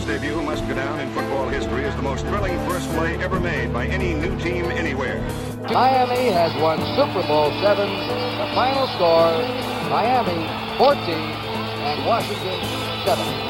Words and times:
England's 0.00 0.22
debut 0.22 0.42
must 0.42 0.66
go 0.66 0.74
down 0.74 0.98
in 0.98 1.12
football 1.12 1.46
history 1.48 1.84
as 1.84 1.94
the 1.94 2.00
most 2.00 2.24
thrilling 2.24 2.56
first 2.66 2.88
play 2.92 3.22
ever 3.22 3.38
made 3.38 3.70
by 3.70 3.86
any 3.86 4.14
new 4.14 4.34
team 4.38 4.64
anywhere. 4.66 5.20
Miami 5.68 6.32
has 6.32 6.54
won 6.62 6.78
Super 6.96 7.26
Bowl 7.28 7.50
seven. 7.60 7.90
The 8.38 8.48
final 8.54 8.86
score: 8.96 9.32
Miami 9.90 10.48
14 10.78 10.96
and 11.84 12.06
Washington 12.06 12.60
7. 13.04 13.49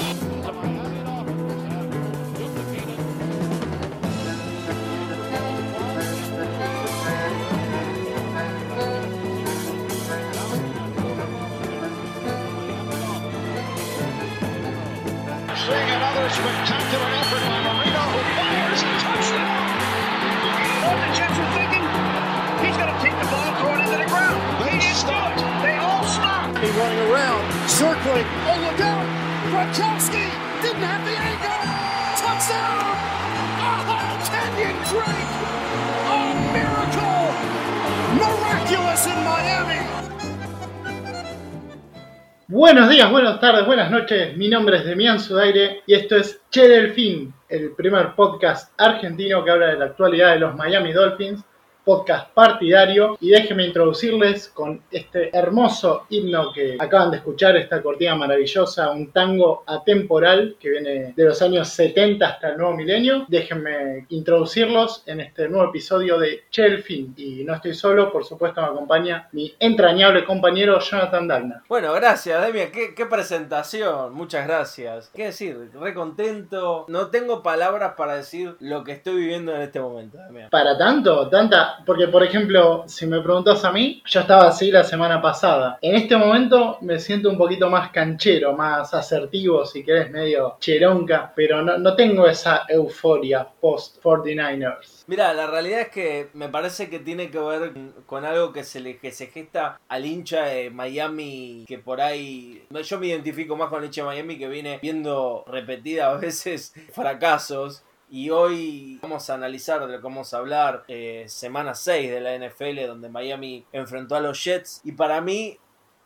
Buenos 42.49 42.89
días, 42.89 43.11
buenas 43.11 43.39
tardes, 43.39 43.67
buenas 43.67 43.91
noches. 43.91 44.37
Mi 44.37 44.49
nombre 44.49 44.79
es 44.79 44.85
Demián 44.87 45.21
Sudaire 45.21 45.83
y 45.87 45.95
esto 45.95 46.17
es 46.17 46.41
Che 46.51 46.69
Delfín, 46.69 47.35
el 47.51 47.73
primer 47.73 48.15
podcast 48.15 48.73
argentino 48.81 49.45
que 49.45 49.51
habla 49.51 49.67
de 49.67 49.79
la 49.79 49.85
actualidad 49.85 50.33
de 50.33 50.41
los 50.41 50.57
Miami 50.57 50.93
Dolphins, 50.93 51.45
podcast 51.85 52.31
partidario. 52.33 53.17
Y 53.21 53.31
déjenme 53.31 53.67
introducirles 53.67 54.49
con 54.49 54.83
este 54.91 55.37
hermoso 55.37 56.07
himno 56.09 56.53
que 56.53 56.77
acaban 56.79 57.11
de 57.11 57.19
escuchar, 57.19 57.57
esta 57.57 57.83
cortina 57.83 58.15
maravillosa, 58.15 58.91
un 58.91 59.11
tango 59.13 59.65
atemporal 59.67 60.57
que 60.59 60.71
viene 60.71 61.13
de 61.17 61.25
los 61.25 61.41
años 61.43 61.69
70 61.69 62.27
hasta 62.27 62.51
el 62.51 62.59
nuevo 62.59 62.75
milenio. 62.75 63.25
Déjenme 63.29 64.07
introducirlos 64.09 65.03
en 65.07 65.21
este 65.21 65.49
nuevo 65.49 65.69
episodio 65.71 66.19
de 66.19 66.45
Che 66.51 66.63
Delfín. 66.63 67.15
Y 67.17 67.45
no 67.45 67.55
estoy 67.55 67.75
solo, 67.75 68.13
por 68.13 68.25
supuesto 68.25 68.61
me 68.61 68.69
acompaña 68.69 69.29
mi 69.33 69.55
entrañable 69.59 70.25
compañero 70.25 70.79
Jonathan 70.81 71.29
Dagna. 71.29 71.63
Bueno, 71.69 71.93
gracias, 71.93 72.45
Demian. 72.45 72.71
¿Qué, 72.71 72.95
qué 72.95 73.07
presentación. 73.07 74.15
Muchas 74.15 74.47
gracias. 74.47 75.11
¿Qué 75.15 75.27
decir? 75.27 75.71
Re 75.75 75.95
contento. 75.95 76.85
No 76.89 77.09
tengo 77.09 77.43
palabras 77.43 77.95
para 77.97 78.17
decir 78.17 78.57
lo 78.61 78.85
que 78.85 78.93
estoy 78.93 79.17
viviendo 79.17 79.55
en 79.55 79.63
este 79.63 79.81
momento, 79.81 80.19
Demian. 80.19 80.51
Para 80.51 80.77
tanto, 80.77 81.29
tanta, 81.29 81.70
porque 81.87 82.09
por 82.09 82.23
ejemplo, 82.23 82.85
si 82.87 83.07
me 83.07 83.21
preguntas 83.21 83.65
a 83.65 83.73
mí, 83.73 84.03
yo 84.07 84.21
estaba 84.21 84.49
así 84.49 84.71
la 84.71 84.85
semana 84.85 85.21
pasada. 85.21 85.79
En 85.81 85.95
este 85.95 86.17
momento 86.17 86.79
me 86.81 86.99
siento 86.99 87.29
un 87.29 87.39
poquito 87.39 87.69
más 87.71 87.91
canchero, 87.91 88.55
más 88.55 88.93
asertivo, 88.95 89.65
si 89.65 89.85
querés, 89.85 90.11
medio 90.11 90.57
cheronca, 90.61 91.33
pero 91.35 91.63
no, 91.63 91.79
no 91.79 91.95
tengo 91.95 92.27
esa 92.27 92.65
euforia 92.69 93.47
post 93.61 94.03
49ers. 94.03 95.05
Mira, 95.07 95.33
la 95.35 95.47
realidad 95.47 95.81
es 95.81 95.89
que 95.89 96.29
me 96.35 96.49
parece 96.49 96.89
que 96.89 96.99
tiene 96.99 97.31
que 97.31 97.39
ver 97.39 97.73
con 98.07 98.25
algo 98.25 98.53
que 98.53 98.65
se 98.65 98.81
le 98.81 98.99
que 98.99 99.11
se 99.11 99.27
gesta 99.27 99.81
al 99.89 100.07
hincha 100.07 100.45
de 100.45 100.71
Miami, 100.71 101.65
que 101.67 101.79
por 101.79 102.01
ahí 102.01 102.65
yo 102.71 102.99
me 102.99 103.09
identifico 103.09 103.57
más 103.57 103.69
con 103.69 103.81
el 103.81 103.87
hincha 103.87 104.03
de 104.03 104.07
Miami 104.07 104.39
que 104.39 104.49
viene 104.49 104.79
viendo 104.83 105.45
repetidas 105.47 106.21
veces 106.21 106.75
fracasos. 106.93 107.83
Y 108.13 108.31
hoy 108.31 108.99
vamos 109.01 109.31
a 109.31 109.35
analizar 109.35 109.81
de 109.81 109.87
lo 109.87 109.99
que 109.99 110.03
vamos 110.03 110.35
a 110.35 110.39
hablar 110.39 110.83
eh, 110.89 111.27
semana 111.29 111.77
6 111.77 112.11
de 112.11 112.21
la 112.21 112.37
NFL 112.37 112.87
donde 112.89 113.09
Miami 113.09 113.65
enfrentó 113.73 114.17
a 114.17 114.21
los 114.21 114.43
Jets. 114.43 114.81
Y 114.83 114.93
para 114.93 115.21
mí 115.21 115.59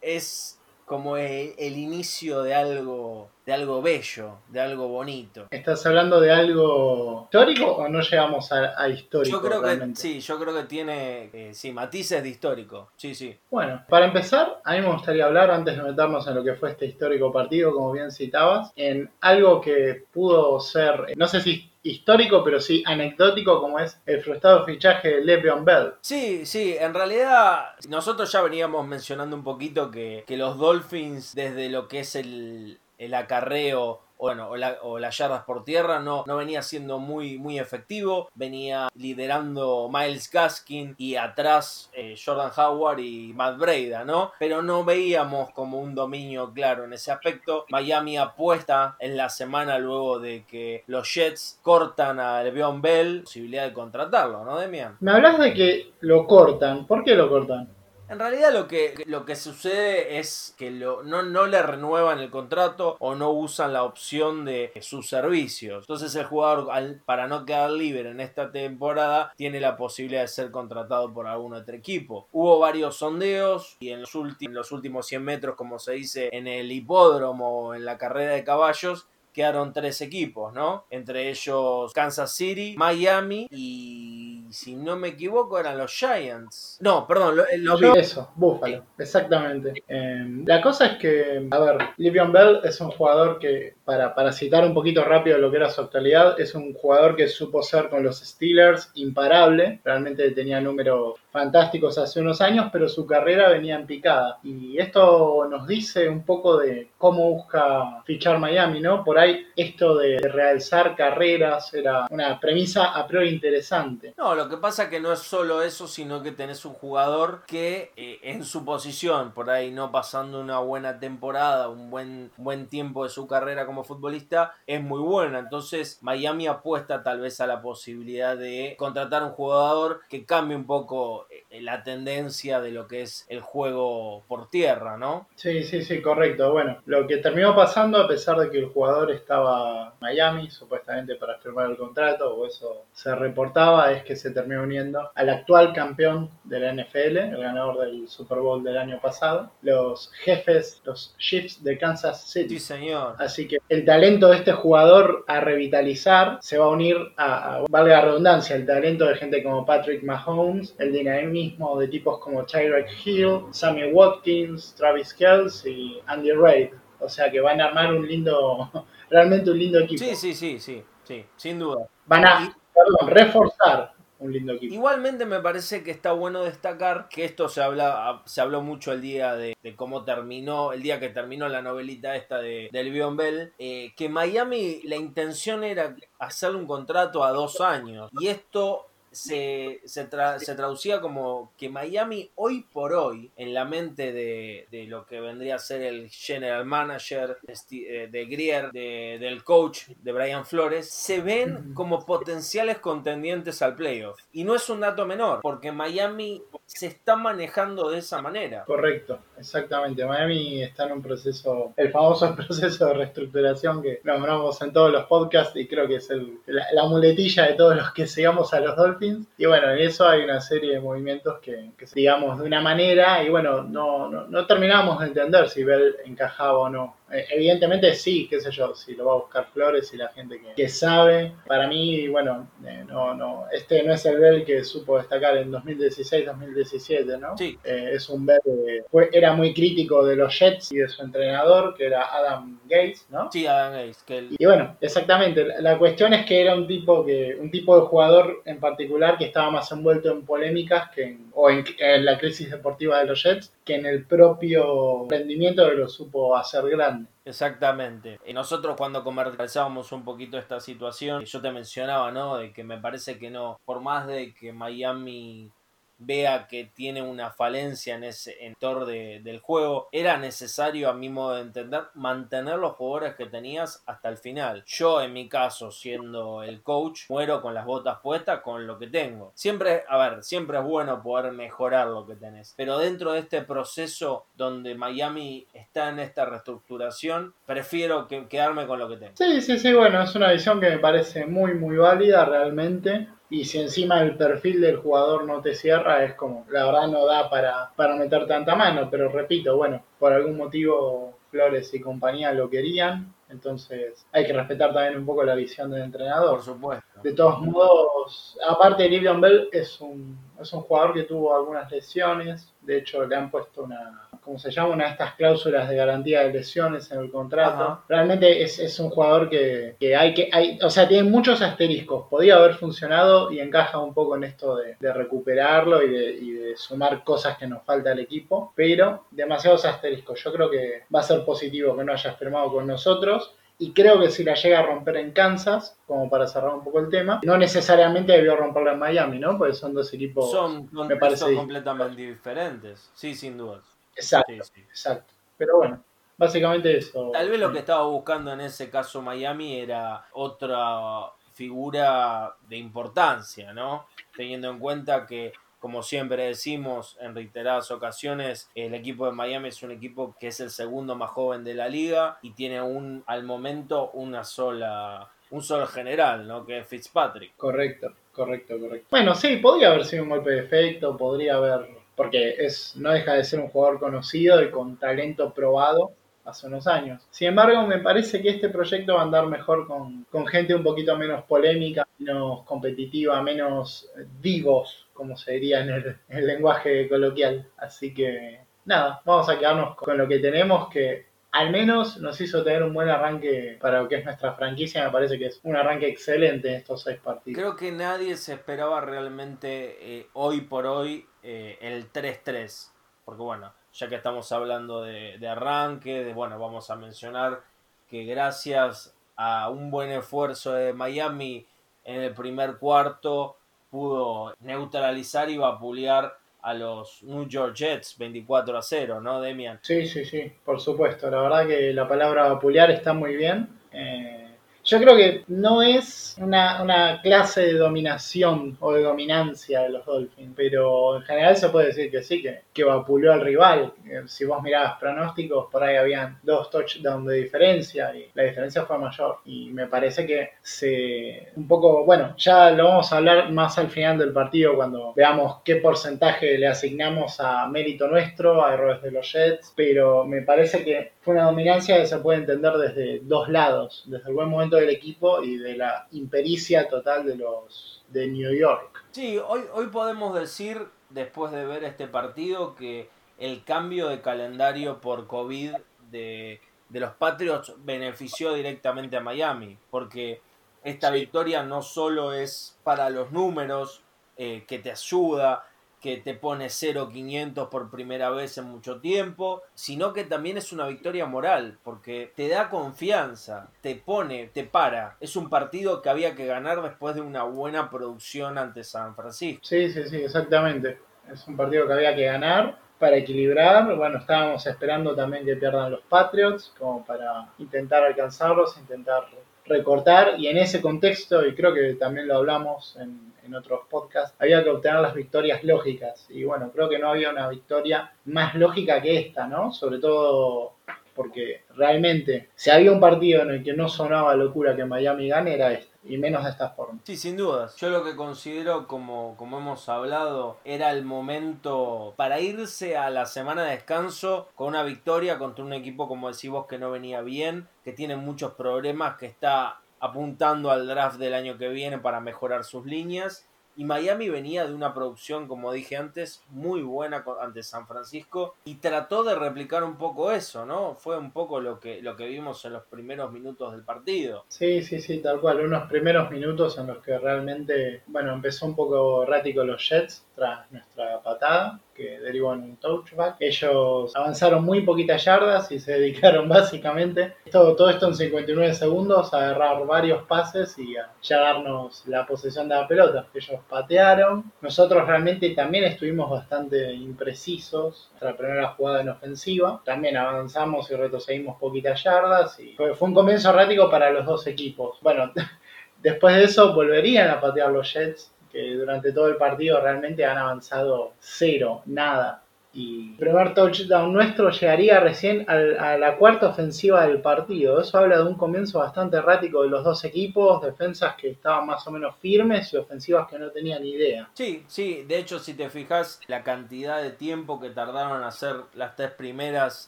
es 0.02 0.60
como 0.84 1.16
el, 1.16 1.54
el 1.56 1.78
inicio 1.78 2.42
de 2.42 2.54
algo 2.54 3.30
de 3.44 3.52
algo 3.52 3.82
bello, 3.82 4.38
de 4.48 4.60
algo 4.60 4.88
bonito. 4.88 5.46
¿Estás 5.50 5.84
hablando 5.86 6.20
de 6.20 6.32
algo 6.32 7.24
histórico 7.24 7.66
o 7.72 7.88
no 7.88 8.00
llegamos 8.00 8.50
a, 8.52 8.80
a 8.80 8.88
histórico? 8.88 9.36
Yo 9.36 9.42
creo 9.42 9.60
que 9.60 9.66
realmente? 9.66 10.00
sí, 10.00 10.20
yo 10.20 10.38
creo 10.38 10.54
que 10.54 10.64
tiene 10.64 11.30
eh, 11.32 11.54
sí, 11.54 11.72
matices 11.72 12.22
de 12.22 12.28
histórico. 12.30 12.90
Sí, 12.96 13.14
sí. 13.14 13.36
Bueno, 13.50 13.82
para 13.88 14.06
empezar, 14.06 14.60
a 14.64 14.72
mí 14.72 14.80
me 14.80 14.92
gustaría 14.92 15.26
hablar, 15.26 15.50
antes 15.50 15.76
de 15.76 15.82
meternos 15.82 16.26
en 16.26 16.34
lo 16.34 16.44
que 16.44 16.54
fue 16.54 16.70
este 16.70 16.86
histórico 16.86 17.32
partido, 17.32 17.72
como 17.72 17.92
bien 17.92 18.10
citabas, 18.10 18.72
en 18.76 19.10
algo 19.20 19.60
que 19.60 20.04
pudo 20.12 20.58
ser, 20.60 21.14
no 21.16 21.28
sé 21.28 21.40
si 21.40 21.70
histórico, 21.84 22.42
pero 22.42 22.60
sí 22.60 22.82
anecdótico, 22.86 23.60
como 23.60 23.78
es 23.78 24.00
el 24.06 24.22
frustrado 24.22 24.64
fichaje 24.64 25.16
de 25.16 25.24
Le'Veon 25.24 25.64
Bell. 25.64 25.92
Sí, 26.00 26.46
sí, 26.46 26.74
en 26.78 26.94
realidad 26.94 27.74
nosotros 27.88 28.32
ya 28.32 28.40
veníamos 28.40 28.86
mencionando 28.86 29.36
un 29.36 29.44
poquito 29.44 29.90
que, 29.90 30.24
que 30.26 30.38
los 30.38 30.56
Dolphins, 30.56 31.34
desde 31.34 31.68
lo 31.68 31.86
que 31.86 32.00
es 32.00 32.16
el, 32.16 32.80
el 32.98 33.14
acarreo 33.14 34.00
bueno, 34.24 34.48
o, 34.48 34.56
la, 34.56 34.78
o, 34.82 34.98
las 34.98 35.18
yardas 35.18 35.44
por 35.44 35.64
tierra 35.64 36.00
no, 36.00 36.24
no 36.26 36.36
venía 36.36 36.62
siendo 36.62 36.98
muy, 36.98 37.38
muy 37.38 37.58
efectivo. 37.58 38.30
Venía 38.34 38.88
liderando 38.94 39.90
Miles 39.92 40.30
Gaskin 40.30 40.94
y 40.96 41.16
atrás 41.16 41.90
eh, 41.92 42.14
Jordan 42.22 42.50
Howard 42.56 43.00
y 43.00 43.32
Matt 43.34 43.58
Breida, 43.58 44.04
¿no? 44.04 44.32
Pero 44.38 44.62
no 44.62 44.84
veíamos 44.84 45.50
como 45.50 45.78
un 45.78 45.94
dominio 45.94 46.52
claro 46.52 46.84
en 46.84 46.94
ese 46.94 47.12
aspecto. 47.12 47.66
Miami 47.68 48.16
apuesta 48.16 48.96
en 48.98 49.16
la 49.16 49.28
semana 49.28 49.78
luego 49.78 50.18
de 50.18 50.44
que 50.44 50.84
los 50.86 51.12
Jets 51.12 51.58
cortan 51.62 52.18
a 52.20 52.42
Le'Veon 52.42 52.80
Bell, 52.80 53.22
posibilidad 53.24 53.64
de 53.64 53.72
contratarlo, 53.72 54.44
¿no, 54.44 54.58
Demian? 54.58 54.96
Me 55.00 55.10
hablas 55.12 55.38
de 55.38 55.52
que 55.52 55.92
lo 56.00 56.26
cortan. 56.26 56.86
¿Por 56.86 57.04
qué 57.04 57.14
lo 57.14 57.28
cortan? 57.28 57.68
En 58.08 58.18
realidad 58.18 58.52
lo 58.52 58.68
que, 58.68 59.02
lo 59.06 59.24
que 59.24 59.34
sucede 59.34 60.18
es 60.18 60.54
que 60.58 60.70
lo, 60.70 61.02
no, 61.02 61.22
no 61.22 61.46
le 61.46 61.62
renuevan 61.62 62.18
el 62.18 62.30
contrato 62.30 62.96
o 63.00 63.14
no 63.14 63.30
usan 63.30 63.72
la 63.72 63.82
opción 63.82 64.44
de 64.44 64.72
sus 64.82 65.08
servicios. 65.08 65.84
Entonces 65.84 66.14
el 66.14 66.26
jugador, 66.26 66.68
al, 66.70 67.00
para 67.06 67.26
no 67.26 67.46
quedar 67.46 67.70
libre 67.70 68.10
en 68.10 68.20
esta 68.20 68.52
temporada, 68.52 69.32
tiene 69.36 69.58
la 69.58 69.76
posibilidad 69.76 70.22
de 70.22 70.28
ser 70.28 70.50
contratado 70.50 71.12
por 71.14 71.26
algún 71.26 71.54
otro 71.54 71.74
equipo. 71.74 72.28
Hubo 72.32 72.58
varios 72.58 72.96
sondeos 72.96 73.76
y 73.80 73.90
en 73.90 74.02
los, 74.02 74.14
en 74.14 74.54
los 74.54 74.70
últimos 74.72 75.06
100 75.06 75.24
metros, 75.24 75.56
como 75.56 75.78
se 75.78 75.92
dice 75.92 76.28
en 76.32 76.46
el 76.46 76.70
hipódromo, 76.70 77.74
en 77.74 77.84
la 77.84 77.96
carrera 77.96 78.34
de 78.34 78.44
caballos, 78.44 79.08
quedaron 79.34 79.72
tres 79.72 80.00
equipos, 80.00 80.54
¿no? 80.54 80.84
Entre 80.90 81.28
ellos 81.28 81.92
Kansas 81.92 82.34
City, 82.34 82.74
Miami 82.78 83.48
y 83.50 84.23
si 84.54 84.76
no 84.76 84.96
me 84.96 85.08
equivoco 85.08 85.58
eran 85.58 85.76
los 85.76 85.92
Giants. 85.92 86.78
No, 86.80 87.06
perdón, 87.06 87.36
los 87.36 87.46
lo 87.58 87.80
Yo, 87.80 87.94
Eso, 87.94 88.30
Buffalo, 88.36 88.84
exactamente. 88.96 89.74
Eh, 89.88 90.42
la 90.46 90.62
cosa 90.62 90.86
es 90.86 90.98
que, 90.98 91.46
a 91.50 91.58
ver, 91.58 91.78
Livion 91.96 92.32
Bell 92.32 92.60
es 92.64 92.80
un 92.80 92.90
jugador 92.90 93.38
que, 93.38 93.74
para, 93.84 94.14
para 94.14 94.32
citar 94.32 94.64
un 94.64 94.72
poquito 94.72 95.04
rápido 95.04 95.38
lo 95.38 95.50
que 95.50 95.56
era 95.56 95.70
su 95.70 95.80
actualidad, 95.80 96.40
es 96.40 96.54
un 96.54 96.72
jugador 96.74 97.16
que 97.16 97.28
supo 97.28 97.62
ser 97.62 97.88
con 97.88 98.02
los 98.02 98.20
Steelers 98.20 98.90
imparable, 98.94 99.80
realmente 99.84 100.30
tenía 100.30 100.60
números 100.60 101.14
fantásticos 101.34 101.98
hace 101.98 102.20
unos 102.20 102.40
años, 102.40 102.68
pero 102.72 102.88
su 102.88 103.04
carrera 103.04 103.48
venía 103.48 103.74
en 103.74 103.88
picada. 103.88 104.38
Y 104.44 104.78
esto 104.78 105.48
nos 105.50 105.66
dice 105.66 106.08
un 106.08 106.22
poco 106.22 106.58
de 106.58 106.90
cómo 106.96 107.28
busca 107.28 108.04
fichar 108.04 108.38
Miami, 108.38 108.80
¿no? 108.80 109.02
Por 109.02 109.18
ahí 109.18 109.44
esto 109.56 109.96
de 109.96 110.18
realzar 110.18 110.94
carreras 110.94 111.74
era 111.74 112.06
una 112.08 112.38
premisa 112.38 112.84
a 112.92 113.04
priori 113.08 113.30
interesante. 113.30 114.14
No, 114.16 114.36
lo 114.36 114.48
que 114.48 114.58
pasa 114.58 114.88
que 114.88 115.00
no 115.00 115.12
es 115.12 115.18
solo 115.18 115.62
eso, 115.62 115.88
sino 115.88 116.22
que 116.22 116.30
tenés 116.30 116.64
un 116.64 116.74
jugador 116.74 117.42
que 117.48 117.90
eh, 117.96 118.20
en 118.22 118.44
su 118.44 118.64
posición, 118.64 119.32
por 119.32 119.50
ahí 119.50 119.72
no 119.72 119.90
pasando 119.90 120.40
una 120.40 120.60
buena 120.60 121.00
temporada, 121.00 121.68
un 121.68 121.90
buen, 121.90 122.30
buen 122.36 122.68
tiempo 122.68 123.02
de 123.02 123.10
su 123.10 123.26
carrera 123.26 123.66
como 123.66 123.82
futbolista, 123.82 124.52
es 124.68 124.80
muy 124.80 125.00
buena. 125.00 125.40
Entonces 125.40 125.98
Miami 126.00 126.46
apuesta 126.46 127.02
tal 127.02 127.18
vez 127.18 127.40
a 127.40 127.48
la 127.48 127.60
posibilidad 127.60 128.36
de 128.36 128.76
contratar 128.78 129.24
un 129.24 129.30
jugador 129.30 130.02
que 130.08 130.24
cambie 130.24 130.56
un 130.56 130.66
poco 130.66 131.23
la 131.60 131.82
tendencia 131.82 132.60
de 132.60 132.70
lo 132.70 132.86
que 132.86 133.02
es 133.02 133.26
el 133.28 133.40
juego 133.40 134.24
por 134.26 134.50
tierra, 134.50 134.96
¿no? 134.96 135.28
Sí, 135.34 135.62
sí, 135.62 135.82
sí, 135.82 136.00
correcto. 136.02 136.52
Bueno, 136.52 136.78
lo 136.86 137.06
que 137.06 137.18
terminó 137.18 137.54
pasando, 137.54 137.98
a 137.98 138.08
pesar 138.08 138.38
de 138.38 138.50
que 138.50 138.58
el 138.58 138.66
jugador 138.66 139.10
estaba 139.10 139.94
en 139.94 140.00
Miami, 140.00 140.50
supuestamente 140.50 141.14
para 141.16 141.38
firmar 141.38 141.70
el 141.70 141.76
contrato, 141.76 142.34
o 142.34 142.46
eso 142.46 142.86
se 142.92 143.14
reportaba, 143.14 143.92
es 143.92 144.02
que 144.04 144.16
se 144.16 144.30
terminó 144.30 144.62
uniendo 144.62 145.10
al 145.14 145.30
actual 145.30 145.72
campeón 145.72 146.30
de 146.44 146.60
la 146.60 146.72
NFL, 146.72 147.18
el 147.18 147.40
ganador 147.40 147.80
del 147.80 148.08
Super 148.08 148.38
Bowl 148.38 148.62
del 148.62 148.78
año 148.78 149.00
pasado, 149.00 149.50
los 149.62 150.10
jefes, 150.24 150.82
los 150.84 151.14
Chiefs 151.18 151.62
de 151.62 151.78
Kansas 151.78 152.30
City. 152.30 152.58
Sí, 152.58 152.66
señor. 152.66 153.16
Así 153.18 153.46
que 153.46 153.58
el 153.68 153.84
talento 153.84 154.28
de 154.28 154.36
este 154.38 154.52
jugador 154.52 155.24
a 155.26 155.40
revitalizar 155.40 156.38
se 156.40 156.58
va 156.58 156.66
a 156.66 156.70
unir 156.70 156.96
a, 157.16 157.56
a 157.56 157.64
valga 157.68 157.94
la 157.94 158.00
redundancia, 158.02 158.56
el 158.56 158.66
talento 158.66 159.06
de 159.06 159.16
gente 159.16 159.42
como 159.42 159.64
Patrick 159.64 160.02
Mahomes, 160.02 160.74
el 160.78 160.92
dinamismo 161.16 161.78
de 161.78 161.88
tipos 161.88 162.18
como 162.18 162.44
Tyreek 162.44 162.88
Hill, 163.04 163.46
Sammy 163.50 163.92
Watkins, 163.92 164.74
Travis 164.74 165.14
Kelce 165.14 165.70
y 165.70 166.00
Andy 166.06 166.32
Reid. 166.32 166.70
O 167.00 167.08
sea 167.08 167.30
que 167.30 167.40
van 167.40 167.60
a 167.60 167.66
armar 167.66 167.94
un 167.94 168.06
lindo 168.06 168.70
realmente 169.10 169.50
un 169.50 169.58
lindo 169.58 169.78
equipo. 169.80 170.04
Sí, 170.04 170.14
sí, 170.14 170.34
sí, 170.34 170.58
sí, 170.58 170.82
sí, 171.02 171.24
sin 171.36 171.58
duda. 171.58 171.86
Van 172.06 172.24
a, 172.26 172.56
perdón, 172.72 173.14
reforzar 173.14 173.94
un 174.18 174.32
lindo 174.32 174.54
equipo. 174.54 174.72
Igualmente 174.72 175.26
me 175.26 175.40
parece 175.40 175.82
que 175.82 175.90
está 175.90 176.12
bueno 176.12 176.42
destacar 176.42 177.08
que 177.08 177.24
esto 177.24 177.48
se 177.48 177.62
habla, 177.62 178.22
se 178.24 178.40
habló 178.40 178.62
mucho 178.62 178.92
el 178.92 179.02
día 179.02 179.34
de, 179.34 179.54
de 179.62 179.76
cómo 179.76 180.04
terminó, 180.04 180.72
el 180.72 180.82
día 180.82 181.00
que 181.00 181.10
terminó 181.10 181.48
la 181.48 181.62
novelita 181.62 182.16
esta 182.16 182.38
de, 182.38 182.68
del 182.72 182.90
Bion 182.90 183.16
Bell, 183.16 183.52
eh, 183.58 183.92
que 183.96 184.08
Miami 184.08 184.80
la 184.84 184.96
intención 184.96 185.64
era 185.64 185.96
hacerle 186.18 186.58
un 186.58 186.66
contrato 186.66 187.24
a 187.24 187.32
dos 187.32 187.60
años 187.60 188.10
y 188.18 188.28
esto 188.28 188.86
se, 189.14 189.80
se, 189.84 190.10
tra- 190.10 190.38
se 190.38 190.54
traducía 190.54 191.00
como 191.00 191.52
que 191.56 191.68
Miami 191.68 192.30
hoy 192.34 192.64
por 192.72 192.92
hoy, 192.92 193.30
en 193.36 193.54
la 193.54 193.64
mente 193.64 194.12
de, 194.12 194.66
de 194.70 194.84
lo 194.84 195.06
que 195.06 195.20
vendría 195.20 195.56
a 195.56 195.58
ser 195.58 195.82
el 195.82 196.08
general 196.10 196.64
manager 196.64 197.38
de, 197.42 198.08
eh, 198.12 198.24
Grier, 198.26 198.70
de- 198.72 199.18
del 199.20 199.42
coach 199.44 199.86
de 199.88 200.12
Brian 200.12 200.44
Flores, 200.44 200.90
se 200.90 201.20
ven 201.20 201.72
como 201.74 202.04
potenciales 202.04 202.78
contendientes 202.78 203.62
al 203.62 203.76
playoff. 203.76 204.20
Y 204.32 204.44
no 204.44 204.54
es 204.54 204.68
un 204.68 204.80
dato 204.80 205.06
menor, 205.06 205.40
porque 205.42 205.72
Miami 205.72 206.42
se 206.66 206.86
está 206.88 207.16
manejando 207.16 207.90
de 207.90 207.98
esa 207.98 208.20
manera. 208.20 208.64
Correcto, 208.64 209.18
exactamente. 209.38 210.04
Miami 210.04 210.62
está 210.62 210.86
en 210.86 210.92
un 210.92 211.02
proceso, 211.02 211.72
el 211.76 211.90
famoso 211.92 212.34
proceso 212.36 212.86
de 212.86 212.94
reestructuración 212.94 213.82
que 213.82 214.00
nombramos 214.04 214.60
en 214.62 214.72
todos 214.72 214.90
los 214.90 215.04
podcasts 215.04 215.54
y 215.56 215.66
creo 215.68 215.86
que 215.86 215.96
es 215.96 216.10
el- 216.10 216.38
la, 216.46 216.64
la 216.72 216.84
muletilla 216.86 217.46
de 217.46 217.54
todos 217.54 217.76
los 217.76 217.92
que 217.92 218.06
sigamos 218.06 218.52
a 218.54 218.60
los 218.60 218.76
Dolphins. 218.76 219.03
Y 219.36 219.46
bueno, 219.46 219.70
en 219.70 219.78
eso 219.78 220.08
hay 220.08 220.22
una 220.22 220.40
serie 220.40 220.74
de 220.74 220.80
movimientos 220.80 221.38
que, 221.40 221.72
digamos 221.94 222.38
de 222.38 222.46
una 222.46 222.60
manera 222.60 223.22
y 223.22 223.28
bueno, 223.28 223.62
no, 223.62 224.08
no, 224.08 224.26
no 224.26 224.46
terminamos 224.46 225.00
de 225.00 225.06
entender 225.06 225.48
si 225.48 225.64
Bell 225.64 225.96
encajaba 226.04 226.58
o 226.58 226.68
no. 226.68 226.96
Eh, 227.14 227.26
Evidentemente 227.30 227.94
sí, 227.94 228.26
qué 228.28 228.40
sé 228.40 228.50
yo, 228.50 228.74
si 228.74 228.94
lo 228.94 229.04
va 229.06 229.12
a 229.12 229.16
buscar 229.16 229.46
Flores 229.52 229.92
y 229.94 229.96
la 229.96 230.08
gente 230.08 230.40
que, 230.40 230.52
que 230.54 230.68
sabe. 230.68 231.32
Para 231.46 231.66
mí, 231.68 232.08
bueno, 232.08 232.48
eh, 232.66 232.84
no, 232.86 233.14
no, 233.14 233.46
este 233.52 233.82
no 233.82 233.92
es 233.94 234.04
el 234.06 234.18
Bell 234.18 234.44
que 234.44 234.64
supo 234.64 234.98
destacar 234.98 235.36
en 235.36 235.50
2016-2017, 235.52 237.18
¿no? 237.18 237.36
Sí. 237.36 237.58
Eh, 237.64 237.90
es 237.94 238.08
un 238.08 238.26
Bell 238.26 238.40
que 238.44 238.84
fue, 238.90 239.08
era 239.12 239.32
muy 239.34 239.52
crítico 239.54 240.04
de 240.04 240.16
los 240.16 240.38
Jets 240.38 240.72
y 240.72 240.76
de 240.78 240.88
su 240.88 241.02
entrenador, 241.02 241.74
que 241.76 241.86
era 241.86 242.14
Adam 242.14 242.58
Gates, 242.64 243.06
¿no? 243.10 243.30
Sí, 243.30 243.46
Adam 243.46 243.72
Gates, 243.72 244.02
que 244.04 244.18
el- 244.18 244.36
Y 244.38 244.44
bueno, 244.46 244.76
exactamente. 244.80 245.44
La- 245.44 245.60
La 245.74 245.78
cuestión 245.78 246.12
es 246.14 246.24
que 246.26 246.40
era 246.40 246.54
un 246.54 246.66
tipo 246.66 247.04
que, 247.04 247.36
un 247.40 247.50
tipo 247.50 247.74
de 247.80 247.86
jugador 247.86 248.42
en 248.44 248.60
particular 248.60 249.18
que 249.18 249.24
estaba 249.24 249.50
más 249.50 249.70
envuelto 249.72 250.10
en 250.12 250.24
polémicas 250.24 250.90
que 250.94 251.02
en, 251.04 251.30
o 251.34 251.50
en, 251.50 251.64
en 251.78 252.04
la 252.04 252.16
crisis 252.18 252.50
deportiva 252.50 252.98
de 253.00 253.06
los 253.06 253.22
Jets 253.22 253.52
que 253.64 253.74
en 253.76 253.86
el 253.86 254.04
propio 254.04 255.06
rendimiento 255.08 255.68
que 255.68 255.74
lo 255.74 255.88
supo 255.88 256.36
hacer 256.36 256.68
grande. 256.68 257.03
Exactamente. 257.24 258.18
Nosotros 258.32 258.76
cuando 258.76 259.02
conversábamos 259.02 259.92
un 259.92 260.04
poquito 260.04 260.38
esta 260.38 260.60
situación, 260.60 261.24
yo 261.24 261.40
te 261.40 261.50
mencionaba, 261.50 262.10
¿no? 262.10 262.36
De 262.36 262.52
que 262.52 262.64
me 262.64 262.78
parece 262.78 263.18
que 263.18 263.30
no, 263.30 263.58
por 263.64 263.80
más 263.80 264.06
de 264.06 264.34
que 264.34 264.52
Miami 264.52 265.50
vea 265.98 266.46
que 266.46 266.70
tiene 266.74 267.02
una 267.02 267.30
falencia 267.30 267.94
en 267.94 268.04
ese 268.04 268.32
sector 268.32 268.86
de, 268.86 269.20
del 269.22 269.40
juego, 269.40 269.88
era 269.92 270.16
necesario, 270.18 270.88
a 270.88 270.94
mi 270.94 271.08
modo 271.08 271.36
de 271.36 271.42
entender, 271.42 271.84
mantener 271.94 272.58
los 272.58 272.72
jugadores 272.72 273.14
que 273.14 273.26
tenías 273.26 273.82
hasta 273.86 274.08
el 274.08 274.16
final. 274.16 274.64
Yo, 274.66 275.00
en 275.00 275.12
mi 275.12 275.28
caso, 275.28 275.70
siendo 275.70 276.42
el 276.42 276.62
coach, 276.62 277.02
muero 277.08 277.40
con 277.40 277.54
las 277.54 277.64
botas 277.64 277.98
puestas 278.02 278.40
con 278.40 278.66
lo 278.66 278.78
que 278.78 278.86
tengo. 278.86 279.32
Siempre, 279.34 279.84
a 279.88 279.96
ver, 279.98 280.22
siempre 280.22 280.58
es 280.58 280.64
bueno 280.64 281.02
poder 281.02 281.32
mejorar 281.32 281.88
lo 281.88 282.06
que 282.06 282.16
tenés, 282.16 282.54
pero 282.56 282.78
dentro 282.78 283.12
de 283.12 283.20
este 283.20 283.42
proceso 283.42 284.26
donde 284.34 284.74
Miami 284.74 285.46
está 285.52 285.88
en 285.88 286.00
esta 286.00 286.24
reestructuración, 286.24 287.34
prefiero 287.46 288.08
que, 288.08 288.26
quedarme 288.26 288.66
con 288.66 288.78
lo 288.78 288.88
que 288.88 288.96
tengo. 288.96 289.12
Sí, 289.16 289.40
sí, 289.40 289.58
sí, 289.58 289.72
bueno, 289.72 290.02
es 290.02 290.14
una 290.14 290.32
visión 290.32 290.60
que 290.60 290.70
me 290.70 290.78
parece 290.78 291.26
muy, 291.26 291.54
muy 291.54 291.76
válida 291.76 292.24
realmente. 292.24 293.08
Y 293.30 293.44
si 293.44 293.58
encima 293.58 294.02
el 294.02 294.16
perfil 294.16 294.60
del 294.60 294.76
jugador 294.76 295.24
no 295.24 295.40
te 295.40 295.54
cierra, 295.54 296.04
es 296.04 296.14
como, 296.14 296.46
la 296.50 296.66
verdad 296.66 296.88
no 296.88 297.06
da 297.06 297.28
para, 297.30 297.72
para 297.74 297.96
meter 297.96 298.26
tanta 298.26 298.54
mano. 298.54 298.88
Pero 298.90 299.08
repito, 299.08 299.56
bueno, 299.56 299.82
por 299.98 300.12
algún 300.12 300.36
motivo 300.36 301.14
Flores 301.34 301.74
y 301.74 301.80
compañía 301.80 302.32
lo 302.32 302.48
querían. 302.48 303.12
Entonces 303.28 304.06
hay 304.12 304.24
que 304.24 304.32
respetar 304.32 304.72
también 304.72 304.98
un 304.98 305.04
poco 305.04 305.24
la 305.24 305.34
visión 305.34 305.68
del 305.68 305.82
entrenador. 305.82 306.36
Por 306.36 306.44
supuesto. 306.44 307.02
De 307.02 307.12
todos 307.12 307.40
modos, 307.40 308.38
aparte 308.48 308.88
Livion 308.88 309.20
Bell 309.20 309.48
es 309.50 309.80
un, 309.80 310.16
es 310.40 310.52
un 310.52 310.60
jugador 310.60 310.94
que 310.94 311.02
tuvo 311.02 311.34
algunas 311.34 311.68
lesiones. 311.72 312.52
De 312.60 312.78
hecho, 312.78 313.04
le 313.04 313.16
han 313.16 313.32
puesto 313.32 313.64
una, 313.64 314.03
¿cómo 314.24 314.38
se 314.38 314.50
llama? 314.50 314.74
Una 314.74 314.84
de 314.84 314.90
estas 314.92 315.14
cláusulas 315.14 315.68
de 315.68 315.76
garantía 315.76 316.22
de 316.22 316.32
lesiones 316.32 316.90
en 316.90 317.00
el 317.00 317.10
contrato. 317.10 317.62
Ajá. 317.62 317.84
Realmente 317.88 318.42
es, 318.42 318.58
es 318.58 318.78
un 318.80 318.90
jugador 318.90 319.28
que, 319.28 319.76
que 319.78 319.94
hay 319.94 320.14
que, 320.14 320.30
hay, 320.32 320.58
o 320.62 320.70
sea, 320.70 320.88
tiene 320.88 321.08
muchos 321.08 321.42
asteriscos. 321.42 322.06
Podía 322.08 322.36
haber 322.36 322.54
funcionado 322.54 323.30
y 323.30 323.40
encaja 323.40 323.78
un 323.78 323.94
poco 323.94 324.16
en 324.16 324.24
esto 324.24 324.56
de, 324.56 324.76
de 324.80 324.92
recuperarlo 324.92 325.82
y 325.82 325.90
de, 325.90 326.10
y 326.12 326.30
de 326.32 326.56
sumar 326.56 327.04
cosas 327.04 327.36
que 327.36 327.46
nos 327.46 327.62
falta 327.64 327.92
al 327.92 327.98
equipo. 327.98 328.52
Pero 328.54 329.04
demasiados 329.10 329.64
asteriscos. 329.64 330.22
Yo 330.22 330.32
creo 330.32 330.50
que 330.50 330.84
va 330.94 331.00
a 331.00 331.04
ser 331.04 331.24
positivo 331.24 331.76
que 331.76 331.84
no 331.84 331.92
haya 331.92 332.14
firmado 332.14 332.52
con 332.52 332.66
nosotros. 332.66 333.34
Y 333.56 333.72
creo 333.72 334.00
que 334.00 334.10
si 334.10 334.24
la 334.24 334.34
llega 334.34 334.58
a 334.58 334.66
romper 334.66 334.96
en 334.96 335.12
Kansas, 335.12 335.78
como 335.86 336.10
para 336.10 336.26
cerrar 336.26 336.54
un 336.54 336.64
poco 336.64 336.80
el 336.80 336.88
tema, 336.88 337.20
no 337.22 337.38
necesariamente 337.38 338.12
debió 338.12 338.34
romperla 338.34 338.72
en 338.72 338.80
Miami, 338.80 339.18
¿no? 339.20 339.38
Porque 339.38 339.54
son 339.54 339.72
dos 339.72 339.92
equipos. 339.94 340.30
Son 340.30 340.68
me 340.72 340.96
parece 340.96 341.32
completamente 341.34 342.02
diferentes. 342.02 342.90
Sí, 342.94 343.14
sin 343.14 343.38
dudas. 343.38 343.62
Exacto, 343.96 344.32
Sí, 344.32 344.40
sí. 344.54 344.60
exacto. 344.62 345.12
Pero 345.36 345.58
bueno, 345.58 345.82
básicamente 346.16 346.76
eso. 346.76 347.10
Tal 347.12 347.28
vez 347.28 347.40
lo 347.40 347.52
que 347.52 347.58
estaba 347.60 347.86
buscando 347.86 348.32
en 348.32 348.40
ese 348.40 348.70
caso 348.70 349.02
Miami 349.02 349.58
era 349.58 350.06
otra 350.12 351.12
figura 351.34 352.34
de 352.48 352.56
importancia, 352.56 353.52
¿no? 353.52 353.86
Teniendo 354.16 354.48
en 354.50 354.58
cuenta 354.58 355.04
que, 355.06 355.32
como 355.58 355.82
siempre 355.82 356.26
decimos 356.26 356.96
en 357.00 357.14
reiteradas 357.14 357.70
ocasiones, 357.70 358.48
el 358.54 358.74
equipo 358.74 359.06
de 359.06 359.12
Miami 359.12 359.48
es 359.48 359.62
un 359.62 359.72
equipo 359.72 360.14
que 360.18 360.28
es 360.28 360.38
el 360.40 360.50
segundo 360.50 360.94
más 360.94 361.10
joven 361.10 361.42
de 361.42 361.54
la 361.54 361.68
liga 361.68 362.18
y 362.22 362.30
tiene 362.32 362.62
un, 362.62 363.02
al 363.06 363.24
momento 363.24 363.90
una 363.92 364.22
sola, 364.22 365.10
un 365.30 365.42
solo 365.42 365.66
general, 365.66 366.28
¿no? 366.28 366.46
Que 366.46 366.58
es 366.58 366.66
Fitzpatrick. 366.68 367.36
Correcto, 367.36 367.92
correcto, 368.12 368.58
correcto. 368.60 368.86
Bueno, 368.90 369.14
sí, 369.16 369.36
podría 369.38 369.70
haber 369.70 369.84
sido 369.84 370.04
un 370.04 370.10
golpe 370.10 370.30
de 370.30 370.40
efecto, 370.44 370.96
podría 370.96 371.34
haber. 371.36 371.83
Porque 371.96 372.36
es, 372.38 372.74
no 372.76 372.90
deja 372.90 373.14
de 373.14 373.24
ser 373.24 373.40
un 373.40 373.48
jugador 373.48 373.78
conocido 373.78 374.42
y 374.42 374.50
con 374.50 374.76
talento 374.78 375.32
probado 375.32 375.92
hace 376.24 376.46
unos 376.46 376.66
años. 376.66 377.02
Sin 377.10 377.28
embargo, 377.28 377.66
me 377.66 377.78
parece 377.78 378.22
que 378.22 378.30
este 378.30 378.48
proyecto 378.48 378.94
va 378.94 379.00
a 379.00 379.04
andar 379.04 379.26
mejor 379.26 379.66
con, 379.66 380.04
con 380.10 380.26
gente 380.26 380.54
un 380.54 380.62
poquito 380.62 380.96
menos 380.96 381.24
polémica, 381.24 381.86
menos 381.98 382.42
competitiva, 382.44 383.22
menos 383.22 383.90
eh, 383.96 384.06
divos, 384.20 384.88
como 384.92 385.16
se 385.16 385.32
diría 385.32 385.60
en 385.60 385.70
el, 385.70 385.86
en 386.08 386.18
el 386.18 386.26
lenguaje 386.26 386.88
coloquial. 386.88 387.46
Así 387.58 387.92
que, 387.92 388.40
nada, 388.64 389.02
vamos 389.04 389.28
a 389.28 389.38
quedarnos 389.38 389.76
con 389.76 389.98
lo 389.98 390.08
que 390.08 390.18
tenemos, 390.18 390.68
que 390.68 391.13
al 391.34 391.50
menos 391.50 391.98
nos 391.98 392.20
hizo 392.20 392.44
tener 392.44 392.62
un 392.62 392.72
buen 392.72 392.88
arranque 392.88 393.58
para 393.60 393.82
lo 393.82 393.88
que 393.88 393.96
es 393.96 394.04
nuestra 394.04 394.34
franquicia. 394.34 394.84
Me 394.84 394.92
parece 394.92 395.18
que 395.18 395.26
es 395.26 395.40
un 395.42 395.56
arranque 395.56 395.88
excelente 395.88 396.48
en 396.48 396.54
estos 396.54 396.82
seis 396.82 397.00
partidos. 397.00 397.36
Creo 397.36 397.56
que 397.56 397.72
nadie 397.72 398.16
se 398.16 398.34
esperaba 398.34 398.80
realmente 398.80 399.76
eh, 399.80 400.06
hoy 400.12 400.42
por 400.42 400.64
hoy 400.64 401.08
eh, 401.24 401.58
el 401.60 401.92
3-3. 401.92 402.70
Porque 403.04 403.22
bueno, 403.22 403.52
ya 403.72 403.88
que 403.88 403.96
estamos 403.96 404.30
hablando 404.30 404.82
de, 404.82 405.18
de 405.18 405.26
arranque, 405.26 406.04
de, 406.04 406.12
bueno, 406.12 406.38
vamos 406.38 406.70
a 406.70 406.76
mencionar 406.76 407.42
que 407.90 408.04
gracias 408.04 408.94
a 409.16 409.50
un 409.50 409.72
buen 409.72 409.90
esfuerzo 409.90 410.52
de 410.52 410.72
Miami 410.72 411.44
en 411.82 412.00
el 412.00 412.14
primer 412.14 412.58
cuarto 412.58 413.38
pudo 413.70 414.36
neutralizar 414.38 415.28
y 415.30 415.36
vapulear 415.36 416.16
a 416.44 416.52
los 416.52 417.02
New 417.02 417.26
York 417.26 417.54
Jets 417.56 417.96
24 417.96 418.58
a 418.58 418.62
0, 418.62 419.00
¿no, 419.00 419.20
Demian? 419.20 419.58
Sí, 419.62 419.86
sí, 419.86 420.04
sí, 420.04 420.30
por 420.44 420.60
supuesto. 420.60 421.10
La 421.10 421.22
verdad 421.22 421.46
que 421.46 421.72
la 421.72 421.88
palabra 421.88 422.28
vapulear 422.28 422.70
está 422.70 422.92
muy 422.92 423.16
bien. 423.16 423.48
Eh, 423.72 424.23
yo 424.64 424.80
creo 424.80 424.96
que 424.96 425.24
no 425.28 425.62
es 425.62 426.16
una, 426.20 426.62
una 426.62 427.00
clase 427.02 427.42
de 427.42 427.54
dominación 427.54 428.56
o 428.60 428.72
de 428.72 428.82
dominancia 428.82 429.62
de 429.62 429.68
los 429.70 429.84
Dolphins, 429.84 430.32
pero 430.36 430.96
en 430.96 431.02
general 431.02 431.36
se 431.36 431.48
puede 431.50 431.66
decir 431.68 431.90
que 431.90 432.02
sí, 432.02 432.22
que, 432.22 432.42
que 432.52 432.64
vapuleó 432.64 433.12
al 433.12 433.20
rival. 433.20 433.72
Eh, 433.86 434.02
Si 434.06 434.24
vos 434.24 434.42
mirabas 434.42 434.78
pronósticos, 434.78 435.48
por 435.50 435.62
ahí 435.62 435.76
habían 435.76 436.18
dos 436.22 436.50
touchdowns 436.50 437.06
de 437.06 437.16
diferencia 437.16 437.94
y 437.94 438.10
la 438.14 438.22
diferencia 438.24 438.64
fue 438.64 438.78
mayor. 438.78 439.18
Y 439.24 439.50
me 439.50 439.66
parece 439.66 440.06
que 440.06 440.30
se. 440.42 441.28
Un 441.36 441.46
poco. 441.48 441.84
Bueno, 441.84 442.14
ya 442.16 442.50
lo 442.50 442.64
vamos 442.68 442.92
a 442.92 442.96
hablar 442.96 443.30
más 443.32 443.58
al 443.58 443.68
final 443.70 443.98
del 443.98 444.12
partido 444.12 444.56
cuando 444.56 444.92
veamos 444.94 445.42
qué 445.44 445.56
porcentaje 445.56 446.38
le 446.38 446.46
asignamos 446.46 447.20
a 447.20 447.46
mérito 447.48 447.86
nuestro, 447.88 448.44
a 448.44 448.54
errores 448.54 448.82
de 448.82 448.90
los 448.90 449.10
Jets, 449.12 449.52
pero 449.56 450.04
me 450.04 450.22
parece 450.22 450.64
que 450.64 450.92
fue 451.04 451.14
una 451.14 451.24
dominancia 451.24 451.76
que 451.76 451.86
se 451.86 451.98
puede 451.98 452.20
entender 452.20 452.52
desde 452.54 453.00
dos 453.00 453.28
lados, 453.28 453.84
desde 453.86 454.08
el 454.08 454.14
buen 454.14 454.28
momento 454.28 454.56
del 454.56 454.70
equipo 454.70 455.22
y 455.22 455.36
de 455.36 455.56
la 455.56 455.86
impericia 455.92 456.68
total 456.68 457.04
de 457.06 457.16
los 457.16 457.84
de 457.88 458.06
New 458.08 458.32
York. 458.32 458.84
Sí, 458.92 459.18
hoy, 459.18 459.42
hoy 459.52 459.66
podemos 459.66 460.14
decir, 460.14 460.66
después 460.90 461.32
de 461.32 461.44
ver 461.44 461.64
este 461.64 461.86
partido, 461.86 462.54
que 462.54 462.88
el 463.18 463.44
cambio 463.44 463.88
de 463.88 464.00
calendario 464.00 464.80
por 464.80 465.06
COVID 465.06 465.54
de 465.90 466.40
de 466.68 466.80
los 466.80 466.94
Patriots 466.94 467.54
benefició 467.58 468.34
directamente 468.34 468.96
a 468.96 469.00
Miami, 469.00 469.56
porque 469.70 470.20
esta 470.64 470.90
victoria 470.90 471.44
no 471.44 471.62
solo 471.62 472.12
es 472.12 472.58
para 472.64 472.90
los 472.90 473.12
números, 473.12 473.82
eh, 474.16 474.44
que 474.48 474.58
te 474.58 474.72
ayuda, 474.72 475.46
que 475.84 475.98
te 475.98 476.14
pone 476.14 476.46
0-500 476.46 477.50
por 477.50 477.70
primera 477.70 478.08
vez 478.08 478.38
en 478.38 478.46
mucho 478.46 478.80
tiempo, 478.80 479.42
sino 479.52 479.92
que 479.92 480.04
también 480.04 480.38
es 480.38 480.50
una 480.50 480.66
victoria 480.66 481.04
moral, 481.04 481.58
porque 481.62 482.10
te 482.16 482.26
da 482.30 482.48
confianza, 482.48 483.50
te 483.60 483.74
pone, 483.74 484.30
te 484.32 484.44
para. 484.44 484.96
Es 484.98 485.14
un 485.14 485.28
partido 485.28 485.82
que 485.82 485.90
había 485.90 486.14
que 486.14 486.24
ganar 486.24 486.62
después 486.62 486.94
de 486.94 487.02
una 487.02 487.24
buena 487.24 487.68
producción 487.68 488.38
ante 488.38 488.64
San 488.64 488.96
Francisco. 488.96 489.44
Sí, 489.44 489.70
sí, 489.70 489.86
sí, 489.86 489.96
exactamente. 489.96 490.78
Es 491.12 491.28
un 491.28 491.36
partido 491.36 491.66
que 491.66 491.74
había 491.74 491.94
que 491.94 492.06
ganar 492.06 492.58
para 492.78 492.96
equilibrar. 492.96 493.76
Bueno, 493.76 493.98
estábamos 493.98 494.46
esperando 494.46 494.94
también 494.94 495.26
que 495.26 495.36
pierdan 495.36 495.70
los 495.70 495.82
Patriots, 495.82 496.54
como 496.58 496.82
para 496.82 497.28
intentar 497.36 497.84
alcanzarlos, 497.84 498.56
intentar 498.56 499.04
recortar. 499.46 500.14
Y 500.18 500.28
en 500.28 500.38
ese 500.38 500.60
contexto, 500.60 501.26
y 501.26 501.34
creo 501.34 501.52
que 501.54 501.74
también 501.74 502.08
lo 502.08 502.16
hablamos 502.16 502.76
en, 502.80 503.12
en 503.24 503.34
otros 503.34 503.60
podcasts, 503.68 504.16
había 504.18 504.42
que 504.42 504.50
obtener 504.50 504.80
las 504.80 504.94
victorias 504.94 505.42
lógicas. 505.44 506.06
Y 506.10 506.24
bueno, 506.24 506.50
creo 506.52 506.68
que 506.68 506.78
no 506.78 506.90
había 506.90 507.10
una 507.10 507.28
victoria 507.28 507.92
más 508.06 508.34
lógica 508.34 508.80
que 508.82 508.98
esta, 508.98 509.26
¿no? 509.26 509.52
Sobre 509.52 509.78
todo 509.78 510.54
porque 510.94 511.42
realmente, 511.56 512.30
si 512.34 512.50
había 512.50 512.72
un 512.72 512.80
partido 512.80 513.22
en 513.22 513.30
el 513.30 513.42
que 513.42 513.52
no 513.52 513.68
sonaba 513.68 514.14
locura 514.14 514.54
que 514.54 514.64
Miami 514.64 515.08
gane, 515.08 515.34
era 515.34 515.52
este. 515.52 515.73
Y 515.86 515.98
menos 515.98 516.24
de 516.24 516.30
esta 516.30 516.50
forma. 516.50 516.80
Sí, 516.84 516.96
sin 516.96 517.16
dudas. 517.16 517.56
Yo 517.56 517.68
lo 517.68 517.84
que 517.84 517.94
considero, 517.94 518.66
como, 518.66 519.16
como 519.16 519.38
hemos 519.38 519.68
hablado, 519.68 520.38
era 520.44 520.70
el 520.70 520.84
momento 520.84 521.92
para 521.96 522.20
irse 522.20 522.76
a 522.76 522.88
la 522.90 523.06
semana 523.06 523.44
de 523.44 523.50
descanso 523.50 524.28
con 524.34 524.48
una 524.48 524.62
victoria 524.62 525.18
contra 525.18 525.44
un 525.44 525.52
equipo, 525.52 525.86
como 525.86 526.10
decís 526.10 526.30
vos, 526.30 526.46
que 526.46 526.58
no 526.58 526.70
venía 526.70 527.02
bien, 527.02 527.48
que 527.64 527.72
tiene 527.72 527.96
muchos 527.96 528.32
problemas, 528.32 528.96
que 528.96 529.06
está 529.06 529.60
apuntando 529.80 530.50
al 530.50 530.66
draft 530.66 530.96
del 530.98 531.12
año 531.12 531.36
que 531.36 531.48
viene 531.48 531.78
para 531.78 532.00
mejorar 532.00 532.44
sus 532.44 532.64
líneas. 532.64 533.26
Y 533.56 533.64
Miami 533.64 534.08
venía 534.08 534.46
de 534.46 534.54
una 534.54 534.74
producción, 534.74 535.28
como 535.28 535.52
dije 535.52 535.76
antes, 535.76 536.22
muy 536.28 536.62
buena 536.62 537.04
ante 537.20 537.42
San 537.42 537.66
Francisco 537.66 538.34
y 538.44 538.56
trató 538.56 539.04
de 539.04 539.14
replicar 539.14 539.62
un 539.64 539.76
poco 539.76 540.10
eso, 540.12 540.44
¿no? 540.44 540.74
Fue 540.74 540.98
un 540.98 541.12
poco 541.12 541.40
lo 541.40 541.60
que, 541.60 541.80
lo 541.82 541.96
que 541.96 542.06
vimos 542.06 542.44
en 542.44 542.54
los 542.54 542.64
primeros 542.64 543.12
minutos 543.12 543.52
del 543.52 543.62
partido. 543.62 544.24
Sí, 544.28 544.62
sí, 544.62 544.80
sí, 544.80 544.98
tal 544.98 545.20
cual. 545.20 545.40
Unos 545.40 545.68
primeros 545.68 546.10
minutos 546.10 546.58
en 546.58 546.68
los 546.68 546.78
que 546.78 546.98
realmente, 546.98 547.82
bueno, 547.86 548.12
empezó 548.12 548.46
un 548.46 548.56
poco 548.56 549.02
errático 549.04 549.44
los 549.44 549.68
Jets 549.68 550.04
nuestra 550.50 551.00
patada 551.02 551.60
que 551.74 551.98
derivó 551.98 552.32
en 552.34 552.42
un 552.42 552.56
touchback. 552.56 553.16
Ellos 553.18 553.94
avanzaron 553.96 554.44
muy 554.44 554.60
poquitas 554.60 555.04
yardas 555.04 555.50
y 555.50 555.58
se 555.58 555.72
dedicaron 555.78 556.28
básicamente 556.28 557.16
todo, 557.30 557.56
todo 557.56 557.70
esto 557.70 557.88
en 557.88 557.94
59 557.94 558.54
segundos 558.54 559.12
a 559.12 559.18
agarrar 559.18 559.66
varios 559.66 560.04
pases 560.04 560.56
y 560.58 560.76
a 560.76 560.90
ya 561.02 561.20
darnos 561.20 561.84
la 561.86 562.06
posesión 562.06 562.48
de 562.48 562.54
la 562.54 562.68
pelota. 562.68 563.06
Ellos 563.12 563.40
patearon. 563.48 564.32
Nosotros 564.40 564.86
realmente 564.86 565.30
también 565.30 565.64
estuvimos 565.64 566.10
bastante 566.10 566.72
imprecisos. 566.72 567.88
Nuestra 567.90 568.16
primera 568.16 568.48
jugada 568.50 568.82
en 568.82 568.90
ofensiva. 568.90 569.60
También 569.64 569.96
avanzamos 569.96 570.70
y 570.70 570.76
retrocedimos 570.76 571.38
poquitas 571.38 571.82
yardas. 571.82 572.38
Y 572.38 572.54
fue, 572.54 572.74
fue 572.74 572.88
un 572.88 572.94
comienzo 572.94 573.30
errático 573.30 573.68
para 573.68 573.90
los 573.90 574.06
dos 574.06 574.26
equipos. 574.28 574.78
Bueno, 574.80 575.12
después 575.82 576.14
de 576.14 576.24
eso 576.24 576.54
volverían 576.54 577.10
a 577.10 577.20
patear 577.20 577.50
los 577.50 577.72
Jets 577.72 578.13
que 578.34 578.54
durante 578.54 578.92
todo 578.92 579.06
el 579.06 579.16
partido 579.16 579.60
realmente 579.60 580.04
han 580.04 580.18
avanzado 580.18 580.94
cero, 580.98 581.62
nada. 581.66 582.20
Y 582.52 582.90
el 582.92 582.96
primer 582.96 583.34
touchdown 583.34 583.92
nuestro 583.92 584.30
llegaría 584.30 584.78
recién 584.78 585.24
a 585.28 585.76
la 585.76 585.96
cuarta 585.96 586.28
ofensiva 586.28 586.86
del 586.86 587.00
partido. 587.00 587.60
Eso 587.60 587.78
habla 587.78 587.96
de 587.98 588.04
un 588.04 588.14
comienzo 588.14 588.60
bastante 588.60 588.96
errático 588.96 589.42
de 589.42 589.48
los 589.48 589.64
dos 589.64 589.84
equipos, 589.84 590.40
defensas 590.40 590.94
que 590.94 591.10
estaban 591.10 591.46
más 591.46 591.66
o 591.66 591.72
menos 591.72 591.96
firmes 591.96 592.52
y 592.52 592.56
ofensivas 592.56 593.08
que 593.08 593.18
no 593.18 593.30
tenían 593.30 593.64
idea. 593.64 594.08
Sí, 594.14 594.44
sí, 594.46 594.84
de 594.86 594.98
hecho 594.98 595.18
si 595.18 595.34
te 595.34 595.50
fijas 595.50 596.00
la 596.06 596.22
cantidad 596.22 596.80
de 596.80 596.90
tiempo 596.90 597.40
que 597.40 597.50
tardaron 597.50 597.98
en 597.98 598.04
hacer 598.04 598.36
las 598.54 598.76
tres 598.76 598.92
primeras 598.92 599.66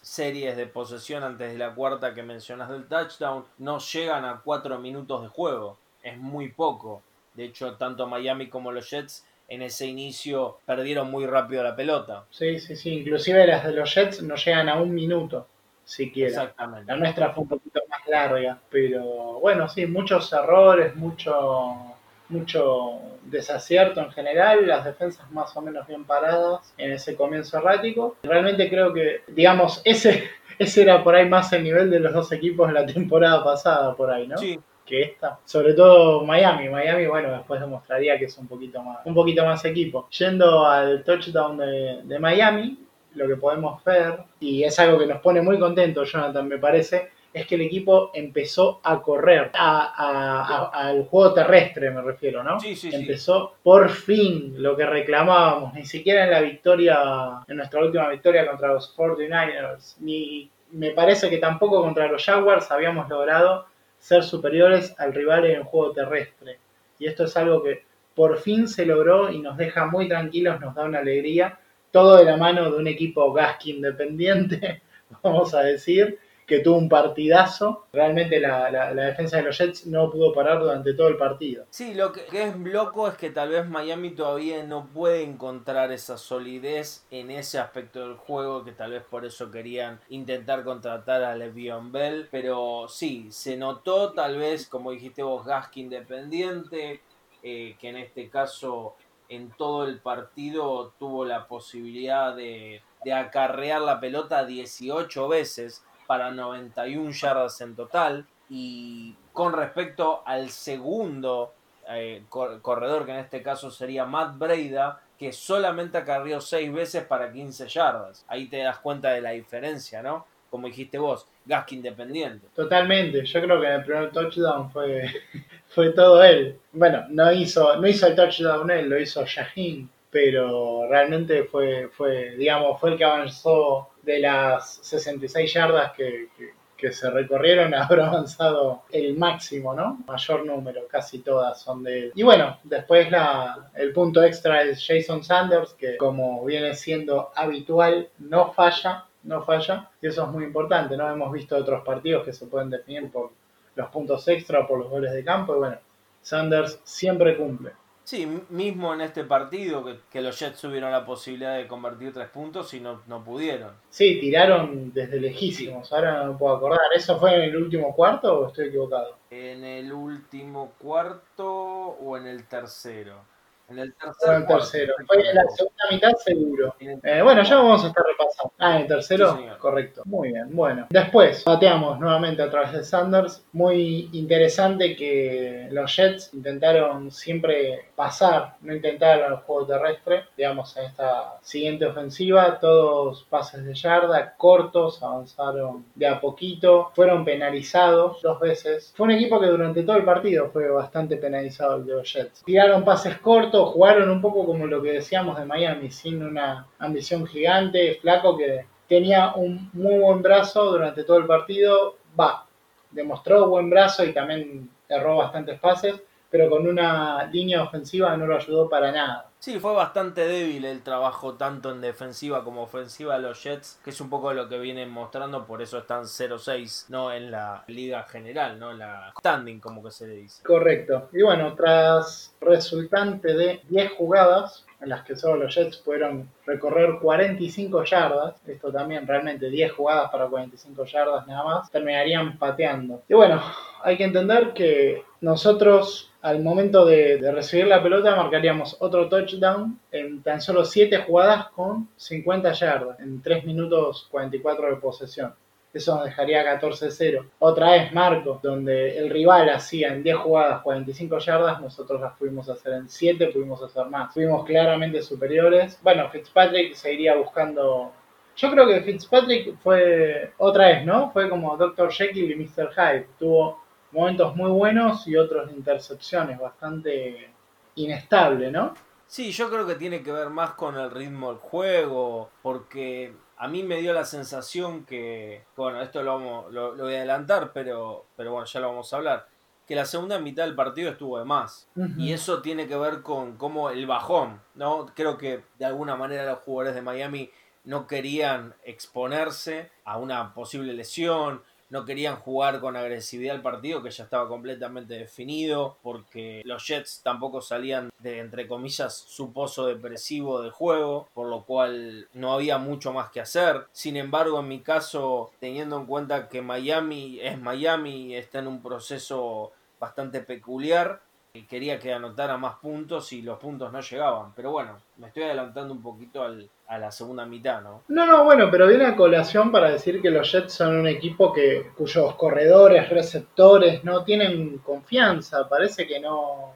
series 0.02 0.56
de 0.56 0.66
posesión 0.66 1.24
antes 1.24 1.52
de 1.52 1.58
la 1.58 1.74
cuarta 1.74 2.14
que 2.14 2.22
mencionas 2.22 2.68
del 2.68 2.86
touchdown, 2.86 3.44
no 3.58 3.78
llegan 3.78 4.24
a 4.24 4.40
cuatro 4.44 4.78
minutos 4.78 5.22
de 5.22 5.28
juego. 5.28 5.76
Es 6.04 6.16
muy 6.16 6.52
poco. 6.52 7.02
De 7.36 7.44
hecho, 7.44 7.74
tanto 7.76 8.06
Miami 8.06 8.48
como 8.48 8.72
los 8.72 8.90
Jets 8.90 9.26
en 9.48 9.62
ese 9.62 9.86
inicio 9.86 10.58
perdieron 10.64 11.10
muy 11.10 11.26
rápido 11.26 11.62
la 11.62 11.76
pelota. 11.76 12.24
Sí, 12.30 12.58
sí, 12.58 12.74
sí. 12.74 12.94
Inclusive 12.94 13.46
las 13.46 13.64
de 13.64 13.72
los 13.72 13.94
Jets 13.94 14.22
no 14.22 14.36
llegan 14.36 14.68
a 14.68 14.80
un 14.80 14.92
minuto 14.92 15.46
siquiera. 15.84 16.30
Exactamente. 16.30 16.90
La 16.90 16.98
nuestra 16.98 17.32
fue 17.32 17.42
un 17.42 17.48
poquito 17.48 17.80
más 17.88 18.00
larga, 18.08 18.58
pero 18.70 19.04
bueno, 19.40 19.68
sí, 19.68 19.86
muchos 19.86 20.32
errores, 20.32 20.96
mucho 20.96 21.96
mucho 22.28 23.00
desacierto 23.22 24.00
en 24.00 24.10
general, 24.10 24.66
las 24.66 24.84
defensas 24.84 25.30
más 25.30 25.56
o 25.56 25.62
menos 25.62 25.86
bien 25.86 26.04
paradas 26.04 26.72
en 26.76 26.92
ese 26.92 27.14
comienzo 27.14 27.58
errático. 27.58 28.16
Realmente 28.22 28.68
creo 28.68 28.92
que, 28.92 29.22
digamos, 29.28 29.80
ese, 29.84 30.30
ese 30.58 30.82
era 30.82 31.02
por 31.04 31.14
ahí 31.14 31.28
más 31.28 31.52
el 31.52 31.62
nivel 31.62 31.90
de 31.90 32.00
los 32.00 32.12
dos 32.12 32.32
equipos 32.32 32.68
de 32.68 32.74
la 32.74 32.86
temporada 32.86 33.44
pasada, 33.44 33.94
por 33.94 34.10
ahí, 34.10 34.26
¿no? 34.26 34.38
Sí, 34.38 34.58
que 34.86 35.02
esta. 35.02 35.40
Sobre 35.44 35.74
todo 35.74 36.24
Miami. 36.24 36.68
Miami, 36.68 37.06
bueno, 37.06 37.32
después 37.32 37.60
demostraría 37.60 38.18
que 38.18 38.26
es 38.26 38.38
un 38.38 38.46
poquito 38.46 38.82
más, 38.82 39.04
un 39.04 39.14
poquito 39.14 39.44
más 39.44 39.64
equipo. 39.64 40.08
Yendo 40.10 40.64
al 40.64 41.04
touchdown 41.04 41.58
de, 41.58 42.00
de 42.04 42.18
Miami, 42.18 42.78
lo 43.14 43.26
que 43.26 43.36
podemos 43.36 43.82
ver, 43.84 44.20
y 44.40 44.62
es 44.62 44.78
algo 44.78 44.98
que 44.98 45.06
nos 45.06 45.20
pone 45.20 45.42
muy 45.42 45.58
contentos, 45.58 46.10
Jonathan, 46.12 46.46
me 46.46 46.58
parece, 46.58 47.10
es 47.32 47.46
que 47.46 47.56
el 47.56 47.62
equipo 47.62 48.10
empezó 48.14 48.80
a 48.82 49.02
correr, 49.02 49.50
a, 49.54 49.92
a, 49.94 50.68
a, 50.68 50.88
al 50.88 51.04
juego 51.04 51.34
terrestre 51.34 51.90
me 51.90 52.00
refiero, 52.02 52.42
¿no? 52.42 52.60
Sí, 52.60 52.74
sí, 52.76 52.90
empezó 52.92 53.54
por 53.62 53.90
fin 53.90 54.54
lo 54.56 54.76
que 54.76 54.86
reclamábamos, 54.86 55.74
ni 55.74 55.84
siquiera 55.84 56.24
en 56.24 56.30
la 56.30 56.40
victoria, 56.40 56.98
en 57.46 57.56
nuestra 57.56 57.80
última 57.80 58.08
victoria 58.08 58.46
contra 58.46 58.72
los 58.72 58.96
49ers, 58.96 59.96
ni 60.00 60.50
me 60.72 60.90
parece 60.90 61.28
que 61.28 61.38
tampoco 61.38 61.82
contra 61.82 62.08
los 62.08 62.24
Jaguars 62.24 62.70
habíamos 62.70 63.08
logrado 63.08 63.66
ser 64.06 64.22
superiores 64.22 64.94
al 64.98 65.12
rival 65.12 65.46
en 65.46 65.56
el 65.56 65.62
juego 65.64 65.90
terrestre. 65.90 66.60
Y 66.96 67.06
esto 67.06 67.24
es 67.24 67.36
algo 67.36 67.60
que 67.64 67.82
por 68.14 68.38
fin 68.38 68.68
se 68.68 68.86
logró 68.86 69.32
y 69.32 69.40
nos 69.40 69.56
deja 69.56 69.86
muy 69.86 70.06
tranquilos, 70.06 70.60
nos 70.60 70.76
da 70.76 70.84
una 70.84 71.00
alegría. 71.00 71.58
Todo 71.90 72.16
de 72.16 72.24
la 72.24 72.36
mano 72.36 72.70
de 72.70 72.76
un 72.78 72.86
equipo 72.86 73.32
Gaskin 73.32 73.76
independiente, 73.76 74.82
vamos 75.24 75.54
a 75.54 75.62
decir, 75.62 76.20
que 76.46 76.60
tuvo 76.60 76.76
un 76.76 76.88
partidazo. 76.88 77.86
Realmente 77.92 78.38
la, 78.38 78.70
la, 78.70 78.94
defensa 78.94 79.38
de 79.38 79.42
los 79.42 79.58
Jets 79.58 79.86
no 79.86 80.10
pudo 80.10 80.32
parar 80.32 80.60
durante 80.60 80.94
todo 80.94 81.08
el 81.08 81.16
partido. 81.16 81.66
Sí, 81.70 81.92
lo 81.92 82.12
que, 82.12 82.26
es 82.30 82.56
loco 82.56 83.08
es 83.08 83.16
que 83.16 83.30
tal 83.30 83.50
vez 83.50 83.68
Miami 83.68 84.10
todavía 84.10 84.62
no 84.62 84.86
puede 84.86 85.24
encontrar 85.24 85.90
esa 85.90 86.16
solidez 86.16 87.04
en 87.10 87.32
ese 87.32 87.58
aspecto 87.58 88.00
del 88.00 88.16
juego, 88.16 88.64
que 88.64 88.72
tal 88.72 88.92
vez 88.92 89.02
por 89.02 89.24
eso 89.26 89.50
querían 89.50 90.00
intentar 90.08 90.62
contratar 90.62 91.24
a 91.24 91.34
Le'Veon 91.34 91.90
Bell. 91.90 92.28
Pero 92.30 92.86
sí, 92.88 93.26
se 93.30 93.56
notó 93.56 94.12
tal 94.12 94.38
vez, 94.38 94.68
como 94.68 94.92
dijiste 94.92 95.24
vos, 95.24 95.44
Gaskin 95.44 95.86
independiente, 95.86 97.00
eh, 97.42 97.76
que 97.80 97.88
en 97.88 97.96
este 97.96 98.30
caso 98.30 98.94
en 99.28 99.50
todo 99.50 99.84
el 99.84 99.98
partido 99.98 100.92
tuvo 100.98 101.24
la 101.24 101.48
posibilidad 101.48 102.36
de, 102.36 102.82
de 103.04 103.12
acarrear 103.12 103.80
la 103.80 103.98
pelota 103.98 104.44
18 104.44 105.28
veces 105.28 105.82
para 106.06 106.30
91 106.30 107.10
yardas 107.10 107.60
en 107.60 107.74
total. 107.74 108.26
Y 108.48 109.14
con 109.32 109.52
respecto 109.52 110.22
al 110.24 110.50
segundo 110.50 111.52
eh, 111.88 112.22
corredor, 112.30 113.06
que 113.06 113.12
en 113.12 113.18
este 113.18 113.42
caso 113.42 113.70
sería 113.70 114.04
Matt 114.04 114.38
Breida, 114.38 115.00
que 115.18 115.32
solamente 115.32 115.98
acarrió 115.98 116.40
6 116.40 116.72
veces 116.72 117.04
para 117.04 117.32
15 117.32 117.68
yardas. 117.68 118.24
Ahí 118.28 118.46
te 118.46 118.58
das 118.58 118.78
cuenta 118.78 119.10
de 119.10 119.20
la 119.20 119.30
diferencia, 119.30 120.02
¿no? 120.02 120.26
Como 120.50 120.68
dijiste 120.68 120.98
vos, 120.98 121.26
Gaskin 121.44 121.78
independiente. 121.78 122.46
Totalmente, 122.54 123.24
yo 123.24 123.40
creo 123.40 123.60
que 123.60 123.66
en 123.66 123.72
el 123.74 123.84
primer 123.84 124.10
touchdown 124.10 124.70
fue, 124.70 125.10
fue 125.68 125.90
todo 125.90 126.22
él. 126.22 126.58
Bueno, 126.72 127.04
no 127.08 127.32
hizo, 127.32 127.76
no 127.76 127.86
hizo 127.86 128.06
el 128.06 128.16
touchdown 128.16 128.70
él, 128.70 128.88
lo 128.88 128.98
hizo 128.98 129.24
Shaheen, 129.24 129.88
pero 130.10 130.88
realmente 130.88 131.44
fue, 131.44 131.88
fue, 131.92 132.36
digamos, 132.36 132.80
fue 132.80 132.92
el 132.92 132.98
que 132.98 133.04
avanzó 133.04 133.90
de 134.06 134.20
las 134.20 134.78
66 134.82 135.52
yardas 135.52 135.92
que, 135.92 136.28
que, 136.38 136.50
que, 136.76 136.92
se 136.92 137.10
recorrieron, 137.10 137.74
habrá 137.74 138.06
avanzado 138.06 138.84
el 138.90 139.18
máximo, 139.18 139.74
¿no? 139.74 139.98
Mayor 140.06 140.46
número, 140.46 140.86
casi 140.88 141.18
todas 141.18 141.60
son 141.60 141.82
de. 141.82 142.12
Y 142.14 142.22
bueno, 142.22 142.58
después 142.62 143.10
la, 143.10 143.70
el 143.74 143.92
punto 143.92 144.22
extra 144.22 144.62
es 144.62 144.82
Jason 144.86 145.22
Sanders, 145.22 145.74
que 145.74 145.96
como 145.96 146.44
viene 146.44 146.74
siendo 146.74 147.32
habitual, 147.34 148.08
no 148.18 148.52
falla, 148.52 149.06
no 149.24 149.44
falla, 149.44 149.90
y 150.00 150.06
eso 150.06 150.24
es 150.24 150.28
muy 150.30 150.44
importante, 150.44 150.96
¿no? 150.96 151.10
Hemos 151.10 151.32
visto 151.32 151.56
otros 151.56 151.84
partidos 151.84 152.24
que 152.24 152.32
se 152.32 152.46
pueden 152.46 152.70
definir 152.70 153.10
por 153.10 153.32
los 153.74 153.88
puntos 153.90 154.26
extra 154.28 154.60
o 154.60 154.66
por 154.66 154.78
los 154.78 154.88
goles 154.88 155.12
de 155.12 155.24
campo, 155.24 155.56
y 155.56 155.58
bueno, 155.58 155.78
Sanders 156.22 156.80
siempre 156.84 157.36
cumple. 157.36 157.72
Sí, 158.06 158.24
mismo 158.50 158.94
en 158.94 159.00
este 159.00 159.24
partido 159.24 159.84
que, 159.84 159.98
que 160.08 160.20
los 160.20 160.38
Jets 160.38 160.60
tuvieron 160.60 160.92
la 160.92 161.04
posibilidad 161.04 161.56
de 161.56 161.66
convertir 161.66 162.12
tres 162.12 162.28
puntos 162.28 162.72
y 162.72 162.78
no, 162.78 163.02
no 163.08 163.24
pudieron. 163.24 163.72
Sí, 163.90 164.20
tiraron 164.20 164.92
desde 164.92 165.20
lejísimos, 165.20 165.92
ahora 165.92 166.22
no 166.22 166.32
me 166.32 166.38
puedo 166.38 166.54
acordar. 166.54 166.78
¿Eso 166.94 167.18
fue 167.18 167.34
en 167.34 167.42
el 167.42 167.56
último 167.56 167.92
cuarto 167.96 168.38
o 168.38 168.46
estoy 168.46 168.68
equivocado? 168.68 169.18
¿En 169.28 169.64
el 169.64 169.92
último 169.92 170.74
cuarto 170.78 171.48
o 171.52 172.16
en 172.16 172.28
el 172.28 172.46
tercero? 172.46 173.24
En 173.68 173.78
el 173.80 173.94
tercer 173.94 174.14
Fue 174.18 174.34
en 174.34 174.42
el 174.42 174.46
tercero. 174.46 174.94
Fue 175.06 175.28
en 175.28 175.34
la 175.34 175.44
segunda 175.48 175.84
mitad 175.90 176.12
seguro. 176.24 176.74
Eh, 176.80 177.20
bueno, 177.22 177.42
ya 177.42 177.56
vamos 177.56 177.84
a 177.84 177.88
estar 177.88 178.04
repasando. 178.06 178.52
Ah, 178.58 178.76
en 178.76 178.82
el 178.82 178.88
tercero, 178.88 179.36
Sí, 179.36 179.44
correcto. 179.58 180.02
Muy 180.04 180.32
bien, 180.32 180.54
bueno. 180.54 180.86
Después, 180.90 181.42
pateamos 181.42 181.98
nuevamente 181.98 182.42
a 182.42 182.50
través 182.50 182.72
de 182.72 182.84
Sanders. 182.84 183.44
Muy 183.52 184.08
interesante 184.12 184.94
que 184.94 185.68
los 185.72 185.94
Jets 185.96 186.32
intentaron 186.32 187.10
siempre 187.10 187.86
pasar, 187.96 188.56
no 188.60 188.74
intentaron 188.74 189.32
el 189.32 189.38
juego 189.38 189.66
terrestre. 189.66 190.24
Digamos, 190.36 190.76
en 190.76 190.84
esta 190.84 191.38
siguiente 191.42 191.86
ofensiva, 191.86 192.60
todos 192.60 193.24
pases 193.24 193.64
de 193.64 193.74
yarda, 193.74 194.34
cortos, 194.36 195.02
avanzaron 195.02 195.86
de 195.94 196.06
a 196.06 196.20
poquito, 196.20 196.90
fueron 196.94 197.24
penalizados 197.24 198.22
dos 198.22 198.38
veces. 198.38 198.92
Fue 198.96 199.04
un 199.04 199.12
equipo 199.12 199.40
que 199.40 199.46
durante 199.46 199.82
todo 199.82 199.96
el 199.96 200.04
partido 200.04 200.50
fue 200.52 200.68
bastante 200.68 201.16
penalizado 201.16 201.76
el 201.76 201.86
de 201.86 201.94
los 201.94 202.12
Jets. 202.12 202.42
Tiraron 202.44 202.84
pases 202.84 203.18
cortos, 203.18 203.55
jugaron 203.64 204.10
un 204.10 204.20
poco 204.20 204.44
como 204.44 204.66
lo 204.66 204.82
que 204.82 204.92
decíamos 204.92 205.38
de 205.38 205.46
Miami, 205.46 205.90
sin 205.90 206.22
una 206.22 206.66
ambición 206.78 207.26
gigante, 207.26 207.98
flaco 208.00 208.36
que 208.36 208.66
tenía 208.86 209.32
un 209.34 209.70
muy 209.72 209.98
buen 209.98 210.20
brazo 210.20 210.72
durante 210.72 211.04
todo 211.04 211.16
el 211.16 211.26
partido. 211.26 211.96
Va, 212.18 212.46
demostró 212.90 213.48
buen 213.48 213.70
brazo 213.70 214.04
y 214.04 214.12
también 214.12 214.68
erró 214.88 215.16
bastantes 215.16 215.58
pases, 215.58 215.94
pero 216.30 216.50
con 216.50 216.66
una 216.66 217.24
línea 217.24 217.62
ofensiva 217.62 218.16
no 218.16 218.26
lo 218.26 218.36
ayudó 218.36 218.68
para 218.68 218.92
nada. 218.92 219.30
Sí, 219.46 219.60
fue 219.60 219.74
bastante 219.74 220.26
débil 220.26 220.64
el 220.64 220.82
trabajo 220.82 221.34
tanto 221.34 221.70
en 221.70 221.80
defensiva 221.80 222.42
como 222.42 222.62
ofensiva 222.62 223.14
de 223.14 223.22
los 223.22 223.44
Jets, 223.44 223.78
que 223.84 223.90
es 223.90 224.00
un 224.00 224.10
poco 224.10 224.32
lo 224.32 224.48
que 224.48 224.58
vienen 224.58 224.90
mostrando, 224.90 225.46
por 225.46 225.62
eso 225.62 225.78
están 225.78 226.02
0-6, 226.02 226.86
no 226.88 227.12
en 227.12 227.30
la 227.30 227.62
liga 227.68 228.02
general, 228.02 228.58
no 228.58 228.72
en 228.72 228.80
la 228.80 229.12
standing 229.20 229.60
como 229.60 229.84
que 229.84 229.92
se 229.92 230.08
le 230.08 230.14
dice. 230.14 230.42
Correcto. 230.42 231.10
Y 231.12 231.22
bueno, 231.22 231.54
tras 231.54 232.34
resultante 232.40 233.34
de 233.34 233.60
10 233.68 233.92
jugadas, 233.92 234.66
en 234.80 234.88
las 234.88 235.04
que 235.04 235.14
solo 235.14 235.44
los 235.44 235.54
Jets 235.54 235.76
pudieron 235.76 236.28
recorrer 236.44 236.98
45 237.00 237.84
yardas, 237.84 238.34
esto 238.48 238.72
también 238.72 239.06
realmente 239.06 239.48
10 239.48 239.70
jugadas 239.70 240.10
para 240.10 240.26
45 240.26 240.84
yardas 240.86 241.24
nada 241.28 241.44
más, 241.44 241.70
terminarían 241.70 242.36
pateando. 242.36 243.04
Y 243.08 243.14
bueno, 243.14 243.40
hay 243.84 243.96
que 243.96 244.02
entender 244.02 244.52
que 244.54 245.04
nosotros 245.20 246.12
al 246.22 246.42
momento 246.42 246.84
de, 246.84 247.18
recibir 247.32 247.68
la 247.68 247.82
pelota 247.82 248.16
marcaríamos 248.16 248.76
otro 248.80 249.08
touchdown 249.08 249.78
en 249.92 250.22
tan 250.22 250.40
solo 250.40 250.64
7 250.64 250.98
jugadas 251.06 251.48
con 251.50 251.88
50 251.96 252.52
yardas, 252.52 252.98
en 253.00 253.22
3 253.22 253.44
minutos 253.44 254.08
44 254.10 254.70
de 254.70 254.76
posesión. 254.76 255.34
Eso 255.72 255.94
nos 255.94 256.06
dejaría 256.06 256.58
14-0. 256.58 257.28
Otra 257.38 257.72
vez 257.72 257.92
Marco, 257.92 258.40
donde 258.42 258.98
el 258.98 259.10
rival 259.10 259.50
hacía 259.50 259.92
en 259.92 260.02
10 260.02 260.16
jugadas 260.16 260.62
45 260.62 261.18
yardas, 261.18 261.60
nosotros 261.60 262.00
las 262.00 262.14
pudimos 262.14 262.48
hacer 262.48 262.72
en 262.72 262.88
7, 262.88 263.26
pudimos 263.28 263.62
hacer 263.62 263.86
más. 263.86 264.12
Fuimos 264.14 264.46
claramente 264.46 265.02
superiores. 265.02 265.78
Bueno, 265.82 266.08
Fitzpatrick 266.08 266.74
seguiría 266.74 267.14
buscando... 267.14 267.92
Yo 268.36 268.50
creo 268.50 268.66
que 268.66 268.80
Fitzpatrick 268.80 269.58
fue 269.58 270.32
otra 270.38 270.68
vez, 270.68 270.86
¿no? 270.86 271.10
Fue 271.10 271.28
como 271.28 271.56
Dr. 271.56 271.92
Jekyll 271.92 272.30
y 272.30 272.36
Mr. 272.36 272.70
Hyde. 272.74 273.08
Tuvo 273.18 273.65
momentos 273.96 274.36
muy 274.36 274.50
buenos 274.50 275.08
y 275.08 275.16
otros 275.16 275.48
de 275.48 275.56
intercepciones, 275.56 276.38
bastante 276.38 277.30
inestable, 277.76 278.50
¿no? 278.50 278.74
Sí, 279.06 279.32
yo 279.32 279.48
creo 279.48 279.66
que 279.66 279.76
tiene 279.76 280.02
que 280.02 280.12
ver 280.12 280.28
más 280.28 280.50
con 280.50 280.76
el 280.76 280.90
ritmo 280.90 281.30
del 281.30 281.38
juego, 281.38 282.30
porque 282.42 283.14
a 283.38 283.48
mí 283.48 283.62
me 283.62 283.80
dio 283.80 283.92
la 283.92 284.04
sensación 284.04 284.84
que, 284.84 285.44
bueno, 285.56 285.80
esto 285.80 286.02
lo, 286.02 286.14
vamos, 286.14 286.52
lo, 286.52 286.74
lo 286.74 286.84
voy 286.84 286.94
a 286.94 286.98
adelantar, 286.98 287.52
pero, 287.52 288.04
pero 288.16 288.32
bueno, 288.32 288.46
ya 288.46 288.60
lo 288.60 288.68
vamos 288.68 288.92
a 288.92 288.96
hablar, 288.96 289.28
que 289.66 289.74
la 289.74 289.84
segunda 289.84 290.18
mitad 290.18 290.44
del 290.44 290.54
partido 290.54 290.90
estuvo 290.90 291.18
de 291.18 291.24
más. 291.24 291.68
Y 291.96 292.12
eso 292.12 292.42
tiene 292.42 292.68
que 292.68 292.76
ver 292.76 293.02
con 293.02 293.36
cómo 293.36 293.70
el 293.70 293.86
bajón, 293.86 294.40
¿no? 294.54 294.86
Creo 294.94 295.18
que 295.18 295.42
de 295.58 295.64
alguna 295.64 295.96
manera 295.96 296.24
los 296.24 296.40
jugadores 296.40 296.74
de 296.74 296.82
Miami 296.82 297.30
no 297.64 297.86
querían 297.86 298.54
exponerse 298.62 299.70
a 299.84 299.98
una 299.98 300.34
posible 300.34 300.72
lesión, 300.72 301.42
no 301.68 301.84
querían 301.84 302.16
jugar 302.16 302.60
con 302.60 302.76
agresividad 302.76 303.34
el 303.34 303.42
partido 303.42 303.82
que 303.82 303.90
ya 303.90 304.04
estaba 304.04 304.28
completamente 304.28 304.94
definido, 304.94 305.76
porque 305.82 306.42
los 306.44 306.66
Jets 306.66 307.00
tampoco 307.02 307.40
salían 307.40 307.90
de, 307.98 308.20
entre 308.20 308.46
comillas, 308.46 308.94
su 308.96 309.32
pozo 309.32 309.66
depresivo 309.66 310.42
de 310.42 310.50
juego, 310.50 311.08
por 311.14 311.28
lo 311.28 311.44
cual 311.44 312.08
no 312.12 312.32
había 312.32 312.58
mucho 312.58 312.92
más 312.92 313.10
que 313.10 313.20
hacer. 313.20 313.66
Sin 313.72 313.96
embargo, 313.96 314.40
en 314.40 314.48
mi 314.48 314.60
caso, 314.60 315.32
teniendo 315.40 315.76
en 315.78 315.86
cuenta 315.86 316.28
que 316.28 316.42
Miami 316.42 317.18
es 317.20 317.38
Miami, 317.40 318.14
está 318.14 318.38
en 318.38 318.46
un 318.48 318.62
proceso 318.62 319.52
bastante 319.80 320.20
peculiar, 320.20 321.02
eh, 321.34 321.46
quería 321.46 321.78
que 321.78 321.92
anotara 321.92 322.36
más 322.38 322.56
puntos 322.56 323.12
y 323.12 323.22
los 323.22 323.38
puntos 323.38 323.72
no 323.72 323.80
llegaban. 323.80 324.32
Pero 324.34 324.50
bueno, 324.52 324.78
me 324.96 325.08
estoy 325.08 325.24
adelantando 325.24 325.74
un 325.74 325.82
poquito 325.82 326.22
al- 326.22 326.48
a 326.68 326.78
la 326.78 326.90
segunda 326.90 327.24
mitad, 327.26 327.62
¿no? 327.62 327.84
No, 327.88 328.06
no, 328.06 328.24
bueno, 328.24 328.48
pero 328.50 328.66
viene 328.66 328.86
a 328.86 328.96
colación 328.96 329.52
para 329.52 329.70
decir 329.70 330.02
que 330.02 330.10
los 330.10 330.30
Jets 330.30 330.52
son 330.52 330.76
un 330.76 330.88
equipo 330.88 331.32
que 331.32 331.70
cuyos 331.76 332.14
corredores, 332.16 332.88
receptores 332.90 333.84
no 333.84 334.04
tienen 334.04 334.58
confianza. 334.58 335.48
Parece 335.48 335.86
que 335.86 336.00
no. 336.00 336.54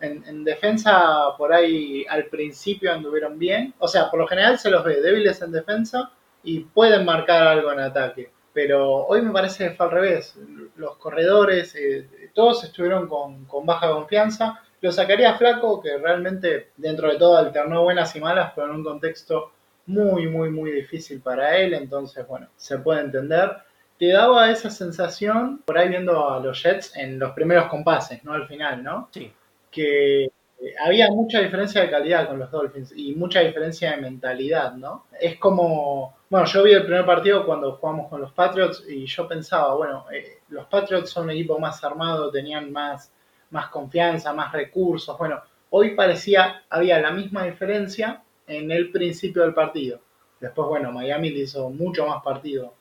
En, 0.00 0.24
en 0.26 0.42
defensa, 0.42 1.36
por 1.38 1.52
ahí 1.52 2.04
al 2.08 2.26
principio 2.26 2.92
anduvieron 2.92 3.38
bien. 3.38 3.74
O 3.78 3.86
sea, 3.86 4.10
por 4.10 4.18
lo 4.20 4.26
general 4.26 4.58
se 4.58 4.70
los 4.70 4.84
ve 4.84 5.00
débiles 5.00 5.40
en 5.42 5.52
defensa 5.52 6.10
y 6.42 6.60
pueden 6.60 7.04
marcar 7.04 7.46
algo 7.46 7.72
en 7.72 7.80
ataque. 7.80 8.30
Pero 8.52 9.06
hoy 9.06 9.22
me 9.22 9.32
parece 9.32 9.68
que 9.68 9.74
fue 9.74 9.86
al 9.86 9.92
revés. 9.92 10.36
Los 10.76 10.96
corredores, 10.96 11.74
eh, 11.74 12.30
todos 12.34 12.64
estuvieron 12.64 13.08
con, 13.08 13.44
con 13.44 13.64
baja 13.64 13.90
confianza. 13.90 14.60
Lo 14.82 14.92
sacaría 14.92 15.34
flaco, 15.36 15.80
que 15.80 15.96
realmente 15.96 16.72
dentro 16.76 17.10
de 17.10 17.16
todo 17.16 17.36
alternó 17.38 17.82
buenas 17.84 18.14
y 18.16 18.20
malas, 18.20 18.52
pero 18.54 18.66
en 18.66 18.74
un 18.76 18.84
contexto 18.84 19.52
muy, 19.86 20.28
muy, 20.28 20.50
muy 20.50 20.72
difícil 20.72 21.20
para 21.22 21.56
él. 21.56 21.72
Entonces, 21.74 22.26
bueno, 22.26 22.48
se 22.56 22.78
puede 22.78 23.00
entender. 23.00 23.56
Te 23.98 24.08
daba 24.08 24.50
esa 24.50 24.70
sensación, 24.70 25.62
por 25.64 25.78
ahí 25.78 25.88
viendo 25.88 26.28
a 26.28 26.40
los 26.40 26.60
Jets 26.62 26.96
en 26.96 27.18
los 27.18 27.32
primeros 27.32 27.66
compases, 27.68 28.24
¿no? 28.24 28.32
Al 28.32 28.46
final, 28.48 28.82
¿no? 28.82 29.08
Sí. 29.12 29.32
que 29.70 30.24
eh, 30.24 30.74
había 30.84 31.08
mucha 31.08 31.40
diferencia 31.40 31.80
de 31.82 31.90
calidad 31.90 32.28
con 32.28 32.38
los 32.38 32.50
Dolphins 32.50 32.92
y 32.96 33.14
mucha 33.14 33.40
diferencia 33.40 33.92
de 33.92 33.96
mentalidad, 33.98 34.74
¿no? 34.74 35.06
Es 35.20 35.36
como, 35.38 36.16
bueno, 36.30 36.46
yo 36.46 36.62
vi 36.62 36.72
el 36.72 36.84
primer 36.84 37.04
partido 37.06 37.44
cuando 37.46 37.76
jugamos 37.76 38.08
con 38.08 38.20
los 38.20 38.32
Patriots 38.32 38.84
y 38.88 39.06
yo 39.06 39.26
pensaba, 39.28 39.74
bueno, 39.74 40.06
eh, 40.12 40.40
los 40.48 40.66
Patriots 40.66 41.10
son 41.10 41.24
un 41.24 41.30
equipo 41.30 41.58
más 41.58 41.82
armado, 41.84 42.30
tenían 42.30 42.70
más, 42.72 43.12
más 43.52 43.68
confianza, 43.68 44.32
más 44.32 44.52
recursos, 44.52 45.16
bueno, 45.16 45.40
hoy 45.70 45.94
parecía, 45.94 46.64
había 46.68 47.00
la 47.00 47.12
misma 47.12 47.44
diferencia 47.44 48.22
en 48.46 48.70
el 48.70 48.90
principio 48.90 49.42
del 49.42 49.54
partido. 49.54 50.00
Después, 50.40 50.68
bueno, 50.68 50.90
Miami 50.90 51.30
le 51.30 51.40
hizo 51.40 51.70
mucho 51.70 52.06
más 52.06 52.22
partido 52.22 52.74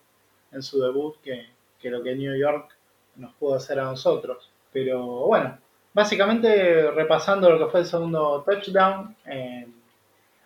en 0.51 0.63
su 0.63 0.81
debut 0.81 1.15
que, 1.21 1.47
lo 1.89 2.01
que 2.01 2.15
New 2.15 2.35
York 2.35 2.75
nos 3.17 3.33
pudo 3.35 3.55
hacer 3.55 3.79
a 3.79 3.83
nosotros. 3.83 4.49
Pero 4.73 5.27
bueno, 5.27 5.57
Básicamente, 5.93 6.89
repasando 6.91 7.49
lo 7.49 7.65
que 7.65 7.71
fue 7.71 7.81
el 7.81 7.85
segundo 7.85 8.43
touchdown, 8.45 9.13
eh, 9.25 9.67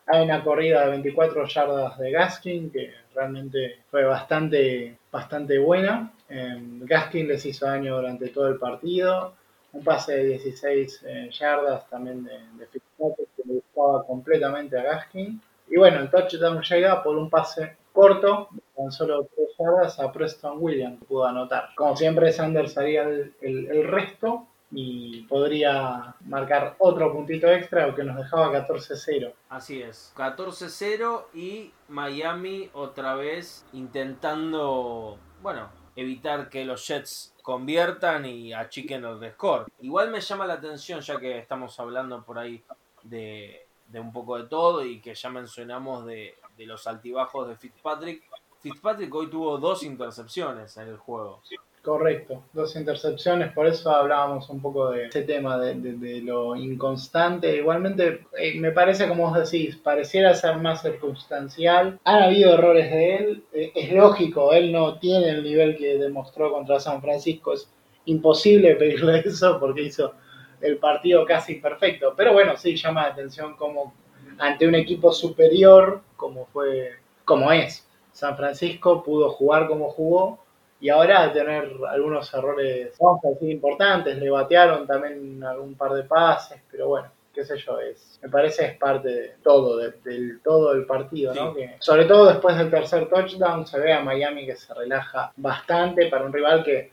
hay 0.07 0.23
una 0.23 0.43
corrida 0.43 0.85
de 0.85 0.91
24 0.91 1.45
yardas 1.45 1.97
de 1.99 2.11
Gaskin 2.11 2.71
que 2.71 2.93
realmente 3.13 3.79
fue 3.91 4.05
bastante, 4.05 4.97
bastante 5.11 5.59
buena. 5.59 6.11
Eh, 6.29 6.57
Gaskin 6.81 7.27
les 7.27 7.45
hizo 7.45 7.67
daño 7.67 7.95
durante 7.97 8.29
todo 8.29 8.47
el 8.47 8.57
partido. 8.57 9.33
Un 9.75 9.83
pase 9.83 10.15
de 10.15 10.23
16 10.23 11.03
eh, 11.05 11.29
yardas 11.37 11.89
también 11.89 12.23
de, 12.23 12.31
de 12.57 12.65
Fitzpatrick 12.67 13.27
que 13.35 13.43
le 13.45 13.53
buscaba 13.55 14.05
completamente 14.07 14.79
a 14.79 14.83
Gaskin. 14.83 15.41
Y 15.67 15.77
bueno, 15.77 15.99
el 15.99 16.09
touchdown 16.09 16.61
llega 16.61 17.03
por 17.03 17.17
un 17.17 17.29
pase 17.29 17.75
corto, 17.95 18.49
con 18.75 18.91
solo 18.91 19.27
3 19.35 19.47
yardas, 19.57 19.99
a 19.99 20.11
Preston 20.11 20.57
Williams, 20.59 21.03
pudo 21.07 21.25
anotar. 21.25 21.69
Como 21.75 21.95
siempre, 21.95 22.31
Sanders 22.31 22.77
haría 22.77 23.03
el, 23.03 23.87
resto 23.87 24.47
y 24.71 25.23
podría 25.23 26.15
marcar 26.21 26.75
otro 26.79 27.11
puntito 27.13 27.47
extra, 27.47 27.93
que 27.95 28.03
nos 28.03 28.17
dejaba 28.17 28.51
14-0. 28.67 29.33
Así 29.49 29.81
es, 29.81 30.13
14-0 30.15 31.25
y 31.33 31.71
Miami 31.87 32.69
otra 32.73 33.15
vez 33.15 33.65
intentando, 33.73 35.17
bueno, 35.41 35.69
evitar 35.95 36.49
que 36.49 36.65
los 36.65 36.85
Jets 36.87 37.33
conviertan 37.41 38.25
y 38.25 38.53
achiquen 38.53 39.05
el 39.05 39.31
score. 39.33 39.65
Igual 39.81 40.11
me 40.11 40.19
llama 40.19 40.47
la 40.47 40.55
atención, 40.55 40.99
ya 41.01 41.19
que 41.19 41.37
estamos 41.39 41.79
hablando 41.79 42.23
por 42.23 42.37
ahí 42.37 42.63
de, 43.03 43.67
de 43.87 43.99
un 43.99 44.11
poco 44.11 44.37
de 44.37 44.47
todo 44.47 44.83
y 44.83 44.99
que 44.99 45.15
ya 45.15 45.29
mencionamos 45.29 46.05
de, 46.05 46.35
de 46.57 46.65
los 46.65 46.85
altibajos 46.87 47.47
de 47.47 47.55
Fitzpatrick. 47.55 48.23
Fitzpatrick 48.61 49.13
hoy 49.13 49.29
tuvo 49.29 49.57
dos 49.57 49.83
intercepciones 49.83 50.75
en 50.77 50.87
el 50.89 50.97
juego. 50.97 51.41
Correcto, 51.85 52.43
dos 52.51 52.75
intercepciones, 52.75 53.53
por 53.53 53.67
eso 53.67 53.91
hablábamos 53.91 54.49
un 54.49 54.59
poco 54.59 54.89
de 54.89 55.05
ese 55.05 55.21
tema, 55.21 55.59
de, 55.59 55.75
de- 55.75 56.21
lo 56.21 56.55
inconstante. 56.55 57.55
Igualmente, 57.57 58.25
eh, 58.39 58.59
me 58.59 58.71
parece, 58.71 59.07
como 59.07 59.29
vos 59.29 59.37
decís, 59.51 59.75
pareciera 59.75 60.33
ser 60.33 60.57
más 60.57 60.81
circunstancial. 60.81 61.99
Han 62.03 62.23
habido 62.23 62.55
errores 62.55 62.89
de 62.91 63.15
él, 63.17 63.43
eh, 63.53 63.71
es 63.75 63.91
lógico, 63.93 64.51
él 64.51 64.71
no 64.71 64.97
tiene 64.97 65.29
el 65.29 65.43
nivel 65.43 65.77
que 65.77 65.99
demostró 65.99 66.51
contra 66.51 66.79
San 66.79 67.01
Francisco, 67.03 67.53
es 67.53 67.69
imposible 68.05 68.75
pedirle 68.75 69.19
eso 69.25 69.59
porque 69.59 69.83
hizo 69.83 70.13
el 70.61 70.77
partido 70.79 71.23
casi 71.23 71.55
perfecto. 71.55 72.15
Pero 72.17 72.33
bueno, 72.33 72.57
sí, 72.57 72.75
llama 72.75 73.03
la 73.03 73.09
atención 73.13 73.55
como 73.55 73.93
ante 74.39 74.67
un 74.67 74.73
equipo 74.73 75.11
superior, 75.11 76.01
como 76.17 76.47
fue, 76.47 76.93
como 77.25 77.51
es. 77.51 77.87
San 78.11 78.35
Francisco 78.37 79.03
pudo 79.03 79.29
jugar 79.29 79.67
como 79.67 79.89
jugó 79.89 80.39
y 80.85 80.89
ahora 80.89 81.33
tener 81.33 81.71
algunos 81.89 82.31
errores, 82.31 82.95
vamos 82.99 83.25
a 83.25 83.29
decir, 83.29 83.49
importantes, 83.49 84.17
le 84.19 84.29
batearon 84.29 84.85
también 84.85 85.43
algún 85.43 85.73
par 85.73 85.93
de 85.93 86.03
pases, 86.03 86.61
pero 86.69 86.89
bueno, 86.89 87.07
qué 87.33 87.43
sé 87.43 87.57
yo, 87.57 87.79
es, 87.79 88.19
me 88.21 88.29
parece 88.29 88.65
es 88.65 88.77
parte 88.77 89.07
de 89.09 89.31
todo, 89.43 89.77
de- 89.77 89.93
del 90.03 90.41
todo 90.43 90.73
el 90.73 90.85
partido, 90.85 91.33
¿no? 91.33 91.53
Que, 91.55 91.75
sobre 91.79 92.05
todo 92.05 92.27
después 92.27 92.55
del 92.57 92.69
tercer 92.69 93.09
touchdown 93.09 93.65
se 93.65 93.79
ve 93.79 93.93
a 93.93 94.01
Miami 94.01 94.45
que 94.45 94.55
se 94.55 94.73
relaja 94.75 95.31
bastante 95.37 96.05
para 96.07 96.23
un 96.23 96.31
rival 96.31 96.63
que 96.63 96.91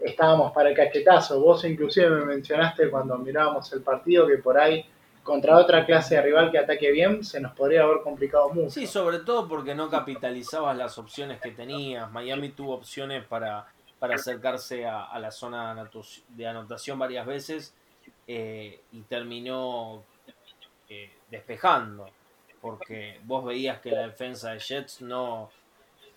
estábamos 0.00 0.52
para 0.52 0.70
el 0.70 0.74
cachetazo. 0.76 1.38
Vos 1.40 1.64
inclusive 1.64 2.08
me 2.08 2.24
mencionaste 2.24 2.88
cuando 2.90 3.18
mirábamos 3.18 3.70
el 3.74 3.82
partido 3.82 4.26
que 4.26 4.38
por 4.38 4.58
ahí 4.58 4.84
contra 5.26 5.58
otra 5.58 5.84
clase 5.84 6.14
de 6.14 6.22
rival 6.22 6.50
que 6.50 6.58
ataque 6.58 6.90
bien 6.90 7.22
se 7.24 7.40
nos 7.40 7.52
podría 7.52 7.82
haber 7.82 8.00
complicado 8.00 8.48
mucho. 8.50 8.70
Sí, 8.70 8.86
sobre 8.86 9.18
todo 9.18 9.46
porque 9.48 9.74
no 9.74 9.90
capitalizabas 9.90 10.76
las 10.76 10.96
opciones 10.96 11.40
que 11.40 11.50
tenías. 11.50 12.10
Miami 12.10 12.50
tuvo 12.50 12.74
opciones 12.74 13.24
para, 13.24 13.66
para 13.98 14.14
acercarse 14.14 14.86
a, 14.86 15.18
la 15.18 15.30
zona 15.30 15.90
de 16.28 16.46
anotación 16.46 16.98
varias 16.98 17.26
veces 17.26 17.74
eh, 18.26 18.80
y 18.92 19.02
terminó 19.02 20.04
eh, 20.88 21.10
despejando. 21.30 22.08
Porque 22.60 23.20
vos 23.24 23.44
veías 23.44 23.80
que 23.80 23.90
la 23.90 24.06
defensa 24.06 24.52
de 24.52 24.60
Jets 24.60 25.02
no, 25.02 25.50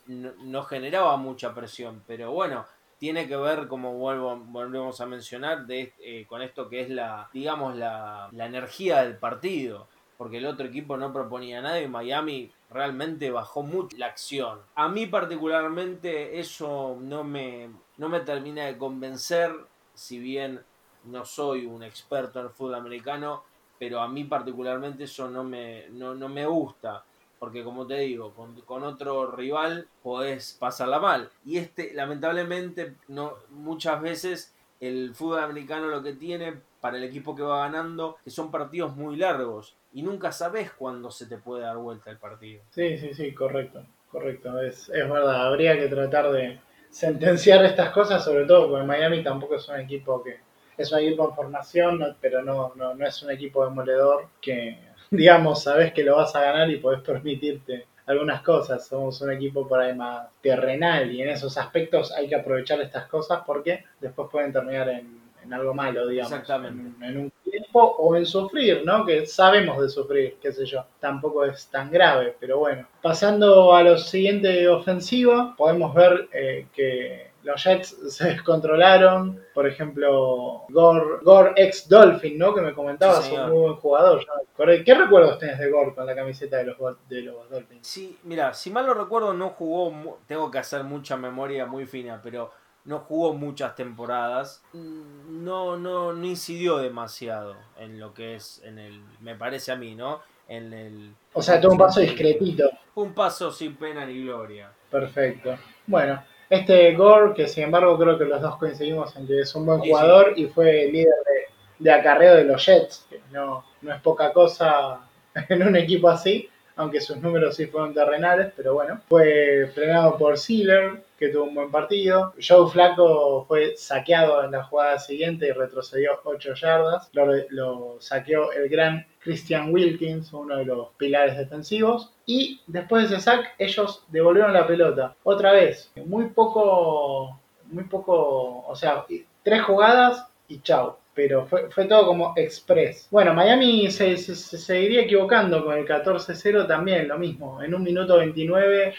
no 0.07 0.63
generaba 0.63 1.17
mucha 1.17 1.53
presión. 1.53 2.03
Pero 2.07 2.31
bueno, 2.31 2.65
tiene 2.99 3.27
que 3.27 3.37
ver, 3.37 3.67
como 3.67 3.93
vuelvo, 3.93 4.35
volvemos 4.35 5.01
a 5.01 5.05
mencionar, 5.05 5.65
de, 5.65 5.93
eh, 5.99 6.25
con 6.27 6.41
esto 6.41 6.69
que 6.69 6.81
es 6.81 6.89
la, 6.89 7.29
digamos, 7.33 7.75
la, 7.75 8.29
la 8.31 8.45
energía 8.45 9.01
del 9.01 9.17
partido. 9.17 9.87
Porque 10.17 10.37
el 10.37 10.45
otro 10.45 10.67
equipo 10.67 10.97
no 10.97 11.13
proponía 11.13 11.61
nada 11.61 11.79
y 11.79 11.87
Miami 11.87 12.51
realmente 12.69 13.31
bajó 13.31 13.63
mucho 13.63 13.95
la 13.97 14.07
acción. 14.07 14.59
A 14.75 14.89
mí 14.89 15.07
particularmente 15.07 16.39
eso 16.39 16.97
no 16.99 17.23
me, 17.23 17.69
no 17.97 18.09
me 18.09 18.19
termina 18.19 18.65
de 18.65 18.77
convencer, 18.77 19.51
si 19.93 20.19
bien 20.19 20.61
no 21.05 21.23
soy 21.23 21.65
un 21.65 21.83
experto 21.83 22.39
en 22.39 22.47
el 22.47 22.51
fútbol 22.51 22.75
americano, 22.75 23.43
pero 23.79 24.01
a 24.01 24.09
mí 24.09 24.25
particularmente 24.25 25.05
eso 25.05 25.29
no 25.29 25.45
me, 25.45 25.87
no, 25.91 26.13
no 26.13 26.27
me 26.27 26.45
gusta. 26.45 27.05
Porque 27.39 27.63
como 27.63 27.87
te 27.87 27.99
digo, 27.99 28.33
con, 28.33 28.59
con 28.61 28.83
otro 28.83 29.31
rival 29.31 29.87
podés 30.03 30.57
pasarla 30.59 30.99
mal. 30.99 31.29
Y 31.45 31.57
este, 31.57 31.93
lamentablemente, 31.93 32.95
no, 33.07 33.35
muchas 33.49 34.01
veces 34.01 34.53
el 34.79 35.13
fútbol 35.13 35.39
americano 35.39 35.87
lo 35.87 36.03
que 36.03 36.13
tiene 36.13 36.53
para 36.81 36.97
el 36.97 37.03
equipo 37.03 37.35
que 37.35 37.43
va 37.43 37.59
ganando, 37.59 38.17
que 38.23 38.29
son 38.29 38.51
partidos 38.51 38.95
muy 38.95 39.17
largos. 39.17 39.75
Y 39.91 40.03
nunca 40.03 40.31
sabes 40.31 40.71
cuándo 40.71 41.11
se 41.11 41.25
te 41.25 41.37
puede 41.37 41.63
dar 41.63 41.77
vuelta 41.77 42.11
el 42.11 42.17
partido. 42.17 42.61
Sí, 42.69 42.97
sí, 42.97 43.13
sí, 43.13 43.33
correcto, 43.33 43.85
correcto, 44.11 44.61
es, 44.61 44.89
es 44.89 45.09
verdad, 45.09 45.47
habría 45.47 45.77
que 45.77 45.87
tratar 45.87 46.31
de 46.31 46.59
sentenciar 46.89 47.63
estas 47.65 47.91
cosas, 47.91 48.23
sobre 48.23 48.45
todo 48.45 48.69
porque 48.69 48.85
Miami 48.85 49.23
tampoco 49.23 49.55
es 49.55 49.67
un 49.67 49.79
equipo 49.79 50.23
que, 50.23 50.37
es 50.77 50.91
un 50.91 50.99
equipo 50.99 51.29
en 51.29 51.35
formación, 51.35 52.17
pero 52.21 52.41
no, 52.41 52.73
no, 52.75 52.93
no 52.93 53.05
es 53.05 53.21
un 53.21 53.31
equipo 53.31 53.65
demoledor 53.65 54.27
que, 54.41 54.77
digamos, 55.11 55.63
sabes 55.63 55.93
que 55.93 56.03
lo 56.03 56.17
vas 56.17 56.35
a 56.35 56.41
ganar 56.41 56.69
y 56.69 56.77
podés 56.77 57.01
permitirte 57.01 57.85
algunas 58.05 58.41
cosas, 58.41 58.87
somos 58.87 59.21
un 59.21 59.31
equipo 59.31 59.67
por 59.67 59.79
ahí 59.79 59.95
más 59.95 60.27
terrenal 60.41 61.11
y 61.11 61.21
en 61.21 61.29
esos 61.29 61.57
aspectos 61.57 62.11
hay 62.11 62.27
que 62.27 62.35
aprovechar 62.35 62.81
estas 62.81 63.05
cosas 63.05 63.41
porque 63.45 63.85
después 63.99 64.29
pueden 64.31 64.51
terminar 64.51 64.89
en, 64.89 65.19
en 65.43 65.53
algo 65.53 65.73
malo, 65.73 66.07
digamos, 66.07 66.31
Exactamente. 66.31 67.05
en, 67.05 67.11
en 67.11 67.17
un 67.17 67.33
tiempo 67.43 67.79
o 67.81 68.15
en 68.15 68.25
sufrir, 68.25 68.83
¿no? 68.83 69.05
Que 69.05 69.25
sabemos 69.25 69.81
de 69.81 69.89
sufrir, 69.89 70.37
qué 70.41 70.51
sé 70.51 70.65
yo. 70.65 70.85
Tampoco 70.99 71.45
es 71.45 71.67
tan 71.67 71.91
grave, 71.91 72.35
pero 72.39 72.59
bueno. 72.59 72.87
Pasando 73.01 73.75
a 73.75 73.83
lo 73.83 73.97
siguiente 73.97 74.67
ofensivo, 74.67 75.53
podemos 75.55 75.93
ver 75.93 76.29
eh, 76.33 76.67
que 76.73 77.28
los 77.43 77.63
Jets 77.63 77.89
se 78.15 78.29
descontrolaron. 78.29 79.41
Por 79.53 79.67
ejemplo, 79.67 80.63
Gore, 80.69 81.19
Gore 81.23 81.53
ex 81.55 81.87
Dolphin, 81.89 82.37
¿no? 82.37 82.53
Que 82.53 82.61
me 82.61 82.73
comentabas, 82.73 83.25
Sí, 83.25 83.35
un 83.35 83.49
muy 83.49 83.59
buen 83.59 83.75
jugador. 83.75 84.25
acordé. 84.53 84.83
¿Qué 84.83 84.93
recuerdos 84.93 85.39
tenés 85.39 85.59
de 85.59 85.69
Gore 85.69 85.93
con 85.95 86.05
la 86.05 86.15
camiseta 86.15 86.57
de 86.57 86.65
los, 86.65 86.77
de 87.09 87.21
los 87.21 87.49
Dolphins? 87.49 87.87
Sí, 87.87 88.17
mira, 88.23 88.53
si 88.53 88.69
mal 88.71 88.85
no 88.85 88.93
recuerdo, 88.93 89.33
no 89.33 89.49
jugó, 89.49 90.19
tengo 90.27 90.49
que 90.51 90.57
hacer 90.59 90.83
mucha 90.83 91.17
memoria 91.17 91.65
muy 91.65 91.85
fina, 91.85 92.19
pero 92.23 92.51
no 92.85 92.99
jugó 92.99 93.33
muchas 93.33 93.75
temporadas. 93.75 94.63
Mm, 94.73 95.43
No, 95.43 95.77
no, 95.77 96.13
no 96.13 96.25
incidió 96.25 96.77
demasiado 96.77 97.55
en 97.77 97.99
lo 97.99 98.13
que 98.13 98.35
es, 98.35 98.61
en 98.63 98.79
el, 98.79 99.01
me 99.21 99.35
parece 99.35 99.71
a 99.71 99.75
mí, 99.75 99.95
¿no? 99.95 100.21
En 100.47 100.73
el. 100.73 101.13
O 101.33 101.41
sea, 101.41 101.61
tuvo 101.61 101.73
un 101.73 101.77
paso 101.77 101.99
discretito. 101.99 102.69
Un 102.95 103.13
paso 103.13 103.51
sin 103.51 103.75
pena 103.75 104.05
ni 104.05 104.23
gloria. 104.23 104.71
Perfecto. 104.89 105.55
Bueno, 105.85 106.23
este 106.49 106.95
Gore, 106.95 107.33
que 107.33 107.47
sin 107.47 107.65
embargo 107.65 107.97
creo 107.97 108.17
que 108.17 108.25
los 108.25 108.41
dos 108.41 108.57
coincidimos 108.57 109.15
en 109.15 109.27
que 109.27 109.41
es 109.41 109.55
un 109.55 109.65
buen 109.65 109.81
Sí, 109.81 109.89
jugador 109.89 110.33
y 110.35 110.47
fue 110.47 110.89
líder 110.91 111.13
de, 111.25 111.83
de 111.83 111.91
acarreo 111.91 112.35
de 112.35 112.43
los 112.43 112.65
Jets, 112.65 113.05
que 113.09 113.21
no, 113.31 113.63
no 113.81 113.93
es 113.93 114.01
poca 114.01 114.33
cosa 114.33 114.99
en 115.49 115.63
un 115.63 115.75
equipo 115.75 116.09
así, 116.09 116.49
aunque 116.75 117.01
sus 117.01 117.17
números 117.17 117.55
sí 117.55 117.67
fueron 117.67 117.93
terrenales, 117.93 118.53
pero 118.55 118.73
bueno. 118.73 119.01
Fue 119.09 119.69
frenado 119.73 120.17
por 120.17 120.37
Sealer, 120.37 121.03
que 121.17 121.27
tuvo 121.27 121.43
un 121.43 121.55
buen 121.55 121.71
partido. 121.71 122.33
Joe 122.41 122.71
Flaco 122.71 123.43
fue 123.45 123.75
saqueado 123.75 124.43
en 124.43 124.51
la 124.51 124.63
jugada 124.63 124.97
siguiente 124.97 125.47
y 125.47 125.51
retrocedió 125.51 126.21
8 126.23 126.53
yardas. 126.53 127.09
Lo, 127.11 127.25
lo 127.49 127.97
saqueó 127.99 128.53
el 128.53 128.69
gran 128.69 129.05
Christian 129.19 129.71
Wilkins, 129.73 130.31
uno 130.33 130.57
de 130.57 130.65
los 130.65 130.89
pilares 130.97 131.37
defensivos. 131.37 132.11
Y 132.25 132.61
después 132.67 133.09
de 133.09 133.15
ese 133.17 133.25
sack, 133.25 133.53
ellos 133.57 134.03
devolvieron 134.09 134.53
la 134.53 134.67
pelota. 134.67 135.15
Otra 135.23 135.51
vez, 135.53 135.91
muy 136.05 136.25
poco, 136.29 137.39
muy 137.65 137.83
poco, 137.85 138.65
o 138.67 138.75
sea, 138.75 139.05
tres 139.43 139.61
jugadas 139.63 140.25
y 140.47 140.59
chau. 140.61 140.95
Pero 141.13 141.45
fue, 141.47 141.69
fue 141.71 141.85
todo 141.85 142.05
como 142.07 142.33
express. 142.37 143.07
Bueno, 143.11 143.33
Miami 143.33 143.91
se, 143.91 144.15
se- 144.17 144.35
se 144.35 144.57
seguiría 144.57 145.01
equivocando 145.01 145.65
con 145.65 145.77
el 145.77 145.85
14-0 145.85 146.65
también, 146.67 147.07
lo 147.09 147.17
mismo. 147.19 147.61
En 147.61 147.73
un 147.75 147.83
minuto 147.83 148.17
29 148.17 148.93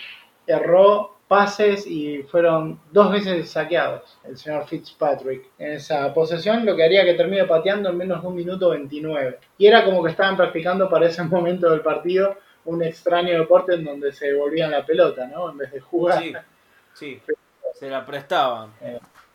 erró 0.46 1.16
pases 1.30 1.86
y 1.86 2.24
fueron 2.24 2.80
dos 2.90 3.12
veces 3.12 3.48
saqueados 3.48 4.18
el 4.24 4.36
señor 4.36 4.66
Fitzpatrick 4.66 5.44
en 5.60 5.74
esa 5.74 6.12
posesión, 6.12 6.66
lo 6.66 6.74
que 6.74 6.82
haría 6.82 7.04
que 7.04 7.14
termine 7.14 7.44
pateando 7.44 7.88
en 7.88 7.98
menos 7.98 8.20
de 8.20 8.26
un 8.26 8.34
minuto 8.34 8.70
29. 8.70 9.38
Y 9.56 9.68
era 9.68 9.84
como 9.84 10.02
que 10.02 10.10
estaban 10.10 10.36
practicando 10.36 10.90
para 10.90 11.06
ese 11.06 11.22
momento 11.36 11.70
del 11.70 11.82
partido 11.82 12.36
un 12.64 12.82
extraño 12.82 13.38
deporte 13.38 13.74
en 13.74 13.84
donde 13.84 14.10
se 14.12 14.26
devolvían 14.26 14.72
la 14.72 14.84
pelota, 14.84 15.28
¿no? 15.28 15.48
En 15.48 15.58
vez 15.58 15.70
de 15.70 15.78
jugar. 15.78 16.20
Sí, 16.20 16.34
sí, 16.94 17.22
se 17.74 17.88
la 17.88 18.04
prestaban. 18.04 18.72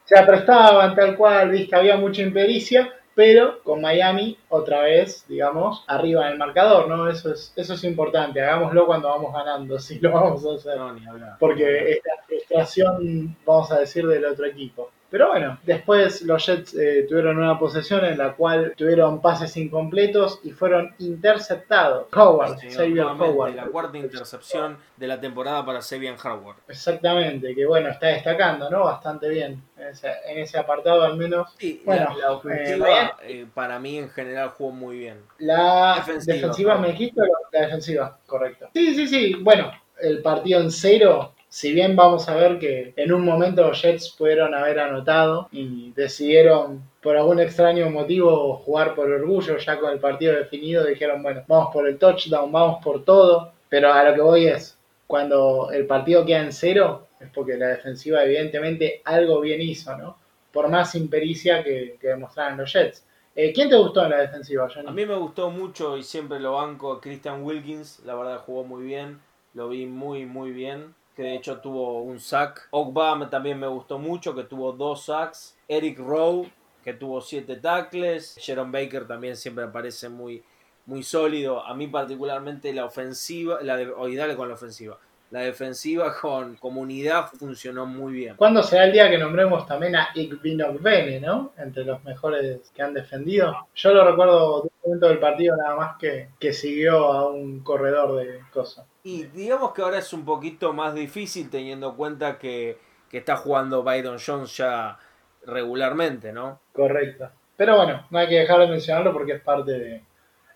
Se 0.04 0.20
aprestaban 0.20 0.96
tal 0.96 1.16
cual, 1.16 1.50
viste, 1.50 1.78
había 1.78 1.96
mucha 1.96 2.22
impericia, 2.22 2.94
pero 3.16 3.64
con 3.64 3.82
Miami 3.82 4.38
otra 4.50 4.82
vez, 4.82 5.26
digamos, 5.28 5.84
arriba 5.88 6.28
en 6.28 6.34
el 6.34 6.38
marcador, 6.38 6.90
¿no? 6.90 7.10
Eso 7.10 7.32
es, 7.32 7.54
eso 7.56 7.74
es 7.74 7.84
importante, 7.86 8.42
hagámoslo 8.42 8.86
cuando 8.86 9.08
vamos 9.08 9.34
ganando, 9.34 9.80
si 9.80 10.00
lo 10.00 10.12
vamos 10.12 10.46
a 10.46 10.56
hacer. 10.56 10.78
No, 10.78 10.94
ni 10.94 11.06
hablar. 11.08 11.38
porque 11.40 11.94
es 11.94 12.00
la 12.06 12.24
frustración, 12.28 13.36
vamos 13.46 13.72
a 13.72 13.80
decir, 13.80 14.06
del 14.06 14.26
otro 14.26 14.46
equipo. 14.46 14.92
Pero 15.16 15.30
bueno, 15.30 15.58
después 15.64 16.24
los 16.24 16.46
Jets 16.46 16.74
eh, 16.76 17.06
tuvieron 17.08 17.38
una 17.38 17.58
posesión 17.58 18.04
en 18.04 18.18
la 18.18 18.34
cual 18.34 18.74
tuvieron 18.76 19.22
pases 19.22 19.56
incompletos 19.56 20.42
y 20.44 20.52
fueron 20.52 20.94
interceptados. 21.00 22.08
Howard, 22.14 22.60
Sí, 22.60 22.70
Xavier 22.70 23.06
nuevamente, 23.06 23.30
Howard. 23.34 23.56
La 23.56 23.66
cuarta 23.68 23.98
intercepción 23.98 24.78
de 24.98 25.08
la 25.08 25.22
temporada 25.22 25.66
para 25.66 25.82
Sabian 25.82 26.18
Howard. 26.22 26.58
Exactamente, 26.68 27.56
que 27.56 27.66
bueno, 27.66 27.92
está 27.92 28.08
destacando, 28.08 28.70
¿no? 28.70 28.84
Bastante 28.84 29.30
bien 29.30 29.64
en 29.78 29.88
ese, 29.88 30.12
en 30.28 30.40
ese 30.40 30.58
apartado 30.58 31.04
al 31.04 31.16
menos. 31.16 31.54
Sí, 31.58 31.82
Bueno, 31.86 32.10
la, 32.10 32.18
la 32.18 32.34
eh, 32.34 32.36
ofensiva 32.36 33.18
eh, 33.24 33.46
para 33.54 33.80
mí 33.80 33.98
en 33.98 34.10
general 34.10 34.50
jugó 34.50 34.72
muy 34.72 34.98
bien. 34.98 35.22
La 35.38 35.94
Defensiva, 35.96 36.36
defensiva, 36.36 36.78
me 36.78 36.90
dijiste, 36.90 37.22
la 37.54 37.62
defensiva, 37.62 38.20
correcto. 38.26 38.68
Sí, 38.74 38.94
sí, 38.94 39.08
sí. 39.08 39.34
Bueno, 39.36 39.72
el 40.02 40.22
partido 40.22 40.60
en 40.60 40.72
cero, 40.72 41.35
si 41.56 41.72
bien 41.72 41.96
vamos 41.96 42.28
a 42.28 42.36
ver 42.36 42.60
que 42.60 42.94
en 42.98 43.14
un 43.14 43.24
momento 43.24 43.66
los 43.66 43.82
Jets 43.82 44.10
pudieron 44.10 44.54
haber 44.54 44.78
anotado 44.78 45.48
y 45.54 45.94
decidieron 45.94 46.84
por 47.02 47.16
algún 47.16 47.40
extraño 47.40 47.90
motivo 47.90 48.58
jugar 48.58 48.94
por 48.94 49.10
orgullo, 49.10 49.56
ya 49.56 49.80
con 49.80 49.94
el 49.94 50.00
partido 50.00 50.34
definido, 50.36 50.84
dijeron, 50.84 51.24
bueno, 51.24 51.46
vamos 51.48 51.70
por 51.72 51.88
el 51.88 51.98
touchdown, 51.98 52.52
vamos 52.52 52.84
por 52.84 53.06
todo, 53.06 53.54
pero 53.70 53.94
a 53.94 54.04
lo 54.04 54.14
que 54.14 54.20
voy 54.20 54.48
es, 54.48 54.78
cuando 55.08 55.72
el 55.72 55.88
partido 55.88 56.26
queda 56.26 56.42
en 56.42 56.52
cero, 56.52 57.08
es 57.22 57.30
porque 57.30 57.56
la 57.56 57.68
defensiva 57.68 58.26
evidentemente 58.26 59.02
algo 59.06 59.40
bien 59.40 59.62
hizo, 59.62 59.96
¿no? 59.98 60.18
Por 60.52 60.68
más 60.68 60.94
impericia 60.96 61.64
que, 61.64 61.96
que 62.02 62.10
demostraron 62.10 62.58
los 62.58 62.74
Jets. 62.74 63.06
Eh, 63.34 63.54
¿Quién 63.54 63.70
te 63.70 63.78
gustó 63.78 64.04
en 64.04 64.10
la 64.10 64.20
defensiva? 64.20 64.68
A 64.86 64.92
mí 64.92 65.06
me 65.06 65.16
gustó 65.16 65.50
mucho 65.50 65.96
y 65.96 66.04
siempre 66.04 66.38
lo 66.42 66.56
banco 66.56 67.00
Christian 67.00 67.46
Wilkins, 67.46 68.02
la 68.04 68.14
verdad 68.14 68.42
jugó 68.46 68.66
muy 68.66 68.84
bien, 68.84 69.22
lo 69.54 69.70
vi 69.70 69.86
muy 69.86 70.26
muy 70.26 70.52
bien, 70.52 70.94
que 71.16 71.24
de 71.24 71.36
hecho 71.36 71.60
tuvo 71.60 72.02
un 72.02 72.20
sack. 72.20 72.68
Ogba 72.72 73.30
también 73.30 73.60
me 73.60 73.68
gustó 73.68 73.98
mucho, 73.98 74.36
que 74.36 74.44
tuvo 74.44 74.74
dos 74.74 75.06
sacks. 75.06 75.58
Eric 75.68 75.98
Rowe, 76.00 76.52
que 76.84 76.94
tuvo 76.94 77.22
siete 77.22 77.56
tackles. 77.56 78.36
Jerome 78.40 78.84
Baker 78.84 79.08
también 79.08 79.36
siempre 79.36 79.64
aparece 79.64 80.10
muy, 80.10 80.44
muy 80.86 81.04
sólido. 81.04 81.66
A 81.66 81.74
mí 81.74 81.88
particularmente 81.88 82.74
la 82.74 82.86
ofensiva, 82.86 83.60
la 83.62 83.78
de, 83.78 83.92
con 84.36 84.48
la 84.48 84.56
ofensiva. 84.56 84.98
La 85.32 85.40
defensiva 85.40 86.16
con 86.22 86.56
comunidad 86.58 87.28
funcionó 87.28 87.86
muy 87.86 88.14
bien. 88.14 88.36
¿Cuándo 88.36 88.62
será 88.62 88.86
el 88.86 88.92
día 88.92 89.10
que 89.10 89.18
nombremos 89.18 89.66
también 89.66 89.96
a 89.96 90.10
Igbinogbene, 90.14 91.20
¿no? 91.20 91.54
Entre 91.58 91.84
los 91.84 92.04
mejores 92.04 92.72
que 92.74 92.84
han 92.84 92.94
defendido. 92.94 93.68
Yo 93.74 93.94
lo 93.94 94.08
recuerdo 94.08 94.62
de 94.62 94.68
un 94.68 94.72
momento 94.84 95.08
del 95.08 95.20
partido 95.20 95.58
nada 95.58 95.76
más 95.76 95.98
que, 95.98 96.30
que 96.40 96.54
siguió 96.54 97.12
a 97.12 97.30
un 97.32 97.62
corredor 97.62 98.18
de 98.18 98.42
cosas. 98.54 98.86
Y 99.06 99.26
digamos 99.26 99.72
que 99.72 99.84
ahora 99.84 100.00
es 100.00 100.12
un 100.14 100.26
poquito 100.26 100.74
más 100.74 100.96
difícil 100.96 101.52
teniendo 101.52 101.92
en 101.92 101.96
cuenta 101.96 102.40
que, 102.40 102.80
que 103.08 103.20
está 103.20 103.38
jugando 103.38 103.84
Byron 103.84 104.18
Jones 104.18 104.58
ya 104.58 104.98
regularmente, 105.46 106.34
¿no? 106.34 106.60
Correcto. 106.74 107.30
Pero 107.56 107.78
bueno, 107.78 108.08
no 108.10 108.18
hay 108.18 108.28
que 108.28 108.40
dejar 108.40 108.62
de 108.62 108.68
mencionarlo 108.68 109.14
porque 109.14 109.34
es 109.34 109.42
parte 109.44 109.72
de, 109.74 110.02